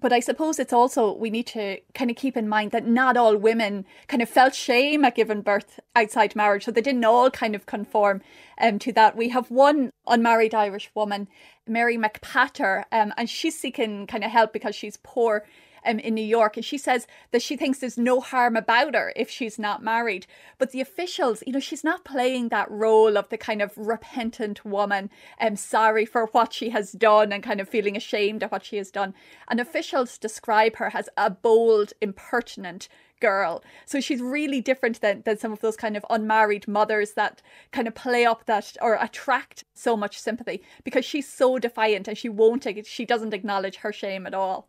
But 0.00 0.12
I 0.12 0.20
suppose 0.20 0.58
it's 0.58 0.72
also 0.72 1.12
we 1.12 1.28
need 1.28 1.46
to 1.48 1.78
kind 1.94 2.10
of 2.10 2.16
keep 2.16 2.36
in 2.36 2.48
mind 2.48 2.70
that 2.70 2.86
not 2.86 3.16
all 3.16 3.36
women 3.36 3.84
kind 4.08 4.22
of 4.22 4.28
felt 4.28 4.54
shame 4.54 5.04
at 5.04 5.14
giving 5.14 5.42
birth 5.42 5.78
outside 5.94 6.34
marriage, 6.34 6.64
so 6.64 6.70
they 6.70 6.80
didn't 6.80 7.04
all 7.04 7.30
kind 7.30 7.54
of 7.54 7.66
conform 7.66 8.22
um, 8.58 8.78
to 8.80 8.92
that. 8.94 9.16
We 9.16 9.28
have 9.28 9.50
one 9.50 9.90
unmarried 10.06 10.54
Irish 10.54 10.90
woman, 10.94 11.28
Mary 11.68 11.98
McPatter, 11.98 12.84
um, 12.90 13.12
and 13.18 13.28
she's 13.28 13.58
seeking 13.58 14.06
kind 14.06 14.24
of 14.24 14.30
help 14.30 14.52
because 14.52 14.74
she's 14.74 14.96
poor 15.02 15.44
um, 15.84 15.98
in 15.98 16.14
New 16.14 16.24
York. 16.24 16.56
And 16.56 16.64
she 16.64 16.78
says 16.78 17.06
that 17.30 17.42
she 17.42 17.56
thinks 17.56 17.78
there's 17.78 17.98
no 17.98 18.20
harm 18.20 18.56
about 18.56 18.94
her 18.94 19.12
if 19.16 19.30
she's 19.30 19.58
not 19.58 19.82
married. 19.82 20.26
But 20.58 20.72
the 20.72 20.80
officials, 20.80 21.42
you 21.46 21.52
know, 21.52 21.60
she's 21.60 21.84
not 21.84 22.04
playing 22.04 22.48
that 22.48 22.70
role 22.70 23.16
of 23.16 23.28
the 23.28 23.38
kind 23.38 23.62
of 23.62 23.72
repentant 23.76 24.64
woman, 24.64 25.10
um, 25.40 25.56
sorry 25.56 26.04
for 26.04 26.26
what 26.26 26.52
she 26.52 26.70
has 26.70 26.92
done 26.92 27.32
and 27.32 27.42
kind 27.42 27.60
of 27.60 27.68
feeling 27.68 27.96
ashamed 27.96 28.42
of 28.42 28.52
what 28.52 28.64
she 28.64 28.76
has 28.76 28.90
done. 28.90 29.14
And 29.48 29.60
officials 29.60 30.18
describe 30.18 30.76
her 30.76 30.90
as 30.94 31.08
a 31.16 31.30
bold, 31.30 31.92
impertinent 32.00 32.88
girl. 33.22 33.62
So 33.86 34.00
she's 34.00 34.20
really 34.20 34.60
different 34.60 35.00
than, 35.00 35.22
than 35.24 35.38
some 35.38 35.52
of 35.52 35.60
those 35.60 35.76
kind 35.76 35.96
of 35.96 36.04
unmarried 36.10 36.66
mothers 36.66 37.12
that 37.12 37.40
kind 37.70 37.86
of 37.86 37.94
play 37.94 38.26
up 38.26 38.44
that 38.46 38.76
or 38.82 38.98
attract 39.00 39.64
so 39.72 39.96
much 39.96 40.18
sympathy 40.20 40.62
because 40.84 41.04
she's 41.04 41.28
so 41.28 41.58
defiant 41.58 42.08
and 42.08 42.18
she 42.18 42.28
won't, 42.28 42.66
she 42.84 43.04
doesn't 43.06 43.32
acknowledge 43.32 43.76
her 43.76 43.92
shame 43.92 44.26
at 44.26 44.34
all. 44.34 44.68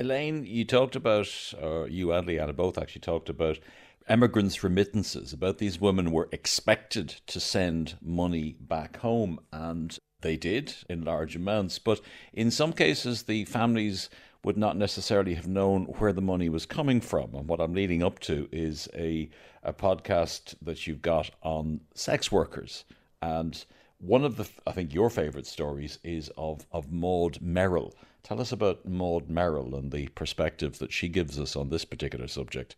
Elaine, 0.00 0.46
you 0.46 0.64
talked 0.64 0.96
about, 0.96 1.28
or 1.60 1.86
you 1.86 2.10
and 2.10 2.26
Leanne 2.26 2.56
both 2.56 2.78
actually 2.78 3.02
talked 3.02 3.28
about 3.28 3.58
emigrants' 4.08 4.64
remittances, 4.64 5.34
about 5.34 5.58
these 5.58 5.78
women 5.78 6.10
were 6.10 6.30
expected 6.32 7.08
to 7.26 7.38
send 7.38 7.98
money 8.00 8.56
back 8.58 8.96
home, 8.96 9.38
and 9.52 9.98
they 10.22 10.38
did 10.38 10.74
in 10.88 11.04
large 11.04 11.36
amounts. 11.36 11.78
But 11.78 12.00
in 12.32 12.50
some 12.50 12.72
cases, 12.72 13.24
the 13.24 13.44
families 13.44 14.08
would 14.42 14.56
not 14.56 14.74
necessarily 14.74 15.34
have 15.34 15.46
known 15.46 15.84
where 15.84 16.14
the 16.14 16.22
money 16.22 16.48
was 16.48 16.64
coming 16.64 17.02
from. 17.02 17.34
And 17.34 17.46
what 17.46 17.60
I'm 17.60 17.74
leading 17.74 18.02
up 18.02 18.20
to 18.20 18.48
is 18.50 18.88
a, 18.94 19.28
a 19.62 19.74
podcast 19.74 20.54
that 20.62 20.86
you've 20.86 21.02
got 21.02 21.30
on 21.42 21.80
sex 21.92 22.32
workers. 22.32 22.86
And 23.20 23.62
one 23.98 24.24
of 24.24 24.38
the, 24.38 24.48
I 24.66 24.72
think, 24.72 24.94
your 24.94 25.10
favourite 25.10 25.46
stories 25.46 25.98
is 26.02 26.30
of, 26.38 26.66
of 26.72 26.90
Maud 26.90 27.42
Merrill 27.42 27.94
Tell 28.22 28.40
us 28.40 28.52
about 28.52 28.86
Maud 28.86 29.28
Merrill 29.28 29.74
and 29.74 29.92
the 29.92 30.08
perspective 30.08 30.78
that 30.78 30.92
she 30.92 31.08
gives 31.08 31.38
us 31.38 31.56
on 31.56 31.70
this 31.70 31.84
particular 31.84 32.28
subject. 32.28 32.76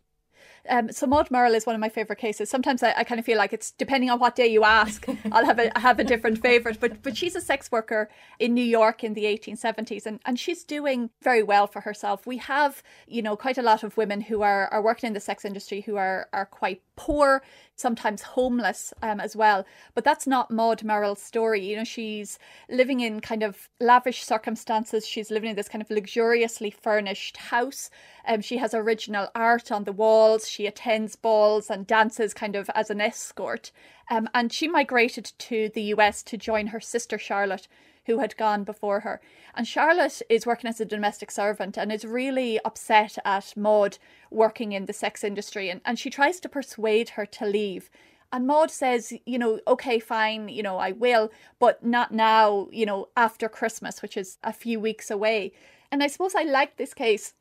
Um, 0.69 0.91
so 0.91 1.05
Maud 1.05 1.29
Merrill 1.29 1.55
is 1.55 1.65
one 1.65 1.75
of 1.75 1.81
my 1.81 1.89
favorite 1.89 2.19
cases. 2.19 2.49
Sometimes 2.49 2.83
I, 2.83 2.93
I, 2.95 3.03
kind 3.03 3.19
of 3.19 3.25
feel 3.25 3.37
like 3.37 3.51
it's 3.51 3.71
depending 3.71 4.09
on 4.09 4.19
what 4.19 4.35
day 4.35 4.47
you 4.47 4.63
ask, 4.63 5.05
I'll 5.31 5.45
have 5.45 5.59
a 5.59 5.77
have 5.77 5.99
a 5.99 6.05
different 6.05 6.41
favorite. 6.41 6.79
But 6.79 7.03
but 7.03 7.17
she's 7.17 7.35
a 7.35 7.41
sex 7.41 7.69
worker 7.69 8.09
in 8.39 8.53
New 8.53 8.63
York 8.63 9.03
in 9.03 9.13
the 9.13 9.25
1870s, 9.25 10.05
and 10.05 10.21
and 10.25 10.39
she's 10.39 10.63
doing 10.63 11.09
very 11.21 11.43
well 11.43 11.67
for 11.67 11.81
herself. 11.81 12.25
We 12.25 12.37
have 12.37 12.81
you 13.07 13.21
know 13.21 13.35
quite 13.35 13.57
a 13.57 13.61
lot 13.61 13.83
of 13.83 13.97
women 13.97 14.21
who 14.21 14.41
are 14.41 14.67
are 14.67 14.81
working 14.81 15.07
in 15.07 15.13
the 15.13 15.19
sex 15.19 15.43
industry 15.43 15.81
who 15.81 15.97
are 15.97 16.29
are 16.31 16.45
quite 16.45 16.81
poor, 16.95 17.41
sometimes 17.75 18.21
homeless 18.21 18.93
um, 19.01 19.19
as 19.19 19.35
well. 19.35 19.65
But 19.93 20.03
that's 20.03 20.27
not 20.27 20.51
Maud 20.51 20.83
Merrill's 20.83 21.21
story. 21.21 21.65
You 21.65 21.77
know, 21.77 21.83
she's 21.83 22.39
living 22.69 22.99
in 22.99 23.19
kind 23.19 23.43
of 23.43 23.69
lavish 23.79 24.23
circumstances. 24.23 25.07
She's 25.07 25.31
living 25.31 25.49
in 25.49 25.55
this 25.55 25.69
kind 25.69 25.81
of 25.81 25.89
luxuriously 25.89 26.69
furnished 26.69 27.37
house. 27.37 27.89
Um, 28.27 28.41
she 28.41 28.57
has 28.57 28.73
original 28.73 29.29
art 29.35 29.71
on 29.71 29.83
the 29.83 29.91
walls. 29.91 30.49
She 30.49 30.67
attends 30.67 31.15
balls 31.15 31.69
and 31.69 31.87
dances 31.87 32.33
kind 32.33 32.55
of 32.55 32.69
as 32.75 32.89
an 32.89 33.01
escort. 33.01 33.71
Um, 34.09 34.29
and 34.33 34.51
she 34.51 34.67
migrated 34.67 35.31
to 35.37 35.69
the 35.73 35.83
US 35.95 36.23
to 36.23 36.37
join 36.37 36.67
her 36.67 36.79
sister 36.79 37.17
Charlotte, 37.17 37.67
who 38.05 38.19
had 38.19 38.37
gone 38.37 38.63
before 38.63 39.01
her. 39.01 39.21
And 39.55 39.67
Charlotte 39.67 40.21
is 40.29 40.45
working 40.45 40.69
as 40.69 40.81
a 40.81 40.85
domestic 40.85 41.31
servant 41.31 41.77
and 41.77 41.91
is 41.91 42.05
really 42.05 42.59
upset 42.65 43.17
at 43.23 43.55
Maud 43.55 43.97
working 44.31 44.71
in 44.71 44.85
the 44.85 44.93
sex 44.93 45.23
industry. 45.23 45.69
And, 45.69 45.81
and 45.85 45.97
she 45.97 46.09
tries 46.09 46.39
to 46.41 46.49
persuade 46.49 47.09
her 47.09 47.25
to 47.25 47.45
leave. 47.45 47.89
And 48.31 48.47
Maud 48.47 48.71
says, 48.71 49.13
you 49.25 49.37
know, 49.37 49.59
okay, 49.67 49.99
fine, 49.99 50.49
you 50.49 50.63
know, 50.63 50.77
I 50.77 50.91
will, 50.91 51.31
but 51.59 51.85
not 51.85 52.11
now, 52.11 52.67
you 52.71 52.85
know, 52.85 53.09
after 53.15 53.47
Christmas, 53.47 54.01
which 54.01 54.17
is 54.17 54.39
a 54.43 54.51
few 54.51 54.79
weeks 54.79 55.11
away. 55.11 55.51
And 55.91 56.01
I 56.01 56.07
suppose 56.07 56.33
I 56.33 56.41
like 56.41 56.77
this 56.77 56.95
case 56.95 57.35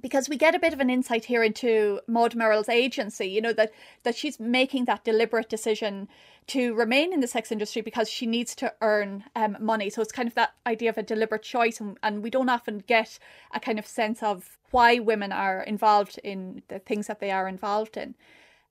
because 0.00 0.28
we 0.28 0.36
get 0.36 0.54
a 0.54 0.58
bit 0.58 0.72
of 0.72 0.80
an 0.80 0.90
insight 0.90 1.26
here 1.26 1.42
into 1.42 2.00
Maud 2.06 2.34
Merrill's 2.34 2.68
agency, 2.68 3.26
you 3.26 3.40
know, 3.40 3.52
that 3.52 3.72
that 4.04 4.16
she's 4.16 4.40
making 4.40 4.86
that 4.86 5.04
deliberate 5.04 5.48
decision 5.48 6.08
to 6.48 6.74
remain 6.74 7.12
in 7.12 7.20
the 7.20 7.26
sex 7.26 7.52
industry 7.52 7.82
because 7.82 8.08
she 8.08 8.26
needs 8.26 8.54
to 8.56 8.72
earn 8.80 9.24
um, 9.36 9.56
money. 9.60 9.90
So 9.90 10.02
it's 10.02 10.12
kind 10.12 10.26
of 10.26 10.34
that 10.34 10.54
idea 10.66 10.90
of 10.90 10.98
a 10.98 11.02
deliberate 11.02 11.42
choice, 11.42 11.80
and, 11.80 11.98
and 12.02 12.22
we 12.22 12.30
don't 12.30 12.48
often 12.48 12.78
get 12.86 13.18
a 13.54 13.60
kind 13.60 13.78
of 13.78 13.86
sense 13.86 14.22
of 14.22 14.58
why 14.70 14.98
women 14.98 15.30
are 15.32 15.62
involved 15.62 16.18
in 16.24 16.62
the 16.68 16.78
things 16.78 17.06
that 17.06 17.20
they 17.20 17.30
are 17.30 17.46
involved 17.46 17.96
in. 17.96 18.14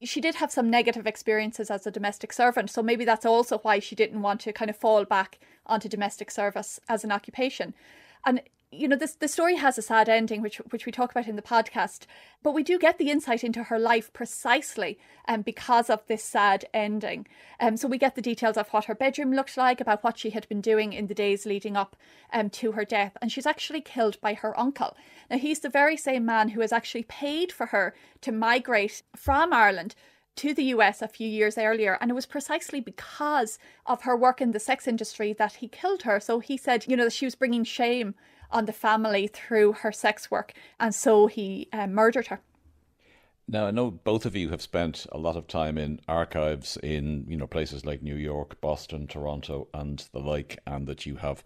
She 0.03 0.19
did 0.19 0.35
have 0.35 0.51
some 0.51 0.71
negative 0.71 1.05
experiences 1.05 1.69
as 1.69 1.85
a 1.85 1.91
domestic 1.91 2.33
servant, 2.33 2.71
so 2.71 2.81
maybe 2.81 3.05
that's 3.05 3.25
also 3.25 3.59
why 3.59 3.77
she 3.77 3.95
didn't 3.95 4.23
want 4.23 4.41
to 4.41 4.51
kind 4.51 4.71
of 4.71 4.75
fall 4.75 5.05
back 5.05 5.37
onto 5.67 5.87
domestic 5.87 6.31
service 6.31 6.79
as 6.89 7.03
an 7.03 7.11
occupation. 7.11 7.75
And 8.25 8.41
you 8.71 8.87
know 8.87 8.95
this 8.95 9.15
the 9.15 9.27
story 9.27 9.55
has 9.55 9.77
a 9.77 9.81
sad 9.81 10.07
ending 10.07 10.41
which 10.41 10.57
which 10.69 10.85
we 10.85 10.91
talk 10.91 11.11
about 11.11 11.27
in 11.27 11.35
the 11.35 11.41
podcast 11.41 12.05
but 12.41 12.53
we 12.53 12.63
do 12.63 12.79
get 12.79 12.97
the 12.97 13.09
insight 13.09 13.43
into 13.43 13.63
her 13.63 13.77
life 13.77 14.11
precisely 14.13 14.97
um, 15.27 15.41
because 15.41 15.89
of 15.89 16.05
this 16.07 16.23
sad 16.23 16.63
ending 16.73 17.27
um, 17.59 17.75
so 17.75 17.87
we 17.87 17.97
get 17.97 18.15
the 18.15 18.21
details 18.21 18.55
of 18.55 18.69
what 18.69 18.85
her 18.85 18.95
bedroom 18.95 19.33
looked 19.33 19.57
like 19.57 19.81
about 19.81 20.03
what 20.03 20.17
she 20.17 20.29
had 20.29 20.47
been 20.47 20.61
doing 20.61 20.93
in 20.93 21.07
the 21.07 21.13
days 21.13 21.45
leading 21.45 21.75
up 21.75 21.97
um, 22.31 22.49
to 22.49 22.71
her 22.71 22.85
death 22.85 23.17
and 23.21 23.31
she's 23.31 23.45
actually 23.45 23.81
killed 23.81 24.19
by 24.21 24.33
her 24.33 24.57
uncle 24.57 24.95
now 25.29 25.37
he's 25.37 25.59
the 25.59 25.69
very 25.69 25.97
same 25.97 26.25
man 26.25 26.49
who 26.49 26.61
has 26.61 26.71
actually 26.71 27.03
paid 27.03 27.51
for 27.51 27.67
her 27.67 27.93
to 28.21 28.31
migrate 28.31 29.03
from 29.15 29.51
Ireland 29.51 29.95
to 30.37 30.53
the 30.53 30.63
US 30.65 31.01
a 31.01 31.09
few 31.09 31.27
years 31.27 31.57
earlier, 31.57 31.97
and 31.99 32.09
it 32.09 32.13
was 32.13 32.25
precisely 32.25 32.79
because 32.79 33.59
of 33.85 34.03
her 34.03 34.15
work 34.15 34.39
in 34.39 34.51
the 34.51 34.59
sex 34.59 34.87
industry 34.87 35.33
that 35.33 35.55
he 35.55 35.67
killed 35.67 36.03
her. 36.03 36.19
So 36.21 36.39
he 36.39 36.55
said, 36.55 36.85
you 36.87 36.95
know, 36.95 37.03
that 37.03 37.13
she 37.13 37.25
was 37.25 37.35
bringing 37.35 37.65
shame 37.65 38.15
on 38.51 38.65
the 38.65 38.73
family 38.73 39.27
through 39.27 39.73
her 39.73 39.91
sex 39.91 40.29
work, 40.29 40.53
and 40.79 40.93
so 40.93 41.27
he 41.27 41.67
uh, 41.73 41.87
murdered 41.87 42.27
her. 42.27 42.41
Now 43.47 43.65
I 43.65 43.71
know 43.71 43.91
both 43.91 44.25
of 44.25 44.35
you 44.35 44.49
have 44.49 44.61
spent 44.61 45.05
a 45.11 45.17
lot 45.17 45.35
of 45.35 45.47
time 45.47 45.77
in 45.77 45.99
archives 46.07 46.77
in 46.77 47.25
you 47.27 47.35
know 47.35 47.47
places 47.47 47.85
like 47.85 48.01
New 48.01 48.15
York, 48.15 48.61
Boston, 48.61 49.07
Toronto, 49.07 49.67
and 49.73 50.07
the 50.13 50.19
like, 50.19 50.59
and 50.65 50.87
that 50.87 51.05
you 51.05 51.17
have 51.17 51.43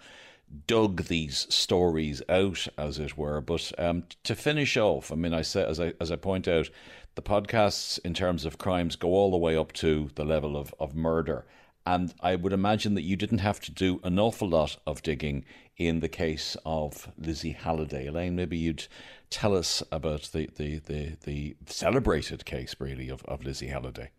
dug 0.67 1.05
these 1.05 1.47
stories 1.49 2.21
out, 2.29 2.67
as 2.77 2.99
it 2.99 3.17
were. 3.17 3.41
But 3.41 3.71
um, 3.77 4.03
to 4.23 4.35
finish 4.35 4.77
off, 4.77 5.11
I 5.11 5.15
mean, 5.15 5.33
I 5.33 5.41
say 5.41 5.63
as 5.63 5.79
I 5.79 5.93
as 5.99 6.11
I 6.11 6.15
point 6.15 6.47
out, 6.47 6.69
the 7.15 7.21
podcasts 7.21 7.99
in 8.05 8.13
terms 8.13 8.45
of 8.45 8.57
crimes 8.57 8.95
go 8.95 9.09
all 9.09 9.31
the 9.31 9.37
way 9.37 9.55
up 9.55 9.73
to 9.73 10.11
the 10.15 10.25
level 10.25 10.55
of 10.57 10.73
of 10.79 10.95
murder. 10.95 11.45
And 11.87 12.13
I 12.19 12.35
would 12.35 12.53
imagine 12.53 12.95
that 12.95 13.03
you 13.03 13.15
didn't 13.15 13.39
have 13.39 13.59
to 13.61 13.71
do 13.71 13.99
an 14.03 14.17
awful 14.17 14.49
lot 14.49 14.77
of 14.87 15.03
digging 15.03 15.45
in 15.77 15.99
the 15.99 16.09
case 16.09 16.55
of 16.65 17.09
Lizzie 17.17 17.51
Halliday. 17.51 18.07
Elaine, 18.07 18.35
maybe 18.35 18.57
you'd 18.57 18.88
tell 19.29 19.55
us 19.55 19.83
about 19.91 20.29
the, 20.31 20.49
the, 20.55 20.79
the, 20.79 21.15
the 21.25 21.55
celebrated 21.65 22.45
case, 22.45 22.75
really, 22.79 23.09
of, 23.09 23.23
of 23.25 23.43
Lizzie 23.43 23.67
Halliday. 23.67 24.11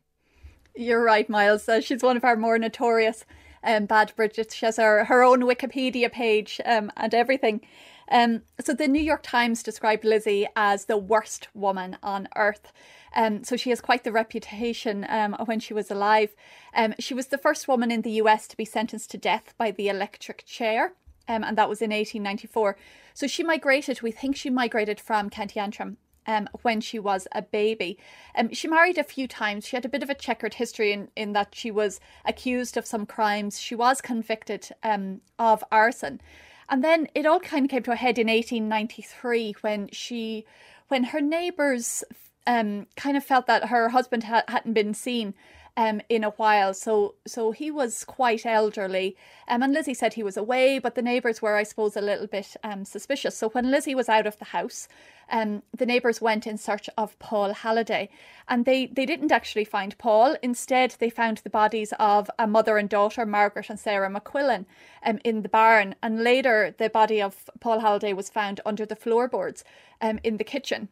You're 0.75 1.03
right, 1.03 1.29
Myles. 1.29 1.69
Uh, 1.69 1.81
she's 1.81 2.03
one 2.03 2.17
of 2.17 2.25
our 2.25 2.37
more 2.37 2.59
notorious 2.59 3.25
um, 3.65 3.87
bad 3.87 4.13
Bridget. 4.17 4.53
She 4.53 4.67
has 4.67 4.77
her, 4.77 5.05
her 5.05 5.23
own 5.23 5.43
Wikipedia 5.43 6.11
page 6.11 6.61
um, 6.65 6.93
and 6.97 7.13
everything. 7.15 7.61
Um, 8.09 8.43
so 8.61 8.73
the 8.73 8.87
New 8.87 9.03
York 9.03 9.23
Times 9.23 9.63
described 9.63 10.05
Lizzie 10.05 10.47
as 10.55 10.85
the 10.85 10.97
worst 10.97 11.49
woman 11.55 11.99
on 12.03 12.29
earth. 12.37 12.73
Um, 13.15 13.43
so 13.43 13.57
she 13.57 13.71
has 13.71 13.81
quite 13.81 14.05
the 14.05 14.13
reputation 14.13 15.05
um, 15.09 15.35
when 15.47 15.59
she 15.59 15.75
was 15.75 15.91
alive. 15.91 16.37
Um, 16.75 16.95
she 16.99 17.15
was 17.15 17.29
the 17.29 17.39
first 17.39 17.67
woman 17.67 17.91
in 17.91 18.03
the 18.03 18.13
US 18.13 18.47
to 18.49 18.57
be 18.57 18.65
sentenced 18.65 19.11
to 19.11 19.19
death 19.19 19.55
by 19.59 19.71
the 19.71 19.89
electric 19.89 20.45
chair. 20.45 20.93
Um, 21.29 21.43
and 21.43 21.59
that 21.59 21.69
was 21.69 21.83
in 21.83 21.91
1894. 21.91 22.77
So 23.15 23.27
she 23.27 23.43
migrated, 23.43 24.03
we 24.03 24.13
think 24.13 24.37
she 24.37 24.51
migrated 24.51 25.01
from 25.01 25.31
County 25.31 25.59
Antrim 25.59 25.97
um, 26.27 26.49
when 26.63 26.81
she 26.81 26.99
was 26.99 27.27
a 27.33 27.43
baby. 27.43 27.99
Um, 28.35 28.53
she 28.53 28.69
married 28.69 28.99
a 28.99 29.05
few 29.05 29.27
times. 29.27 29.67
She 29.67 29.77
had 29.77 29.85
a 29.85 29.89
bit 29.89 30.03
of 30.03 30.11
a 30.11 30.15
checkered 30.15 30.55
history 30.55 30.93
in, 30.93 31.09
in 31.17 31.33
that 31.33 31.55
she 31.55 31.71
was 31.71 32.01
accused 32.25 32.77
of 32.77 32.87
some 32.87 33.07
crimes. 33.07 33.61
She 33.61 33.75
was 33.75 34.01
convicted 34.01 34.69
um, 34.83 35.21
of 35.39 35.65
arson. 35.71 36.21
And 36.69 36.83
then 36.83 37.09
it 37.15 37.27
all 37.27 37.41
kind 37.41 37.65
of 37.65 37.71
came 37.71 37.83
to 37.85 37.93
a 37.93 37.97
head 37.97 38.19
in 38.19 38.27
1893 38.27 39.57
when 39.61 39.89
she, 39.93 40.45
when 40.89 41.05
her 41.05 41.21
neighbours 41.21 42.03
um, 42.47 42.87
kind 42.97 43.17
of 43.17 43.25
felt 43.25 43.47
that 43.47 43.67
her 43.67 43.91
husband 43.91 44.25
ha- 44.25 44.45
hadn't 44.49 44.73
been 44.73 44.95
seen 44.95 45.35
um, 45.77 46.01
in 46.09 46.25
a 46.25 46.31
while. 46.31 46.75
So 46.75 47.15
so 47.27 47.53
he 47.53 47.71
was 47.71 48.05
quite 48.05 48.47
elderly. 48.47 49.17
Um, 49.49 49.63
and 49.63 49.73
Lizzie 49.73 49.95
said 49.95 50.15
he 50.15 50.23
was 50.23 50.37
away, 50.37 50.79
but 50.79 50.95
the 50.95 51.03
neighbours 51.03 51.41
were, 51.43 51.57
I 51.57 51.63
suppose, 51.63 51.97
a 51.97 52.01
little 52.01 52.27
bit 52.27 52.57
um, 52.65 52.85
suspicious. 52.85 53.37
So 53.37 53.49
when 53.51 53.71
Lizzie 53.71 53.95
was 53.95 54.09
out 54.09 54.27
of 54.27 54.39
the 54.39 54.47
house, 54.47 54.89
um, 55.31 55.63
the 55.77 55.87
neighbours 55.87 56.21
went 56.21 56.47
in 56.47 56.57
search 56.57 56.89
of 56.97 57.19
Paul 57.19 57.53
Halliday. 57.53 58.09
And 58.49 58.65
they, 58.65 58.87
they 58.87 59.07
didn't 59.07 59.33
actually 59.33 59.65
find 59.65 59.97
Paul. 59.99 60.37
Instead, 60.43 60.97
they 60.99 61.11
found 61.11 61.39
the 61.39 61.51
bodies 61.51 61.93
of 61.99 62.31
a 62.39 62.47
mother 62.47 62.79
and 62.79 62.89
daughter, 62.89 63.27
Margaret 63.27 63.71
and 63.71 63.79
Sarah 63.79 64.11
McQuillan, 64.11 64.67
um, 65.05 65.19
in 65.25 65.43
the 65.43 65.49
barn. 65.49 65.95
And 66.03 66.23
later, 66.23 66.75
the 66.79 66.89
body 66.89 67.21
of 67.21 67.51
Paul 67.61 67.81
Halliday 67.81 68.13
was 68.13 68.31
found 68.31 68.61
under 68.65 68.87
the 68.87 68.97
floorboards 68.97 69.65
um, 70.01 70.21
in 70.23 70.37
the 70.37 70.45
kitchen. 70.45 70.89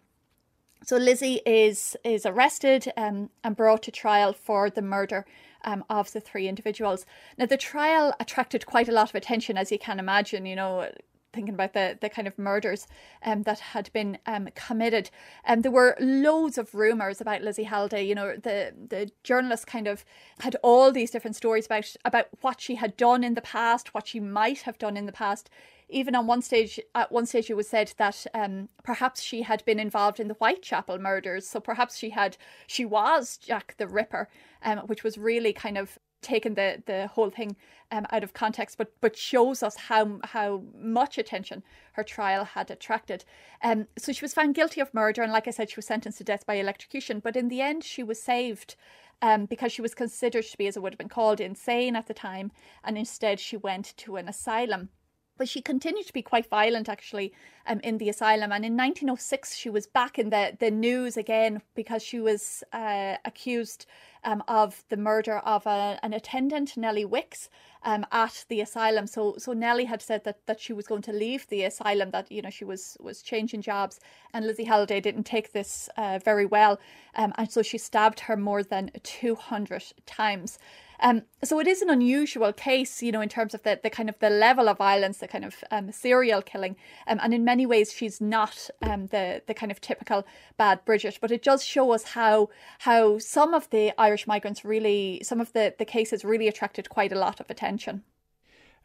So 0.85 0.97
Lizzie 0.97 1.41
is 1.47 1.97
is 2.05 2.26
arrested 2.26 2.93
um, 2.97 3.30
and 3.43 3.57
brought 3.57 3.82
to 3.85 3.91
trial 3.91 4.32
for 4.35 4.68
the 4.68 4.82
murder 4.82 5.24
um, 5.64 5.82
of 5.89 6.12
the 6.12 6.20
three 6.20 6.47
individuals. 6.47 7.07
Now 7.39 7.47
the 7.47 7.57
trial 7.57 8.14
attracted 8.20 8.66
quite 8.66 8.89
a 8.89 8.93
lot 8.93 9.09
of 9.09 9.14
attention, 9.14 9.57
as 9.57 9.72
you 9.72 9.78
can 9.78 9.99
imagine. 9.99 10.45
You 10.45 10.57
know, 10.57 10.91
thinking 11.32 11.55
about 11.55 11.72
the 11.72 11.99
the 12.01 12.11
kind 12.11 12.28
of 12.28 12.39
murders 12.39 12.87
um, 13.24 13.45
that 13.45 13.61
had 13.61 13.91
been 13.95 14.18
um, 14.26 14.49
committed. 14.55 15.11
And 15.45 15.59
um, 15.59 15.62
there 15.62 15.72
were 15.72 15.97
loads 16.01 16.59
of 16.59 16.74
rumours 16.74 17.20
about 17.20 17.43
Lizzie 17.43 17.64
Halliday. 17.64 18.05
You 18.05 18.14
know, 18.14 18.37
the 18.37 18.74
the 18.89 19.11
journalists 19.22 19.64
kind 19.64 19.89
of 19.89 20.05
had 20.41 20.57
all 20.62 20.93
these 20.93 21.11
different 21.11 21.37
stories 21.37 21.64
about 21.64 21.97
about 22.05 22.26
what 22.43 22.61
she 22.61 22.74
had 22.74 22.97
done 22.99 23.24
in 23.24 23.35
the 23.35 23.41
past, 23.41 23.95
what 23.95 24.07
she 24.07 24.20
might 24.20 24.62
have 24.62 24.78
done 24.78 24.99
in 24.99 25.07
the 25.07 25.12
past 25.12 25.49
even 25.89 26.14
on 26.14 26.26
one 26.26 26.43
stage, 26.43 26.80
at 26.95 27.12
one 27.12 27.26
stage, 27.26 27.51
it 27.51 27.57
was 27.57 27.68
said 27.68 27.93
that 27.99 28.26
um, 28.35 28.68
perhaps 28.82 29.22
she 29.22 29.43
had 29.43 29.64
been 29.64 29.78
involved 29.78 30.18
in 30.20 30.28
the 30.28 30.35
Whitechapel 30.35 30.99
murders. 30.99 31.47
So 31.47 31.61
perhaps 31.61 31.97
she 31.97 32.11
had, 32.11 32.37
she 32.66 32.85
was 32.85 33.37
Jack 33.37 33.74
the 33.76 33.87
Ripper, 33.87 34.28
um, 34.62 34.78
which 34.80 35.05
was 35.05 35.18
really 35.18 35.53
kind 35.53 35.78
of 35.78 35.99
taken 36.24 36.55
the 36.55 36.82
the 36.87 37.07
whole 37.09 37.30
thing 37.30 37.55
um, 37.93 38.07
out 38.11 38.24
of 38.24 38.32
context, 38.32 38.78
but 38.78 38.93
but 39.01 39.16
shows 39.16 39.62
us 39.62 39.76
how 39.76 40.18
how 40.24 40.62
much 40.76 41.18
attention 41.18 41.62
her 41.93 42.03
trial 42.03 42.45
had 42.45 42.70
attracted. 42.70 43.24
Um, 43.62 43.87
so 43.97 44.11
she 44.12 44.24
was 44.24 44.35
found 44.35 44.55
guilty 44.55 44.80
of 44.80 44.93
murder, 44.95 45.22
and 45.22 45.30
like 45.30 45.47
I 45.47 45.53
said, 45.53 45.70
she 45.70 45.76
was 45.76 45.87
sentenced 45.87 46.18
to 46.18 46.24
death 46.24 46.47
by 46.47 46.55
electrocution. 46.55 47.20
But 47.20 47.37
in 47.37 47.49
the 47.49 47.61
end, 47.61 47.85
she 47.85 48.03
was 48.03 48.20
saved. 48.20 48.74
Um, 49.22 49.47
because 49.47 49.72
she 49.72 49.80
was 49.80 49.95
considered 49.95 50.45
to 50.45 50.59
be, 50.59 50.66
as 50.66 50.76
it 50.76 50.82
would 50.82 50.93
have 50.93 50.99
been 50.99 51.09
called, 51.09 51.41
insane 51.41 51.97
at 51.97 52.09
the 52.09 52.14
time, 52.14 52.51
and 52.82 52.99
instead 52.99 53.39
she 53.39 53.57
went 53.57 53.97
to 53.99 54.16
an 54.16 54.28
asylum. 54.28 54.91
But 55.37 55.49
she 55.49 55.61
continued 55.61 56.07
to 56.07 56.12
be 56.12 56.22
quite 56.22 56.49
violent, 56.49 56.89
actually, 56.89 57.32
um, 57.67 57.81
in 57.81 57.99
the 57.99 58.09
asylum. 58.09 58.53
And 58.53 58.65
in 58.65 58.77
1906, 58.77 59.57
she 59.57 59.71
was 59.71 59.87
back 59.87 60.19
in 60.19 60.31
the, 60.31 60.57
the 60.59 60.71
news 60.71 61.17
again 61.17 61.62
because 61.75 62.03
she 62.03 62.21
was 62.21 62.62
uh, 62.73 63.17
accused 63.25 63.87
um, 64.25 64.43
of 64.49 64.83
the 64.89 64.97
murder 64.97 65.39
of 65.39 65.67
a, 65.67 65.99
an 66.03 66.12
attendant, 66.12 66.77
Nellie 66.77 67.05
Wicks, 67.05 67.49
um, 67.85 68.07
at 68.11 68.45
the 68.49 68.61
asylum. 68.61 69.07
So, 69.07 69.37
so 69.39 69.53
Nellie 69.53 69.85
had 69.85 70.03
said 70.03 70.25
that, 70.25 70.47
that 70.47 70.61
she 70.61 70.73
was 70.73 70.87
going 70.87 71.03
to 71.03 71.12
leave 71.12 71.47
the 71.49 71.65
asylum, 71.65 72.11
that 72.11 72.33
you 72.33 72.43
know 72.43 72.51
she 72.51 72.65
was 72.65 72.97
was 73.01 73.23
changing 73.23 73.62
jobs, 73.62 74.01
and 74.33 74.47
Lizzie 74.47 74.65
Halliday 74.65 75.01
didn't 75.01 75.25
take 75.25 75.53
this 75.53 75.89
uh, 75.97 76.19
very 76.25 76.47
well, 76.47 76.81
um, 77.15 77.33
and 77.37 77.51
so 77.51 77.62
she 77.62 77.79
stabbed 77.79 78.21
her 78.21 78.37
more 78.37 78.62
than 78.62 78.91
two 79.03 79.35
hundred 79.35 79.85
times. 80.07 80.59
Um, 81.01 81.23
so 81.43 81.59
it 81.59 81.67
is 81.67 81.83
an 81.83 81.91
unusual 81.91 82.53
case, 82.53 83.03
you 83.03 83.12
know, 83.12 83.21
in 83.21 83.29
terms 83.29 83.53
of 83.53 83.62
the, 83.62 83.79
the 83.83 83.91
kind 83.91 84.09
of 84.09 84.19
the 84.21 84.31
level 84.31 84.69
of 84.69 84.79
violence, 84.79 85.19
the 85.19 85.29
kind 85.29 85.45
of 85.45 85.62
um, 85.71 85.93
serial 85.93 86.41
killing, 86.41 86.77
um, 87.07 87.21
and 87.23 87.35
in 87.35 87.45
many 87.45 87.53
ways 87.66 87.92
she's 87.92 88.20
not 88.20 88.68
um, 88.82 89.07
the 89.09 89.42
the 89.46 89.55
kind 89.55 89.70
of 89.72 89.80
typical 89.80 90.24
bad 90.57 90.84
Bridget, 90.84 91.18
but 91.20 91.30
it 91.30 91.42
does 91.42 91.64
show 91.64 91.92
us 91.92 92.02
how 92.02 92.48
how 92.80 93.18
some 93.18 93.55
of 93.55 93.70
the 93.70 93.92
Irish 93.98 94.26
migrants 94.26 94.64
really, 94.64 95.20
some 95.22 95.40
of 95.40 95.52
the 95.52 95.74
the 95.78 95.84
cases 95.84 96.24
really 96.24 96.48
attracted 96.48 96.88
quite 96.88 97.12
a 97.12 97.18
lot 97.18 97.40
of 97.40 97.50
attention. 97.50 98.02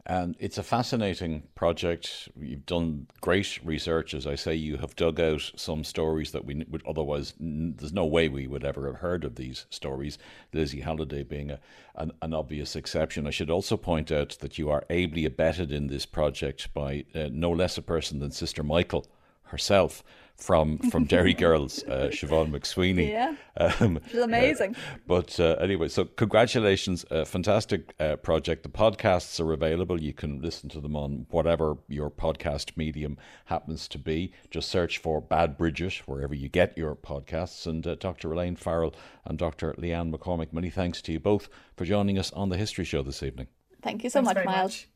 And 0.10 0.36
it's 0.40 0.58
a 0.58 0.64
fascinating 0.64 1.44
project. 1.54 2.30
You've 2.36 2.66
done 2.66 3.06
great 3.22 3.60
research. 3.64 4.16
As 4.16 4.26
I 4.26 4.34
say, 4.34 4.56
you 4.56 4.78
have 4.78 4.96
dug 4.96 5.20
out 5.20 5.52
some 5.56 5.84
stories 5.84 6.32
that 6.32 6.46
we 6.46 6.66
would 6.68 6.82
otherwise, 6.88 7.36
there's 7.40 7.94
no 7.94 8.08
way 8.08 8.28
we 8.28 8.48
would 8.48 8.66
ever 8.66 8.88
have 8.88 9.02
heard 9.02 9.24
of 9.24 9.36
these 9.36 9.68
stories. 9.70 10.18
Lizzie 10.52 10.82
Halliday 10.82 11.22
being 11.22 11.52
a, 11.52 11.60
an, 11.94 12.12
an 12.24 12.34
obvious 12.34 12.76
exception. 12.76 13.28
I 13.28 13.30
should 13.30 13.52
also 13.52 13.78
point 13.78 14.12
out 14.12 14.36
that 14.40 14.58
you 14.58 14.72
are 14.72 14.84
ably 14.90 15.26
abetted 15.26 15.72
in 15.72 15.86
this 15.86 16.08
project 16.08 16.74
by 16.74 17.06
uh, 17.14 17.30
no 17.32 17.52
less 17.52 17.78
a 17.78 17.84
person 17.84 18.18
than 18.18 18.32
Sister 18.32 18.64
Michael 18.64 19.06
herself 19.44 20.04
from 20.40 20.78
from 20.78 21.04
Derry 21.14 21.34
Girls, 21.34 21.84
uh, 21.84 22.10
Siobhan 22.12 22.52
McSweeney. 22.52 23.10
Yeah, 23.10 23.36
um, 23.58 24.00
she's 24.10 24.22
amazing. 24.22 24.76
Uh, 24.76 24.98
but 25.06 25.40
uh, 25.40 25.56
anyway, 25.60 25.90
so 25.90 26.06
congratulations, 26.06 27.06
uh, 27.12 27.26
fantastic 27.26 27.94
uh, 28.00 28.16
project. 28.16 28.64
The 28.64 28.70
podcasts 28.70 29.40
are 29.40 29.52
available. 29.54 30.02
You 30.02 30.14
can 30.14 30.42
listen 30.42 30.70
to 30.70 30.82
them 30.82 30.96
on 30.96 31.26
whatever 31.30 31.78
your 31.88 32.10
podcast 32.10 32.78
medium 32.78 33.18
happens 33.46 33.88
to 33.90 34.00
be. 34.00 34.34
Just 34.50 34.70
search 34.70 34.98
for 34.98 35.22
Bad 35.22 35.58
Bridget 35.58 36.02
wherever 36.06 36.34
you 36.34 36.50
get 36.50 36.78
your 36.78 36.96
podcasts. 36.96 37.68
And 37.68 37.86
uh, 37.86 37.96
Dr. 37.96 38.32
Elaine 38.32 38.56
Farrell 38.56 38.94
and 39.26 39.38
Dr. 39.38 39.74
Leanne 39.74 40.14
McCormick, 40.14 40.54
many 40.54 40.70
thanks 40.70 41.02
to 41.04 41.12
you 41.12 41.20
both 41.20 41.50
for 41.76 41.86
joining 41.86 42.18
us 42.18 42.32
on 42.32 42.50
the 42.50 42.58
History 42.58 42.86
Show 42.86 43.04
this 43.04 43.24
evening. 43.24 43.48
Thank 43.82 44.04
you 44.04 44.10
so 44.10 44.22
Thanks 44.22 44.36
much, 44.36 44.46
Myles. 44.46 44.88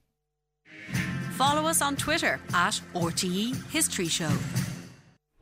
Much. 0.89 0.94
Follow 1.34 1.68
us 1.68 1.82
on 1.82 1.96
Twitter 1.96 2.39
at 2.54 2.80
RTE 2.94 3.72
History 3.72 4.08
Show. 4.08 4.32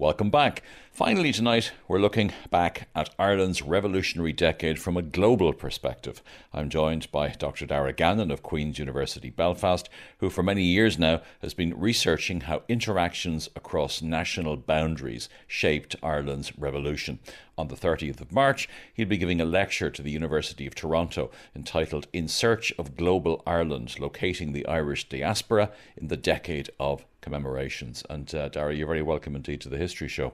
Welcome 0.02 0.32
back. 0.32 0.64
Finally, 0.92 1.32
tonight, 1.32 1.74
we're 1.88 2.00
looking 2.00 2.34
back 2.50 2.88
at 2.96 3.14
Ireland's 3.20 3.62
revolutionary 3.62 4.34
decade 4.34 4.80
from 4.80 4.98
a 4.98 5.04
global 5.04 5.54
perspective. 5.54 6.24
I'm 6.52 6.72
joined 6.72 7.12
by 7.12 7.28
Dr. 7.30 7.68
Darragh 7.68 7.98
Gannon 7.98 8.32
of 8.32 8.42
Queen's 8.42 8.80
University 8.80 9.30
Belfast, 9.30 9.88
who 10.18 10.32
for 10.32 10.42
many 10.42 10.64
years 10.64 10.98
now 10.98 11.22
has 11.44 11.54
been 11.54 11.80
researching 11.80 12.42
how 12.42 12.64
interactions 12.68 13.48
across 13.56 14.02
national 14.02 14.58
boundaries 14.58 15.30
shaped 15.46 15.96
Ireland's 16.02 16.58
revolution. 16.58 17.20
On 17.56 17.68
the 17.68 17.76
30th 17.76 18.22
of 18.22 18.32
March, 18.32 18.68
he'll 18.96 19.08
be 19.08 19.20
giving 19.20 19.40
a 19.40 19.46
lecture 19.46 19.92
to 19.92 20.02
the 20.02 20.10
University 20.10 20.66
of 20.66 20.74
Toronto 20.74 21.30
entitled 21.56 22.08
In 22.12 22.28
Search 22.28 22.74
of 22.80 22.98
Global 22.98 23.44
Ireland 23.46 24.00
Locating 24.00 24.52
the 24.52 24.66
Irish 24.66 25.08
Diaspora 25.08 25.70
in 25.96 26.08
the 26.08 26.18
Decade 26.18 26.72
of 26.80 27.06
Commemorations. 27.22 28.04
And 28.10 28.34
uh, 28.34 28.50
Darragh, 28.50 28.78
you're 28.78 28.88
very 28.88 29.02
welcome 29.02 29.36
indeed 29.36 29.62
to 29.62 29.70
the 29.70 29.78
History 29.78 30.08
Show. 30.08 30.34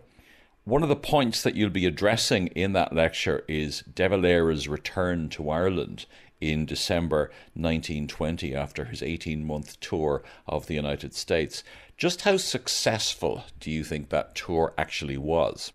One 0.64 0.84
of 0.84 0.90
the 0.90 0.96
points 0.96 1.44
that 1.44 1.56
you'll 1.56 1.70
be 1.70 1.86
addressing 1.86 2.48
in 2.48 2.74
that 2.74 2.94
lecture 2.94 3.46
is 3.48 3.84
De 3.94 4.10
Valera's 4.10 4.68
return 4.68 5.30
to 5.30 5.50
Ireland 5.50 6.06
in 6.42 6.66
December 6.66 7.32
1920 7.54 8.54
after 8.54 8.86
his 8.86 9.02
18 9.02 9.46
month 9.46 9.80
tour 9.80 10.24
of 10.46 10.68
the 10.68 10.76
United 10.76 11.14
States. 11.14 11.64
Just 11.98 12.22
how 12.22 12.38
successful 12.38 13.46
do 13.60 13.72
you 13.72 13.84
think 13.84 14.10
that 14.10 14.36
tour 14.36 14.74
actually 14.78 15.18
was? 15.18 15.72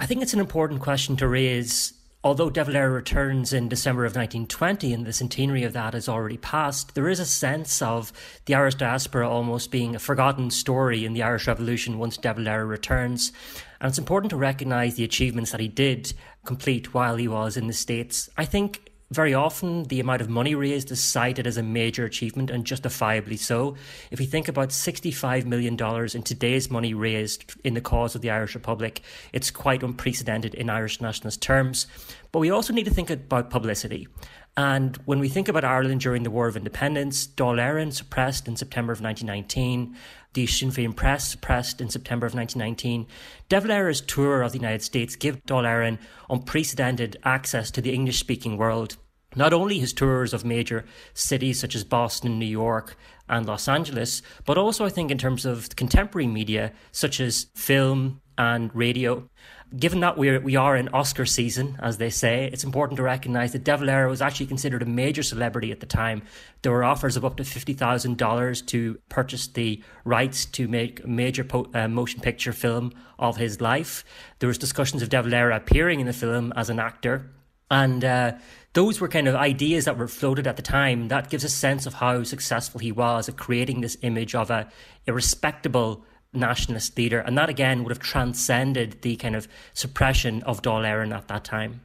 I 0.00 0.06
think 0.06 0.20
it's 0.20 0.34
an 0.34 0.40
important 0.40 0.80
question 0.80 1.16
to 1.18 1.28
raise. 1.28 1.94
Although 2.24 2.50
De 2.50 2.62
Valera 2.62 2.88
returns 2.88 3.52
in 3.52 3.68
December 3.68 4.04
of 4.04 4.14
1920 4.14 4.92
and 4.92 5.04
the 5.04 5.12
centenary 5.12 5.64
of 5.64 5.72
that 5.72 5.92
is 5.92 6.08
already 6.08 6.36
passed, 6.36 6.94
there 6.94 7.08
is 7.08 7.18
a 7.18 7.26
sense 7.26 7.82
of 7.82 8.12
the 8.44 8.54
Irish 8.54 8.76
diaspora 8.76 9.28
almost 9.28 9.72
being 9.72 9.96
a 9.96 9.98
forgotten 9.98 10.48
story 10.50 11.04
in 11.04 11.14
the 11.14 11.22
Irish 11.24 11.48
Revolution 11.48 11.98
once 11.98 12.16
De 12.16 12.32
Valera 12.32 12.64
returns. 12.64 13.32
And 13.80 13.88
it's 13.88 13.98
important 13.98 14.30
to 14.30 14.36
recognise 14.36 14.94
the 14.94 15.02
achievements 15.02 15.50
that 15.50 15.60
he 15.60 15.66
did 15.66 16.12
complete 16.44 16.94
while 16.94 17.16
he 17.16 17.26
was 17.26 17.56
in 17.56 17.66
the 17.66 17.72
States. 17.72 18.30
I 18.36 18.44
think 18.44 18.91
very 19.12 19.34
often, 19.34 19.84
the 19.84 20.00
amount 20.00 20.22
of 20.22 20.28
money 20.28 20.54
raised 20.54 20.90
is 20.90 21.00
cited 21.00 21.46
as 21.46 21.56
a 21.56 21.62
major 21.62 22.04
achievement 22.04 22.50
and 22.50 22.64
justifiably 22.64 23.36
so. 23.36 23.76
If 24.10 24.18
we 24.18 24.26
think 24.26 24.48
about 24.48 24.70
$65 24.70 25.44
million 25.44 25.74
in 26.14 26.22
today's 26.22 26.70
money 26.70 26.94
raised 26.94 27.54
in 27.62 27.74
the 27.74 27.80
cause 27.80 28.14
of 28.14 28.22
the 28.22 28.30
Irish 28.30 28.54
Republic, 28.54 29.02
it's 29.32 29.50
quite 29.50 29.82
unprecedented 29.82 30.54
in 30.54 30.70
Irish 30.70 31.00
nationalist 31.00 31.42
terms. 31.42 31.86
But 32.32 32.40
we 32.40 32.50
also 32.50 32.72
need 32.72 32.84
to 32.84 32.94
think 32.94 33.10
about 33.10 33.50
publicity. 33.50 34.08
And 34.56 34.96
when 35.04 35.18
we 35.18 35.28
think 35.28 35.48
about 35.48 35.64
Ireland 35.64 36.02
during 36.02 36.24
the 36.24 36.30
War 36.30 36.46
of 36.46 36.56
Independence, 36.56 37.26
Dáil 37.26 37.58
Éireann 37.58 37.92
suppressed 37.92 38.46
in 38.48 38.56
September 38.56 38.92
of 38.92 39.00
1919, 39.00 39.96
the 40.34 40.46
Sinn 40.46 40.70
Féin 40.70 40.94
Press 40.94 41.28
suppressed 41.28 41.80
in 41.80 41.88
September 41.88 42.26
of 42.26 42.34
1919. 42.34 43.06
De 43.48 43.60
Valera's 43.60 44.00
tour 44.00 44.42
of 44.42 44.52
the 44.52 44.58
United 44.58 44.82
States 44.82 45.16
gave 45.16 45.42
Dáil 45.44 45.64
Éireann 45.64 45.98
unprecedented 46.28 47.16
access 47.24 47.70
to 47.70 47.80
the 47.80 47.92
English 47.92 48.18
speaking 48.18 48.56
world. 48.56 48.96
Not 49.34 49.52
only 49.52 49.78
his 49.78 49.92
tours 49.92 50.32
of 50.34 50.44
major 50.44 50.84
cities 51.14 51.60
such 51.60 51.74
as 51.74 51.84
Boston, 51.84 52.38
New 52.38 52.46
York, 52.46 52.96
and 53.28 53.46
Los 53.46 53.68
Angeles, 53.68 54.22
but 54.44 54.58
also 54.58 54.84
I 54.84 54.90
think 54.90 55.10
in 55.10 55.18
terms 55.18 55.46
of 55.46 55.74
contemporary 55.76 56.26
media 56.26 56.72
such 56.90 57.20
as 57.20 57.46
film 57.54 58.20
and 58.38 58.74
radio. 58.74 59.28
Given 59.74 60.00
that 60.00 60.18
we're, 60.18 60.38
we 60.38 60.54
are 60.56 60.76
in 60.76 60.88
Oscar 60.88 61.24
season, 61.24 61.78
as 61.80 61.96
they 61.96 62.10
say, 62.10 62.50
it's 62.52 62.64
important 62.64 62.98
to 62.98 63.02
recognise 63.02 63.52
that 63.52 63.64
De 63.64 63.74
Valera 63.74 64.08
was 64.08 64.20
actually 64.20 64.46
considered 64.46 64.82
a 64.82 64.86
major 64.86 65.22
celebrity 65.22 65.72
at 65.72 65.80
the 65.80 65.86
time. 65.86 66.22
There 66.60 66.72
were 66.72 66.84
offers 66.84 67.16
of 67.16 67.24
up 67.24 67.36
to 67.38 67.42
$50,000 67.42 68.66
to 68.66 68.98
purchase 69.08 69.46
the 69.46 69.82
rights 70.04 70.44
to 70.46 70.68
make 70.68 71.02
a 71.02 71.06
major 71.06 71.42
po- 71.42 71.70
uh, 71.72 71.88
motion 71.88 72.20
picture 72.20 72.52
film 72.52 72.92
of 73.18 73.38
his 73.38 73.62
life. 73.62 74.04
There 74.40 74.48
was 74.48 74.58
discussions 74.58 75.00
of 75.00 75.08
De 75.08 75.22
Valera 75.22 75.56
appearing 75.56 76.00
in 76.00 76.06
the 76.06 76.12
film 76.12 76.52
as 76.54 76.68
an 76.68 76.78
actor 76.78 77.30
And 77.72 78.04
uh, 78.04 78.32
those 78.74 79.00
were 79.00 79.08
kind 79.08 79.26
of 79.26 79.34
ideas 79.34 79.86
that 79.86 79.96
were 79.96 80.06
floated 80.06 80.46
at 80.46 80.56
the 80.56 80.62
time. 80.62 81.08
That 81.08 81.30
gives 81.30 81.42
a 81.42 81.48
sense 81.48 81.86
of 81.86 81.94
how 81.94 82.22
successful 82.22 82.80
he 82.80 82.92
was 82.92 83.30
at 83.30 83.38
creating 83.38 83.80
this 83.80 83.96
image 84.02 84.34
of 84.34 84.50
a, 84.50 84.68
a 85.08 85.12
respectable 85.14 86.04
nationalist 86.34 86.96
leader. 86.98 87.20
And 87.20 87.36
that 87.38 87.48
again 87.48 87.82
would 87.82 87.90
have 87.90 87.98
transcended 87.98 89.00
the 89.00 89.16
kind 89.16 89.34
of 89.34 89.48
suppression 89.72 90.42
of 90.42 90.60
Dáil 90.60 90.84
Éireann 90.84 91.16
at 91.16 91.28
that 91.28 91.44
time. 91.44 91.80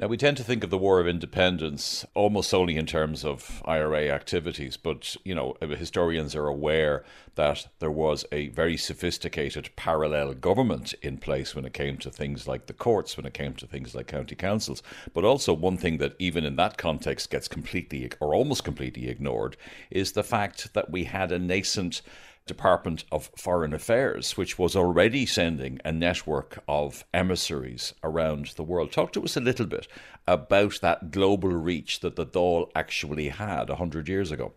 Now, 0.00 0.06
we 0.06 0.16
tend 0.16 0.36
to 0.36 0.44
think 0.44 0.62
of 0.62 0.70
the 0.70 0.78
War 0.78 1.00
of 1.00 1.08
Independence 1.08 2.06
almost 2.14 2.50
solely 2.50 2.76
in 2.76 2.86
terms 2.86 3.24
of 3.24 3.60
IRA 3.64 4.10
activities, 4.10 4.76
but, 4.76 5.16
you 5.24 5.34
know, 5.34 5.56
historians 5.60 6.36
are 6.36 6.46
aware 6.46 7.04
that 7.34 7.66
there 7.80 7.90
was 7.90 8.24
a 8.30 8.46
very 8.50 8.76
sophisticated 8.76 9.70
parallel 9.74 10.34
government 10.34 10.94
in 11.02 11.18
place 11.18 11.56
when 11.56 11.64
it 11.64 11.72
came 11.72 11.96
to 11.98 12.12
things 12.12 12.46
like 12.46 12.66
the 12.66 12.74
courts, 12.74 13.16
when 13.16 13.26
it 13.26 13.34
came 13.34 13.54
to 13.54 13.66
things 13.66 13.92
like 13.92 14.06
county 14.06 14.36
councils. 14.36 14.84
But 15.12 15.24
also, 15.24 15.52
one 15.52 15.76
thing 15.76 15.98
that 15.98 16.14
even 16.20 16.44
in 16.44 16.54
that 16.54 16.78
context 16.78 17.28
gets 17.28 17.48
completely 17.48 18.08
or 18.20 18.36
almost 18.36 18.62
completely 18.62 19.08
ignored 19.08 19.56
is 19.90 20.12
the 20.12 20.22
fact 20.22 20.74
that 20.74 20.92
we 20.92 21.04
had 21.04 21.32
a 21.32 21.40
nascent 21.40 22.02
Department 22.48 23.04
of 23.12 23.30
Foreign 23.36 23.72
Affairs, 23.72 24.36
which 24.36 24.58
was 24.58 24.74
already 24.74 25.24
sending 25.24 25.78
a 25.84 25.92
network 25.92 26.64
of 26.66 27.04
emissaries 27.14 27.94
around 28.02 28.46
the 28.56 28.64
world. 28.64 28.90
Talk 28.90 29.12
to 29.12 29.22
us 29.22 29.36
a 29.36 29.40
little 29.40 29.66
bit 29.66 29.86
about 30.26 30.80
that 30.82 31.12
global 31.12 31.50
reach 31.50 32.00
that 32.00 32.16
the 32.16 32.26
Dáil 32.26 32.70
actually 32.74 33.28
had 33.28 33.68
100 33.68 34.08
years 34.08 34.32
ago. 34.32 34.52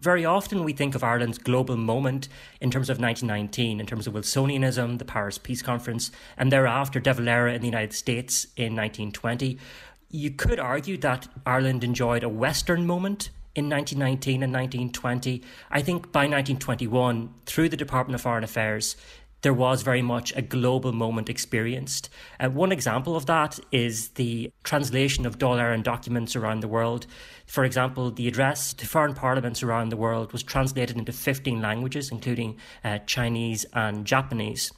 Very 0.00 0.24
often 0.24 0.64
we 0.64 0.72
think 0.72 0.94
of 0.94 1.02
Ireland's 1.02 1.38
global 1.38 1.76
moment 1.76 2.28
in 2.60 2.70
terms 2.70 2.90
of 2.90 3.00
1919, 3.00 3.80
in 3.80 3.86
terms 3.86 4.06
of 4.06 4.12
Wilsonianism, 4.12 4.98
the 4.98 5.04
Paris 5.04 5.38
Peace 5.38 5.62
Conference, 5.62 6.10
and 6.36 6.52
thereafter 6.52 7.00
De 7.00 7.14
Valera 7.14 7.54
in 7.54 7.62
the 7.62 7.68
United 7.68 7.94
States 7.94 8.44
in 8.56 8.76
1920. 8.76 9.58
You 10.10 10.30
could 10.30 10.60
argue 10.60 10.98
that 10.98 11.28
Ireland 11.46 11.82
enjoyed 11.82 12.22
a 12.22 12.28
Western 12.28 12.86
moment 12.86 13.30
in 13.54 13.68
1919 13.68 14.42
and 14.42 14.52
1920. 14.52 15.42
I 15.70 15.82
think 15.82 16.12
by 16.12 16.20
1921, 16.20 17.32
through 17.46 17.68
the 17.68 17.76
Department 17.76 18.14
of 18.14 18.20
Foreign 18.20 18.44
Affairs, 18.44 18.96
there 19.44 19.52
was 19.52 19.82
very 19.82 20.00
much 20.00 20.32
a 20.34 20.40
global 20.42 20.90
moment 20.92 21.28
experienced. 21.28 22.08
Uh, 22.40 22.48
one 22.48 22.72
example 22.72 23.14
of 23.14 23.26
that 23.26 23.60
is 23.70 24.08
the 24.10 24.50
translation 24.64 25.26
of 25.26 25.38
Éireann 25.38 25.82
documents 25.82 26.34
around 26.34 26.60
the 26.60 26.68
world. 26.68 27.06
For 27.46 27.62
example, 27.62 28.10
the 28.10 28.26
address 28.26 28.72
to 28.72 28.86
foreign 28.86 29.12
parliaments 29.12 29.62
around 29.62 29.90
the 29.90 29.98
world 29.98 30.32
was 30.32 30.42
translated 30.42 30.96
into 30.96 31.12
15 31.12 31.60
languages, 31.60 32.10
including 32.10 32.56
uh, 32.82 33.00
Chinese 33.06 33.66
and 33.74 34.06
Japanese. 34.06 34.72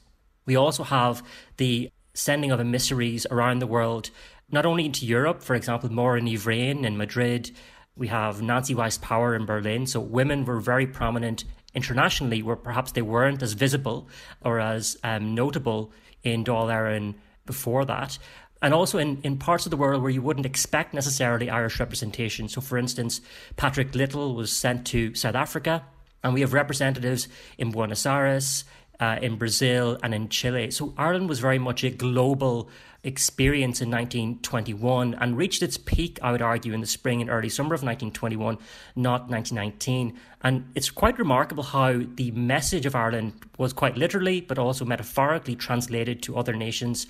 We 0.47 0.57
also 0.57 0.83
have 0.83 1.22
the 1.59 1.89
sending 2.12 2.51
of 2.51 2.59
emissaries 2.59 3.24
around 3.31 3.61
the 3.61 3.68
world, 3.68 4.11
not 4.51 4.66
only 4.66 4.85
into 4.85 5.07
Europe, 5.07 5.45
for 5.45 5.55
example, 5.55 5.93
Maureen 5.93 6.27
Ivrain 6.27 6.85
in 6.85 6.97
Madrid, 6.97 7.53
we 7.97 8.09
have 8.09 8.42
Nancy 8.42 8.74
Wyse 8.74 9.01
Power 9.01 9.34
in 9.34 9.47
Berlin. 9.47 9.86
So 9.86 10.01
women 10.01 10.44
were 10.44 10.61
very 10.61 10.86
prominent 10.86 11.44
internationally, 11.74 12.42
where 12.42 12.57
perhaps 12.57 12.92
they 12.92 13.03
weren't 13.03 13.42
as 13.42 13.53
visible 13.55 14.09
or 14.42 14.61
as 14.61 14.97
um, 15.03 15.34
notable 15.34 15.92
in 16.22 16.44
Dáil 16.44 16.68
Éireann 16.68 17.14
before 17.44 17.84
that. 17.84 18.18
And 18.62 18.72
also 18.72 18.99
in, 18.99 19.20
in 19.22 19.36
parts 19.38 19.66
of 19.66 19.70
the 19.70 19.76
world 19.76 20.03
where 20.03 20.11
you 20.11 20.22
wouldn't 20.22 20.47
expect 20.47 20.94
necessarily 20.94 21.51
Irish 21.51 21.78
representation. 21.78 22.49
So, 22.49 22.61
for 22.61 22.78
instance, 22.78 23.20
Patrick 23.57 23.94
Little 23.94 24.34
was 24.34 24.51
sent 24.51 24.86
to 24.88 25.14
South 25.14 25.34
Africa, 25.34 25.84
and 26.24 26.32
we 26.32 26.40
have 26.40 26.55
representatives 26.55 27.28
in 27.59 27.70
Buenos 27.70 28.07
Aires, 28.07 28.64
uh, 28.99 29.18
in 29.20 29.36
Brazil, 29.36 29.99
and 30.03 30.14
in 30.14 30.30
Chile. 30.30 30.70
So, 30.70 30.94
Ireland 30.97 31.28
was 31.28 31.38
very 31.38 31.59
much 31.59 31.84
a 31.84 31.90
global 31.90 32.70
experience 33.07 33.80
in 33.80 33.90
1921 33.90 35.14
and 35.14 35.36
reached 35.36 35.62
its 35.62 35.78
peak, 35.78 36.18
I 36.22 36.32
would 36.32 36.42
argue, 36.42 36.72
in 36.72 36.80
the 36.80 36.86
spring 36.86 37.20
and 37.20 37.30
early 37.30 37.48
summer 37.48 37.74
of 37.74 37.82
1921, 37.82 38.59
not 38.96 39.30
1919. 39.30 40.18
And 40.42 40.70
it's 40.74 40.90
quite 40.90 41.18
remarkable 41.18 41.62
how 41.62 42.02
the 42.16 42.32
message 42.32 42.84
of 42.84 42.94
Ireland 42.94 43.32
was 43.59 43.72
quite 43.72 43.96
literally, 43.96 44.40
but 44.40 44.59
also 44.59 44.84
metaphorically 44.84 45.54
translated 45.54 46.22
to 46.24 46.36
other 46.36 46.54
nations, 46.54 47.07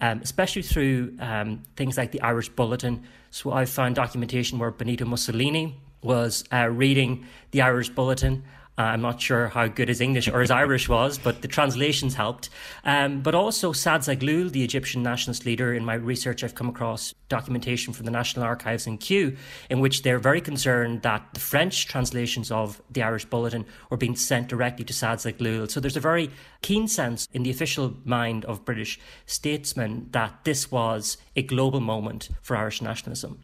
um, 0.00 0.20
especially 0.22 0.62
through 0.62 1.16
um, 1.18 1.62
things 1.76 1.96
like 1.96 2.12
the 2.12 2.20
Irish 2.20 2.50
Bulletin. 2.50 3.02
So 3.30 3.52
I've 3.52 3.70
found 3.70 3.96
documentation 3.96 4.58
where 4.58 4.70
Benito 4.70 5.06
Mussolini 5.06 5.80
was 6.02 6.44
uh, 6.52 6.68
reading 6.68 7.26
the 7.50 7.62
Irish 7.62 7.88
Bulletin 7.88 8.44
uh, 8.78 8.82
I'm 8.82 9.00
not 9.00 9.20
sure 9.20 9.48
how 9.48 9.66
good 9.66 9.88
his 9.88 10.00
English 10.00 10.28
or 10.28 10.40
his 10.40 10.52
Irish 10.52 10.88
was, 10.88 11.18
but 11.18 11.42
the 11.42 11.48
translations 11.48 12.14
helped. 12.14 12.48
Um, 12.84 13.22
but 13.22 13.34
also 13.34 13.72
Saad 13.72 14.02
Zaghloul, 14.02 14.52
the 14.52 14.62
Egyptian 14.62 15.02
nationalist 15.02 15.44
leader, 15.44 15.74
in 15.74 15.84
my 15.84 15.94
research, 15.94 16.44
I've 16.44 16.54
come 16.54 16.68
across 16.68 17.12
documentation 17.28 17.92
from 17.92 18.04
the 18.04 18.12
National 18.12 18.44
Archives 18.44 18.86
in 18.86 18.96
Kew, 18.98 19.36
in 19.68 19.80
which 19.80 20.02
they're 20.02 20.20
very 20.20 20.40
concerned 20.40 21.02
that 21.02 21.26
the 21.34 21.40
French 21.40 21.88
translations 21.88 22.52
of 22.52 22.80
the 22.88 23.02
Irish 23.02 23.24
Bulletin 23.24 23.66
were 23.90 23.96
being 23.96 24.14
sent 24.14 24.46
directly 24.46 24.84
to 24.84 24.92
Saad 24.92 25.18
Zaghloul. 25.18 25.68
So 25.68 25.80
there's 25.80 25.96
a 25.96 26.00
very 26.00 26.30
keen 26.62 26.86
sense 26.86 27.26
in 27.32 27.42
the 27.42 27.50
official 27.50 27.96
mind 28.04 28.44
of 28.44 28.64
British 28.64 29.00
statesmen 29.26 30.06
that 30.12 30.44
this 30.44 30.70
was 30.70 31.16
a 31.34 31.42
global 31.42 31.80
moment 31.80 32.28
for 32.42 32.56
Irish 32.56 32.80
nationalism. 32.80 33.42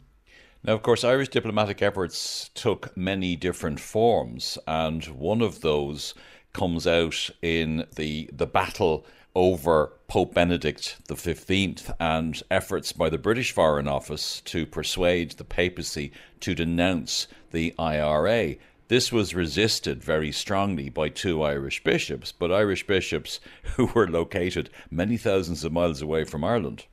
Now, 0.66 0.72
of 0.72 0.82
course, 0.82 1.04
Irish 1.04 1.28
diplomatic 1.28 1.82
efforts 1.82 2.48
took 2.54 2.96
many 2.96 3.36
different 3.36 3.80
forms, 3.80 4.56
and 4.66 5.04
one 5.04 5.42
of 5.42 5.60
those 5.60 6.14
comes 6.54 6.86
out 6.86 7.28
in 7.42 7.84
the 7.96 8.30
the 8.32 8.46
battle 8.46 9.04
over 9.34 9.92
Pope 10.08 10.32
Benedict 10.32 10.96
XV 11.12 11.92
and 12.00 12.42
efforts 12.50 12.92
by 12.92 13.10
the 13.10 13.18
British 13.18 13.52
Foreign 13.52 13.86
Office 13.86 14.40
to 14.46 14.64
persuade 14.64 15.32
the 15.32 15.44
papacy 15.44 16.12
to 16.40 16.54
denounce 16.54 17.26
the 17.50 17.74
IRA. 17.78 18.54
This 18.88 19.12
was 19.12 19.34
resisted 19.34 20.02
very 20.02 20.32
strongly 20.32 20.88
by 20.88 21.10
two 21.10 21.42
Irish 21.42 21.84
bishops, 21.84 22.32
but 22.32 22.50
Irish 22.50 22.86
bishops 22.86 23.38
who 23.76 23.86
were 23.88 24.08
located 24.08 24.70
many 24.90 25.18
thousands 25.18 25.62
of 25.62 25.72
miles 25.74 26.00
away 26.00 26.24
from 26.24 26.42
Ireland. 26.42 26.86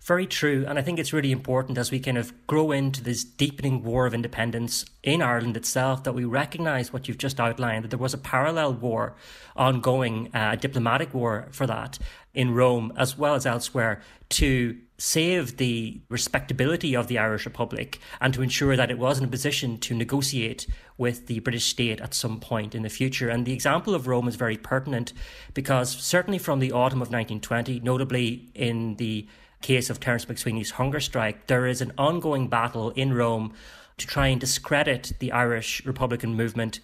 Very 0.00 0.26
true. 0.26 0.64
And 0.66 0.78
I 0.78 0.82
think 0.82 0.98
it's 0.98 1.12
really 1.12 1.32
important 1.32 1.76
as 1.76 1.90
we 1.90 2.00
kind 2.00 2.16
of 2.16 2.32
grow 2.46 2.70
into 2.70 3.02
this 3.02 3.24
deepening 3.24 3.82
war 3.82 4.06
of 4.06 4.14
independence 4.14 4.84
in 5.02 5.20
Ireland 5.20 5.56
itself 5.56 6.04
that 6.04 6.14
we 6.14 6.24
recognise 6.24 6.92
what 6.92 7.08
you've 7.08 7.18
just 7.18 7.38
outlined, 7.40 7.84
that 7.84 7.88
there 7.88 7.98
was 7.98 8.14
a 8.14 8.18
parallel 8.18 8.74
war 8.74 9.16
ongoing, 9.56 10.30
uh, 10.34 10.50
a 10.52 10.56
diplomatic 10.56 11.12
war 11.12 11.48
for 11.50 11.66
that 11.66 11.98
in 12.32 12.54
Rome 12.54 12.92
as 12.96 13.18
well 13.18 13.34
as 13.34 13.44
elsewhere 13.44 14.00
to 14.30 14.78
save 14.98 15.56
the 15.58 16.00
respectability 16.08 16.94
of 16.94 17.06
the 17.06 17.18
Irish 17.18 17.44
Republic 17.44 18.00
and 18.20 18.34
to 18.34 18.42
ensure 18.42 18.76
that 18.76 18.90
it 18.90 18.98
was 18.98 19.18
in 19.18 19.24
a 19.24 19.28
position 19.28 19.78
to 19.78 19.94
negotiate 19.94 20.66
with 20.96 21.26
the 21.26 21.38
British 21.40 21.66
state 21.66 22.00
at 22.00 22.14
some 22.14 22.40
point 22.40 22.74
in 22.74 22.82
the 22.82 22.88
future. 22.88 23.28
And 23.28 23.46
the 23.46 23.52
example 23.52 23.94
of 23.94 24.08
Rome 24.08 24.26
is 24.26 24.34
very 24.34 24.56
pertinent 24.56 25.12
because 25.54 25.90
certainly 25.90 26.38
from 26.38 26.58
the 26.58 26.72
autumn 26.72 27.00
of 27.02 27.08
1920, 27.08 27.80
notably 27.80 28.50
in 28.54 28.96
the 28.96 29.26
case 29.60 29.90
of 29.90 30.00
Terence 30.00 30.24
MacSwiney's 30.24 30.72
hunger 30.72 31.00
strike, 31.00 31.46
there 31.46 31.66
is 31.66 31.80
an 31.80 31.92
ongoing 31.98 32.48
battle 32.48 32.90
in 32.90 33.12
Rome 33.12 33.54
to 33.96 34.06
try 34.06 34.28
and 34.28 34.40
discredit 34.40 35.12
the 35.18 35.32
Irish 35.32 35.84
Republican 35.84 36.34
movement 36.34 36.80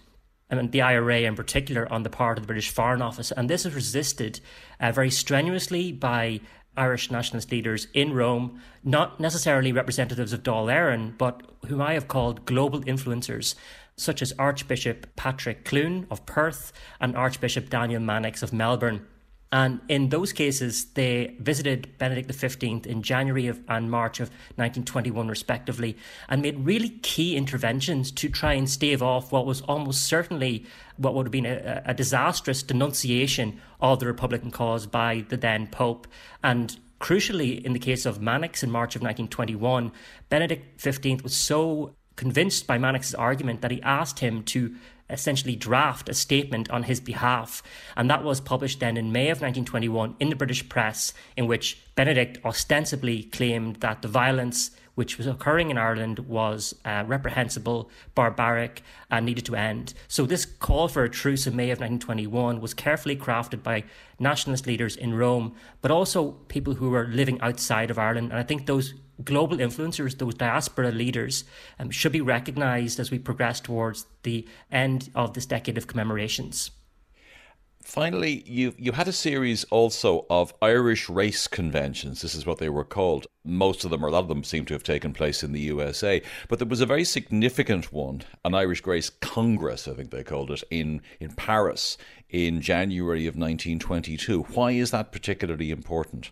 and 0.49 0.71
the 0.71 0.81
IRA 0.81 1.21
in 1.21 1.35
particular 1.35 1.91
on 1.91 2.03
the 2.03 2.09
part 2.09 2.37
of 2.37 2.43
the 2.43 2.47
British 2.47 2.69
Foreign 2.69 3.01
Office. 3.01 3.31
And 3.31 3.49
this 3.49 3.65
is 3.65 3.73
resisted 3.73 4.39
uh, 4.79 4.91
very 4.91 5.09
strenuously 5.09 5.91
by 5.91 6.41
Irish 6.77 7.09
nationalist 7.09 7.51
leaders 7.51 7.87
in 7.93 8.13
Rome, 8.13 8.61
not 8.83 9.19
necessarily 9.19 9.71
representatives 9.71 10.33
of 10.33 10.43
Dáil 10.43 10.65
Éireann, 10.65 11.17
but 11.17 11.41
whom 11.67 11.81
I 11.81 11.93
have 11.93 12.07
called 12.07 12.45
global 12.45 12.81
influencers, 12.81 13.55
such 13.95 14.21
as 14.21 14.33
Archbishop 14.37 15.07
Patrick 15.15 15.63
Clune 15.63 16.05
of 16.11 16.25
Perth 16.25 16.73
and 16.99 17.15
Archbishop 17.15 17.69
Daniel 17.69 18.01
Mannix 18.01 18.43
of 18.43 18.51
Melbourne. 18.51 19.05
And 19.55 19.79
in 19.87 20.09
those 20.09 20.33
cases, 20.33 20.83
they 20.95 21.33
visited 21.39 21.87
Benedict 21.97 22.29
XV 22.29 22.85
in 22.85 23.01
January 23.01 23.47
of, 23.47 23.61
and 23.69 23.89
March 23.89 24.19
of 24.19 24.27
1921, 24.57 25.29
respectively, 25.29 25.95
and 26.27 26.41
made 26.41 26.65
really 26.65 26.89
key 26.89 27.37
interventions 27.37 28.11
to 28.11 28.27
try 28.27 28.51
and 28.51 28.69
stave 28.69 29.01
off 29.01 29.31
what 29.31 29.45
was 29.45 29.61
almost 29.61 30.03
certainly 30.03 30.65
what 30.97 31.13
would 31.13 31.27
have 31.27 31.31
been 31.31 31.45
a, 31.45 31.81
a 31.85 31.93
disastrous 31.93 32.63
denunciation 32.63 33.61
of 33.79 34.01
the 34.01 34.07
Republican 34.07 34.51
cause 34.51 34.85
by 34.87 35.23
the 35.29 35.37
then 35.37 35.67
Pope. 35.67 36.05
And 36.43 36.77
crucially, 36.99 37.63
in 37.63 37.71
the 37.71 37.79
case 37.79 38.05
of 38.05 38.21
Mannix 38.21 38.61
in 38.61 38.69
March 38.69 38.97
of 38.97 39.03
1921, 39.03 39.93
Benedict 40.27 40.81
XV 40.81 41.23
was 41.23 41.33
so 41.33 41.95
convinced 42.17 42.67
by 42.67 42.77
Mannix's 42.77 43.15
argument 43.15 43.61
that 43.61 43.71
he 43.71 43.81
asked 43.83 44.19
him 44.19 44.43
to 44.43 44.75
essentially 45.09 45.55
draft 45.55 46.09
a 46.09 46.13
statement 46.13 46.69
on 46.69 46.83
his 46.83 46.99
behalf. 46.99 47.61
And 47.95 48.09
that 48.09 48.23
was 48.23 48.41
published 48.41 48.79
then 48.79 48.97
in 48.97 49.11
May 49.11 49.29
of 49.29 49.41
1921 49.41 50.15
in 50.19 50.29
the 50.29 50.35
British 50.35 50.67
press, 50.67 51.13
in 51.37 51.47
which 51.47 51.81
Benedict 51.95 52.43
ostensibly 52.43 53.23
claimed 53.23 53.77
that 53.77 54.01
the 54.01 54.07
violence 54.07 54.71
which 54.95 55.17
was 55.17 55.27
occurring 55.27 55.69
in 55.69 55.77
Ireland 55.77 56.19
was 56.19 56.73
uh, 56.85 57.03
reprehensible, 57.05 57.89
barbaric, 58.15 58.81
and 59.11 59.25
needed 59.25 59.45
to 59.45 59.55
end. 59.55 59.93
So, 60.07 60.25
this 60.25 60.45
call 60.45 60.87
for 60.87 61.03
a 61.03 61.09
truce 61.09 61.45
in 61.45 61.55
May 61.55 61.69
of 61.69 61.79
1921 61.79 62.61
was 62.61 62.73
carefully 62.73 63.15
crafted 63.15 63.61
by 63.61 63.83
nationalist 64.19 64.65
leaders 64.65 64.95
in 64.95 65.13
Rome, 65.13 65.53
but 65.81 65.91
also 65.91 66.31
people 66.47 66.75
who 66.75 66.89
were 66.89 67.07
living 67.07 67.39
outside 67.41 67.91
of 67.91 67.99
Ireland. 67.99 68.31
And 68.31 68.39
I 68.39 68.43
think 68.43 68.65
those 68.65 68.93
global 69.23 69.57
influencers, 69.57 70.17
those 70.17 70.33
diaspora 70.33 70.91
leaders, 70.91 71.45
um, 71.79 71.89
should 71.89 72.11
be 72.11 72.21
recognised 72.21 72.99
as 72.99 73.11
we 73.11 73.19
progress 73.19 73.59
towards 73.59 74.05
the 74.23 74.47
end 74.71 75.09
of 75.15 75.33
this 75.33 75.45
decade 75.45 75.77
of 75.77 75.87
commemorations. 75.87 76.71
Finally, 77.85 78.43
you 78.47 78.73
you 78.79 78.93
had 78.93 79.07
a 79.07 79.13
series 79.13 79.63
also 79.65 80.25
of 80.27 80.51
Irish 80.59 81.07
race 81.07 81.45
conventions. 81.45 82.23
This 82.23 82.33
is 82.33 82.43
what 82.43 82.57
they 82.57 82.67
were 82.67 82.83
called. 82.83 83.27
Most 83.43 83.85
of 83.85 83.91
them, 83.91 84.03
or 84.03 84.07
a 84.07 84.11
lot 84.11 84.23
of 84.23 84.27
them, 84.27 84.43
seem 84.43 84.65
to 84.65 84.73
have 84.73 84.81
taken 84.81 85.13
place 85.13 85.43
in 85.43 85.51
the 85.51 85.59
USA. 85.59 86.23
But 86.49 86.57
there 86.57 86.67
was 86.67 86.81
a 86.81 86.87
very 86.87 87.03
significant 87.03 87.93
one, 87.93 88.23
an 88.43 88.55
Irish 88.55 88.83
Race 88.87 89.11
Congress, 89.11 89.87
I 89.87 89.93
think 89.93 90.09
they 90.09 90.23
called 90.23 90.49
it, 90.49 90.63
in 90.71 91.03
in 91.19 91.33
Paris 91.33 91.95
in 92.27 92.59
January 92.59 93.27
of 93.27 93.35
1922. 93.35 94.41
Why 94.55 94.71
is 94.71 94.89
that 94.89 95.11
particularly 95.11 95.69
important? 95.69 96.31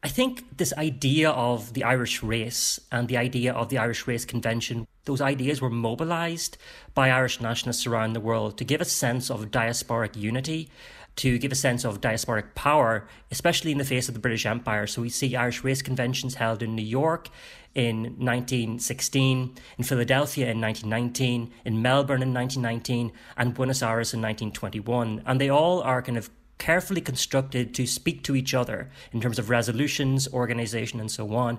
I 0.00 0.08
think 0.08 0.56
this 0.56 0.72
idea 0.74 1.30
of 1.30 1.74
the 1.74 1.82
Irish 1.82 2.22
race 2.22 2.78
and 2.92 3.08
the 3.08 3.16
idea 3.16 3.52
of 3.52 3.68
the 3.68 3.78
Irish 3.78 4.06
Race 4.06 4.24
Convention, 4.24 4.86
those 5.06 5.20
ideas 5.20 5.60
were 5.60 5.70
mobilised 5.70 6.56
by 6.94 7.10
Irish 7.10 7.40
nationalists 7.40 7.84
around 7.84 8.12
the 8.12 8.20
world 8.20 8.56
to 8.58 8.64
give 8.64 8.80
a 8.80 8.84
sense 8.84 9.28
of 9.28 9.50
diasporic 9.50 10.14
unity, 10.14 10.70
to 11.16 11.36
give 11.36 11.50
a 11.50 11.56
sense 11.56 11.84
of 11.84 12.00
diasporic 12.00 12.54
power, 12.54 13.08
especially 13.32 13.72
in 13.72 13.78
the 13.78 13.84
face 13.84 14.06
of 14.06 14.14
the 14.14 14.20
British 14.20 14.46
Empire. 14.46 14.86
So 14.86 15.02
we 15.02 15.08
see 15.08 15.34
Irish 15.34 15.64
race 15.64 15.82
conventions 15.82 16.36
held 16.36 16.62
in 16.62 16.76
New 16.76 16.82
York 16.82 17.28
in 17.74 18.02
1916, 18.18 19.56
in 19.78 19.84
Philadelphia 19.84 20.48
in 20.48 20.60
1919, 20.60 21.52
in 21.64 21.82
Melbourne 21.82 22.22
in 22.22 22.32
1919, 22.32 23.10
and 23.36 23.52
Buenos 23.52 23.82
Aires 23.82 24.14
in 24.14 24.22
1921. 24.22 25.22
And 25.26 25.40
they 25.40 25.48
all 25.48 25.82
are 25.82 26.02
kind 26.02 26.16
of 26.16 26.30
carefully 26.58 27.00
constructed 27.00 27.74
to 27.74 27.86
speak 27.86 28.22
to 28.24 28.36
each 28.36 28.52
other 28.52 28.90
in 29.12 29.20
terms 29.20 29.38
of 29.38 29.48
resolutions, 29.48 30.28
organization, 30.32 31.00
and 31.00 31.10
so 31.10 31.34
on. 31.34 31.58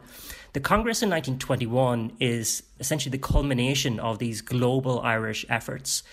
The 0.54 0.60
Congress 0.60 1.02
in 1.02 1.10
1921 1.10 2.18
is 2.20 2.64
essentially 2.80 3.12
the 3.12 3.18
culmination 3.18 4.00
of 4.00 4.20
these 4.20 4.41
global 4.41 5.00
Irish 5.02 5.45
efforts. 5.50 6.04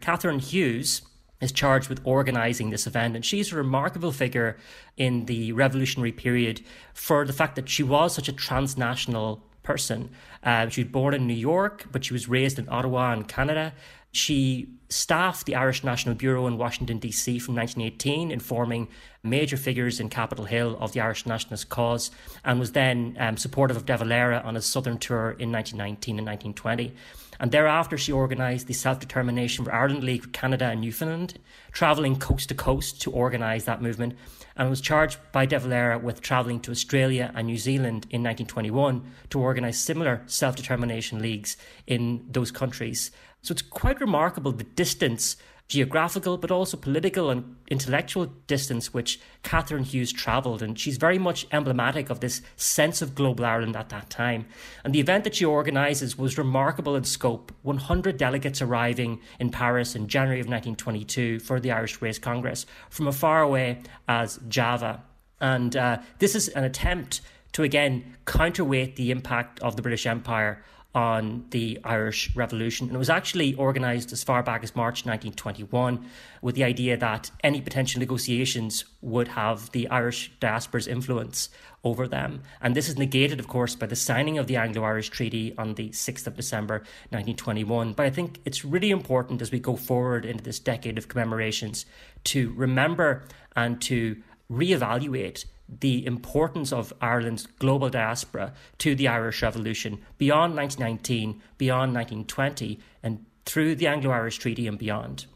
Catherine 0.00 0.38
Hughes 0.38 1.02
is 1.40 1.52
charged 1.52 1.88
with 1.88 2.00
organizing 2.04 2.70
this 2.70 2.86
event, 2.86 3.14
and 3.14 3.24
she's 3.24 3.52
a 3.52 3.56
remarkable 3.56 4.12
figure 4.12 4.56
in 4.96 5.26
the 5.26 5.52
revolutionary 5.52 6.12
period 6.12 6.64
for 6.92 7.24
the 7.24 7.32
fact 7.32 7.56
that 7.56 7.68
she 7.68 7.82
was 7.82 8.14
such 8.14 8.28
a 8.28 8.32
transnational 8.32 9.42
person. 9.62 10.10
Uh, 10.42 10.68
she 10.68 10.82
was 10.82 10.92
born 10.92 11.14
in 11.14 11.26
New 11.26 11.34
York, 11.34 11.86
but 11.90 12.04
she 12.04 12.12
was 12.12 12.28
raised 12.28 12.58
in 12.58 12.68
Ottawa 12.68 13.12
in 13.12 13.24
Canada. 13.24 13.72
She 14.12 14.68
staffed 14.94 15.44
the 15.46 15.56
Irish 15.56 15.82
National 15.82 16.14
Bureau 16.14 16.46
in 16.46 16.56
Washington, 16.56 16.98
D.C. 16.98 17.40
from 17.40 17.56
1918, 17.56 18.30
informing 18.30 18.88
major 19.24 19.56
figures 19.56 19.98
in 19.98 20.08
Capitol 20.08 20.44
Hill 20.44 20.76
of 20.78 20.92
the 20.92 21.00
Irish 21.00 21.26
nationalist 21.26 21.68
cause, 21.68 22.10
and 22.44 22.60
was 22.60 22.72
then 22.72 23.16
um, 23.18 23.36
supportive 23.36 23.76
of 23.76 23.86
De 23.86 23.96
Valera 23.96 24.40
on 24.44 24.54
his 24.54 24.66
southern 24.66 24.98
tour 24.98 25.30
in 25.38 25.50
1919 25.50 26.18
and 26.18 26.26
1920. 26.26 26.94
And 27.40 27.50
thereafter, 27.50 27.98
she 27.98 28.12
organised 28.12 28.68
the 28.68 28.74
Self 28.74 29.00
Determination 29.00 29.64
for 29.64 29.74
Ireland 29.74 30.04
League 30.04 30.22
for 30.22 30.28
Canada 30.28 30.66
and 30.66 30.80
Newfoundland, 30.80 31.40
travelling 31.72 32.16
coast 32.16 32.48
to 32.50 32.54
coast 32.54 33.02
to 33.02 33.10
organise 33.10 33.64
that 33.64 33.82
movement, 33.82 34.16
and 34.56 34.70
was 34.70 34.80
charged 34.80 35.18
by 35.32 35.44
De 35.44 35.58
Valera 35.58 35.98
with 35.98 36.20
travelling 36.20 36.60
to 36.60 36.70
Australia 36.70 37.32
and 37.34 37.48
New 37.48 37.58
Zealand 37.58 38.06
in 38.10 38.22
1921 38.22 39.02
to 39.30 39.40
organise 39.40 39.80
similar 39.80 40.22
self 40.26 40.54
determination 40.54 41.20
leagues 41.20 41.56
in 41.88 42.24
those 42.30 42.52
countries. 42.52 43.10
So 43.44 43.52
it's 43.52 43.60
quite 43.60 44.00
remarkable 44.00 44.52
the 44.52 44.64
distance, 44.64 45.36
geographical, 45.68 46.38
but 46.38 46.50
also 46.50 46.78
political 46.78 47.28
and 47.28 47.56
intellectual 47.68 48.24
distance, 48.46 48.94
which 48.94 49.20
Catherine 49.42 49.84
Hughes 49.84 50.14
travelled. 50.14 50.62
And 50.62 50.78
she's 50.78 50.96
very 50.96 51.18
much 51.18 51.46
emblematic 51.52 52.08
of 52.08 52.20
this 52.20 52.40
sense 52.56 53.02
of 53.02 53.14
global 53.14 53.44
Ireland 53.44 53.76
at 53.76 53.90
that 53.90 54.08
time. 54.08 54.46
And 54.82 54.94
the 54.94 55.00
event 55.00 55.24
that 55.24 55.34
she 55.34 55.44
organises 55.44 56.16
was 56.16 56.38
remarkable 56.38 56.96
in 56.96 57.04
scope 57.04 57.52
100 57.60 58.16
delegates 58.16 58.62
arriving 58.62 59.20
in 59.38 59.50
Paris 59.50 59.94
in 59.94 60.08
January 60.08 60.40
of 60.40 60.46
1922 60.46 61.40
for 61.40 61.60
the 61.60 61.70
Irish 61.70 62.00
Race 62.00 62.18
Congress 62.18 62.64
from 62.88 63.08
as 63.08 63.18
far 63.18 63.42
away 63.42 63.82
as 64.08 64.40
Java. 64.48 65.02
And 65.38 65.76
uh, 65.76 65.98
this 66.18 66.34
is 66.34 66.48
an 66.48 66.64
attempt 66.64 67.20
to 67.52 67.62
again 67.62 68.16
counterweight 68.24 68.96
the 68.96 69.10
impact 69.10 69.60
of 69.60 69.76
the 69.76 69.82
British 69.82 70.06
Empire 70.06 70.64
on 70.94 71.44
the 71.50 71.78
Irish 71.82 72.34
Revolution. 72.36 72.86
And 72.86 72.94
it 72.94 72.98
was 72.98 73.10
actually 73.10 73.56
organised 73.56 74.12
as 74.12 74.22
far 74.22 74.42
back 74.42 74.62
as 74.62 74.76
March 74.76 75.04
1921 75.04 76.08
with 76.40 76.54
the 76.54 76.64
idea 76.64 76.96
that 76.96 77.30
any 77.42 77.60
potential 77.60 77.98
negotiations 77.98 78.84
would 79.00 79.28
have 79.28 79.70
the 79.72 79.88
Irish 79.88 80.30
diaspora's 80.40 80.86
influence 80.86 81.48
over 81.82 82.06
them. 82.06 82.42
And 82.60 82.74
this 82.74 82.88
is 82.88 82.96
negated, 82.96 83.40
of 83.40 83.48
course, 83.48 83.74
by 83.74 83.86
the 83.86 83.96
signing 83.96 84.38
of 84.38 84.46
the 84.46 84.56
Anglo 84.56 84.84
Irish 84.84 85.10
Treaty 85.10 85.54
on 85.58 85.74
the 85.74 85.90
6th 85.90 86.26
of 86.26 86.36
December 86.36 86.76
1921. 87.10 87.92
But 87.92 88.06
I 88.06 88.10
think 88.10 88.40
it's 88.44 88.64
really 88.64 88.90
important 88.90 89.42
as 89.42 89.50
we 89.50 89.58
go 89.58 89.76
forward 89.76 90.24
into 90.24 90.44
this 90.44 90.60
decade 90.60 90.96
of 90.96 91.08
commemorations 91.08 91.86
to 92.24 92.52
remember 92.54 93.24
and 93.56 93.80
to 93.82 94.22
reevaluate 94.50 95.44
the 95.80 96.04
importance 96.06 96.72
of 96.72 96.92
Ireland's 97.00 97.46
global 97.46 97.90
diaspora 97.90 98.52
to 98.78 98.94
the 98.94 99.08
Irish 99.08 99.42
Revolution 99.42 100.00
beyond 100.18 100.54
1919, 100.54 101.40
beyond 101.58 101.94
1920, 101.94 102.78
and 103.02 103.24
through 103.44 103.74
the 103.74 103.86
Anglo 103.86 104.10
Irish 104.10 104.38
Treaty 104.38 104.66
and 104.66 104.78
beyond. 104.78 105.26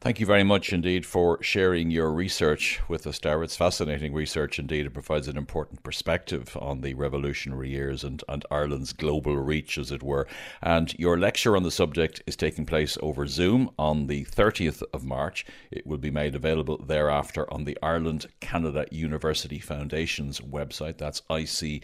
Thank 0.00 0.20
you 0.20 0.26
very 0.26 0.44
much 0.44 0.72
indeed 0.72 1.04
for 1.04 1.42
sharing 1.42 1.90
your 1.90 2.12
research 2.12 2.78
with 2.88 3.04
us, 3.04 3.18
Darragh. 3.18 3.42
It's 3.42 3.56
fascinating 3.56 4.14
research 4.14 4.60
indeed. 4.60 4.86
It 4.86 4.90
provides 4.90 5.26
an 5.26 5.36
important 5.36 5.82
perspective 5.82 6.56
on 6.60 6.82
the 6.82 6.94
revolutionary 6.94 7.70
years 7.70 8.04
and, 8.04 8.22
and 8.28 8.44
Ireland's 8.48 8.92
global 8.92 9.36
reach, 9.36 9.76
as 9.76 9.90
it 9.90 10.04
were. 10.04 10.28
And 10.62 10.96
your 11.00 11.18
lecture 11.18 11.56
on 11.56 11.64
the 11.64 11.72
subject 11.72 12.22
is 12.28 12.36
taking 12.36 12.64
place 12.64 12.96
over 13.02 13.26
Zoom 13.26 13.72
on 13.76 14.06
the 14.06 14.24
30th 14.26 14.84
of 14.92 15.02
March. 15.02 15.44
It 15.72 15.84
will 15.84 15.98
be 15.98 16.12
made 16.12 16.36
available 16.36 16.78
thereafter 16.78 17.52
on 17.52 17.64
the 17.64 17.76
Ireland 17.82 18.26
Canada 18.38 18.86
University 18.92 19.58
Foundation's 19.58 20.38
website. 20.38 20.98
That's 20.98 21.22
icuf.ie. 21.22 21.82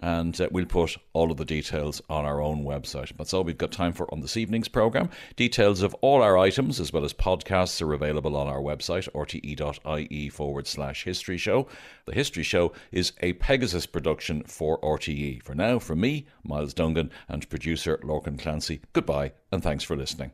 And 0.00 0.40
uh, 0.40 0.48
we'll 0.50 0.66
put 0.66 0.96
all 1.12 1.30
of 1.30 1.36
the 1.36 1.44
details 1.44 2.02
on 2.10 2.24
our 2.24 2.42
own 2.42 2.64
website. 2.64 3.16
That's 3.16 3.32
all 3.32 3.44
we've 3.44 3.56
got 3.56 3.70
time 3.70 3.92
for 3.92 4.12
on 4.12 4.22
this 4.22 4.36
evening's 4.36 4.66
programme. 4.66 5.10
Details 5.36 5.67
Details 5.68 5.82
of 5.82 5.94
all 6.00 6.22
our 6.22 6.38
items, 6.38 6.80
as 6.80 6.94
well 6.94 7.04
as 7.04 7.12
podcasts, 7.12 7.82
are 7.82 7.92
available 7.92 8.38
on 8.38 8.46
our 8.46 8.62
website, 8.62 9.06
rte.ie 9.12 10.28
forward 10.30 10.66
slash 10.66 11.04
history 11.04 11.36
show. 11.36 11.68
The 12.06 12.14
History 12.14 12.42
Show 12.42 12.72
is 12.90 13.12
a 13.20 13.34
Pegasus 13.34 13.84
production 13.84 14.44
for 14.44 14.80
RTE. 14.80 15.42
For 15.42 15.54
now, 15.54 15.78
from 15.78 16.00
me, 16.00 16.26
Myles 16.42 16.72
Dungan, 16.72 17.10
and 17.28 17.46
producer 17.50 17.98
Lorcan 18.02 18.38
Clancy, 18.38 18.80
goodbye 18.94 19.32
and 19.52 19.62
thanks 19.62 19.84
for 19.84 19.94
listening. 19.94 20.32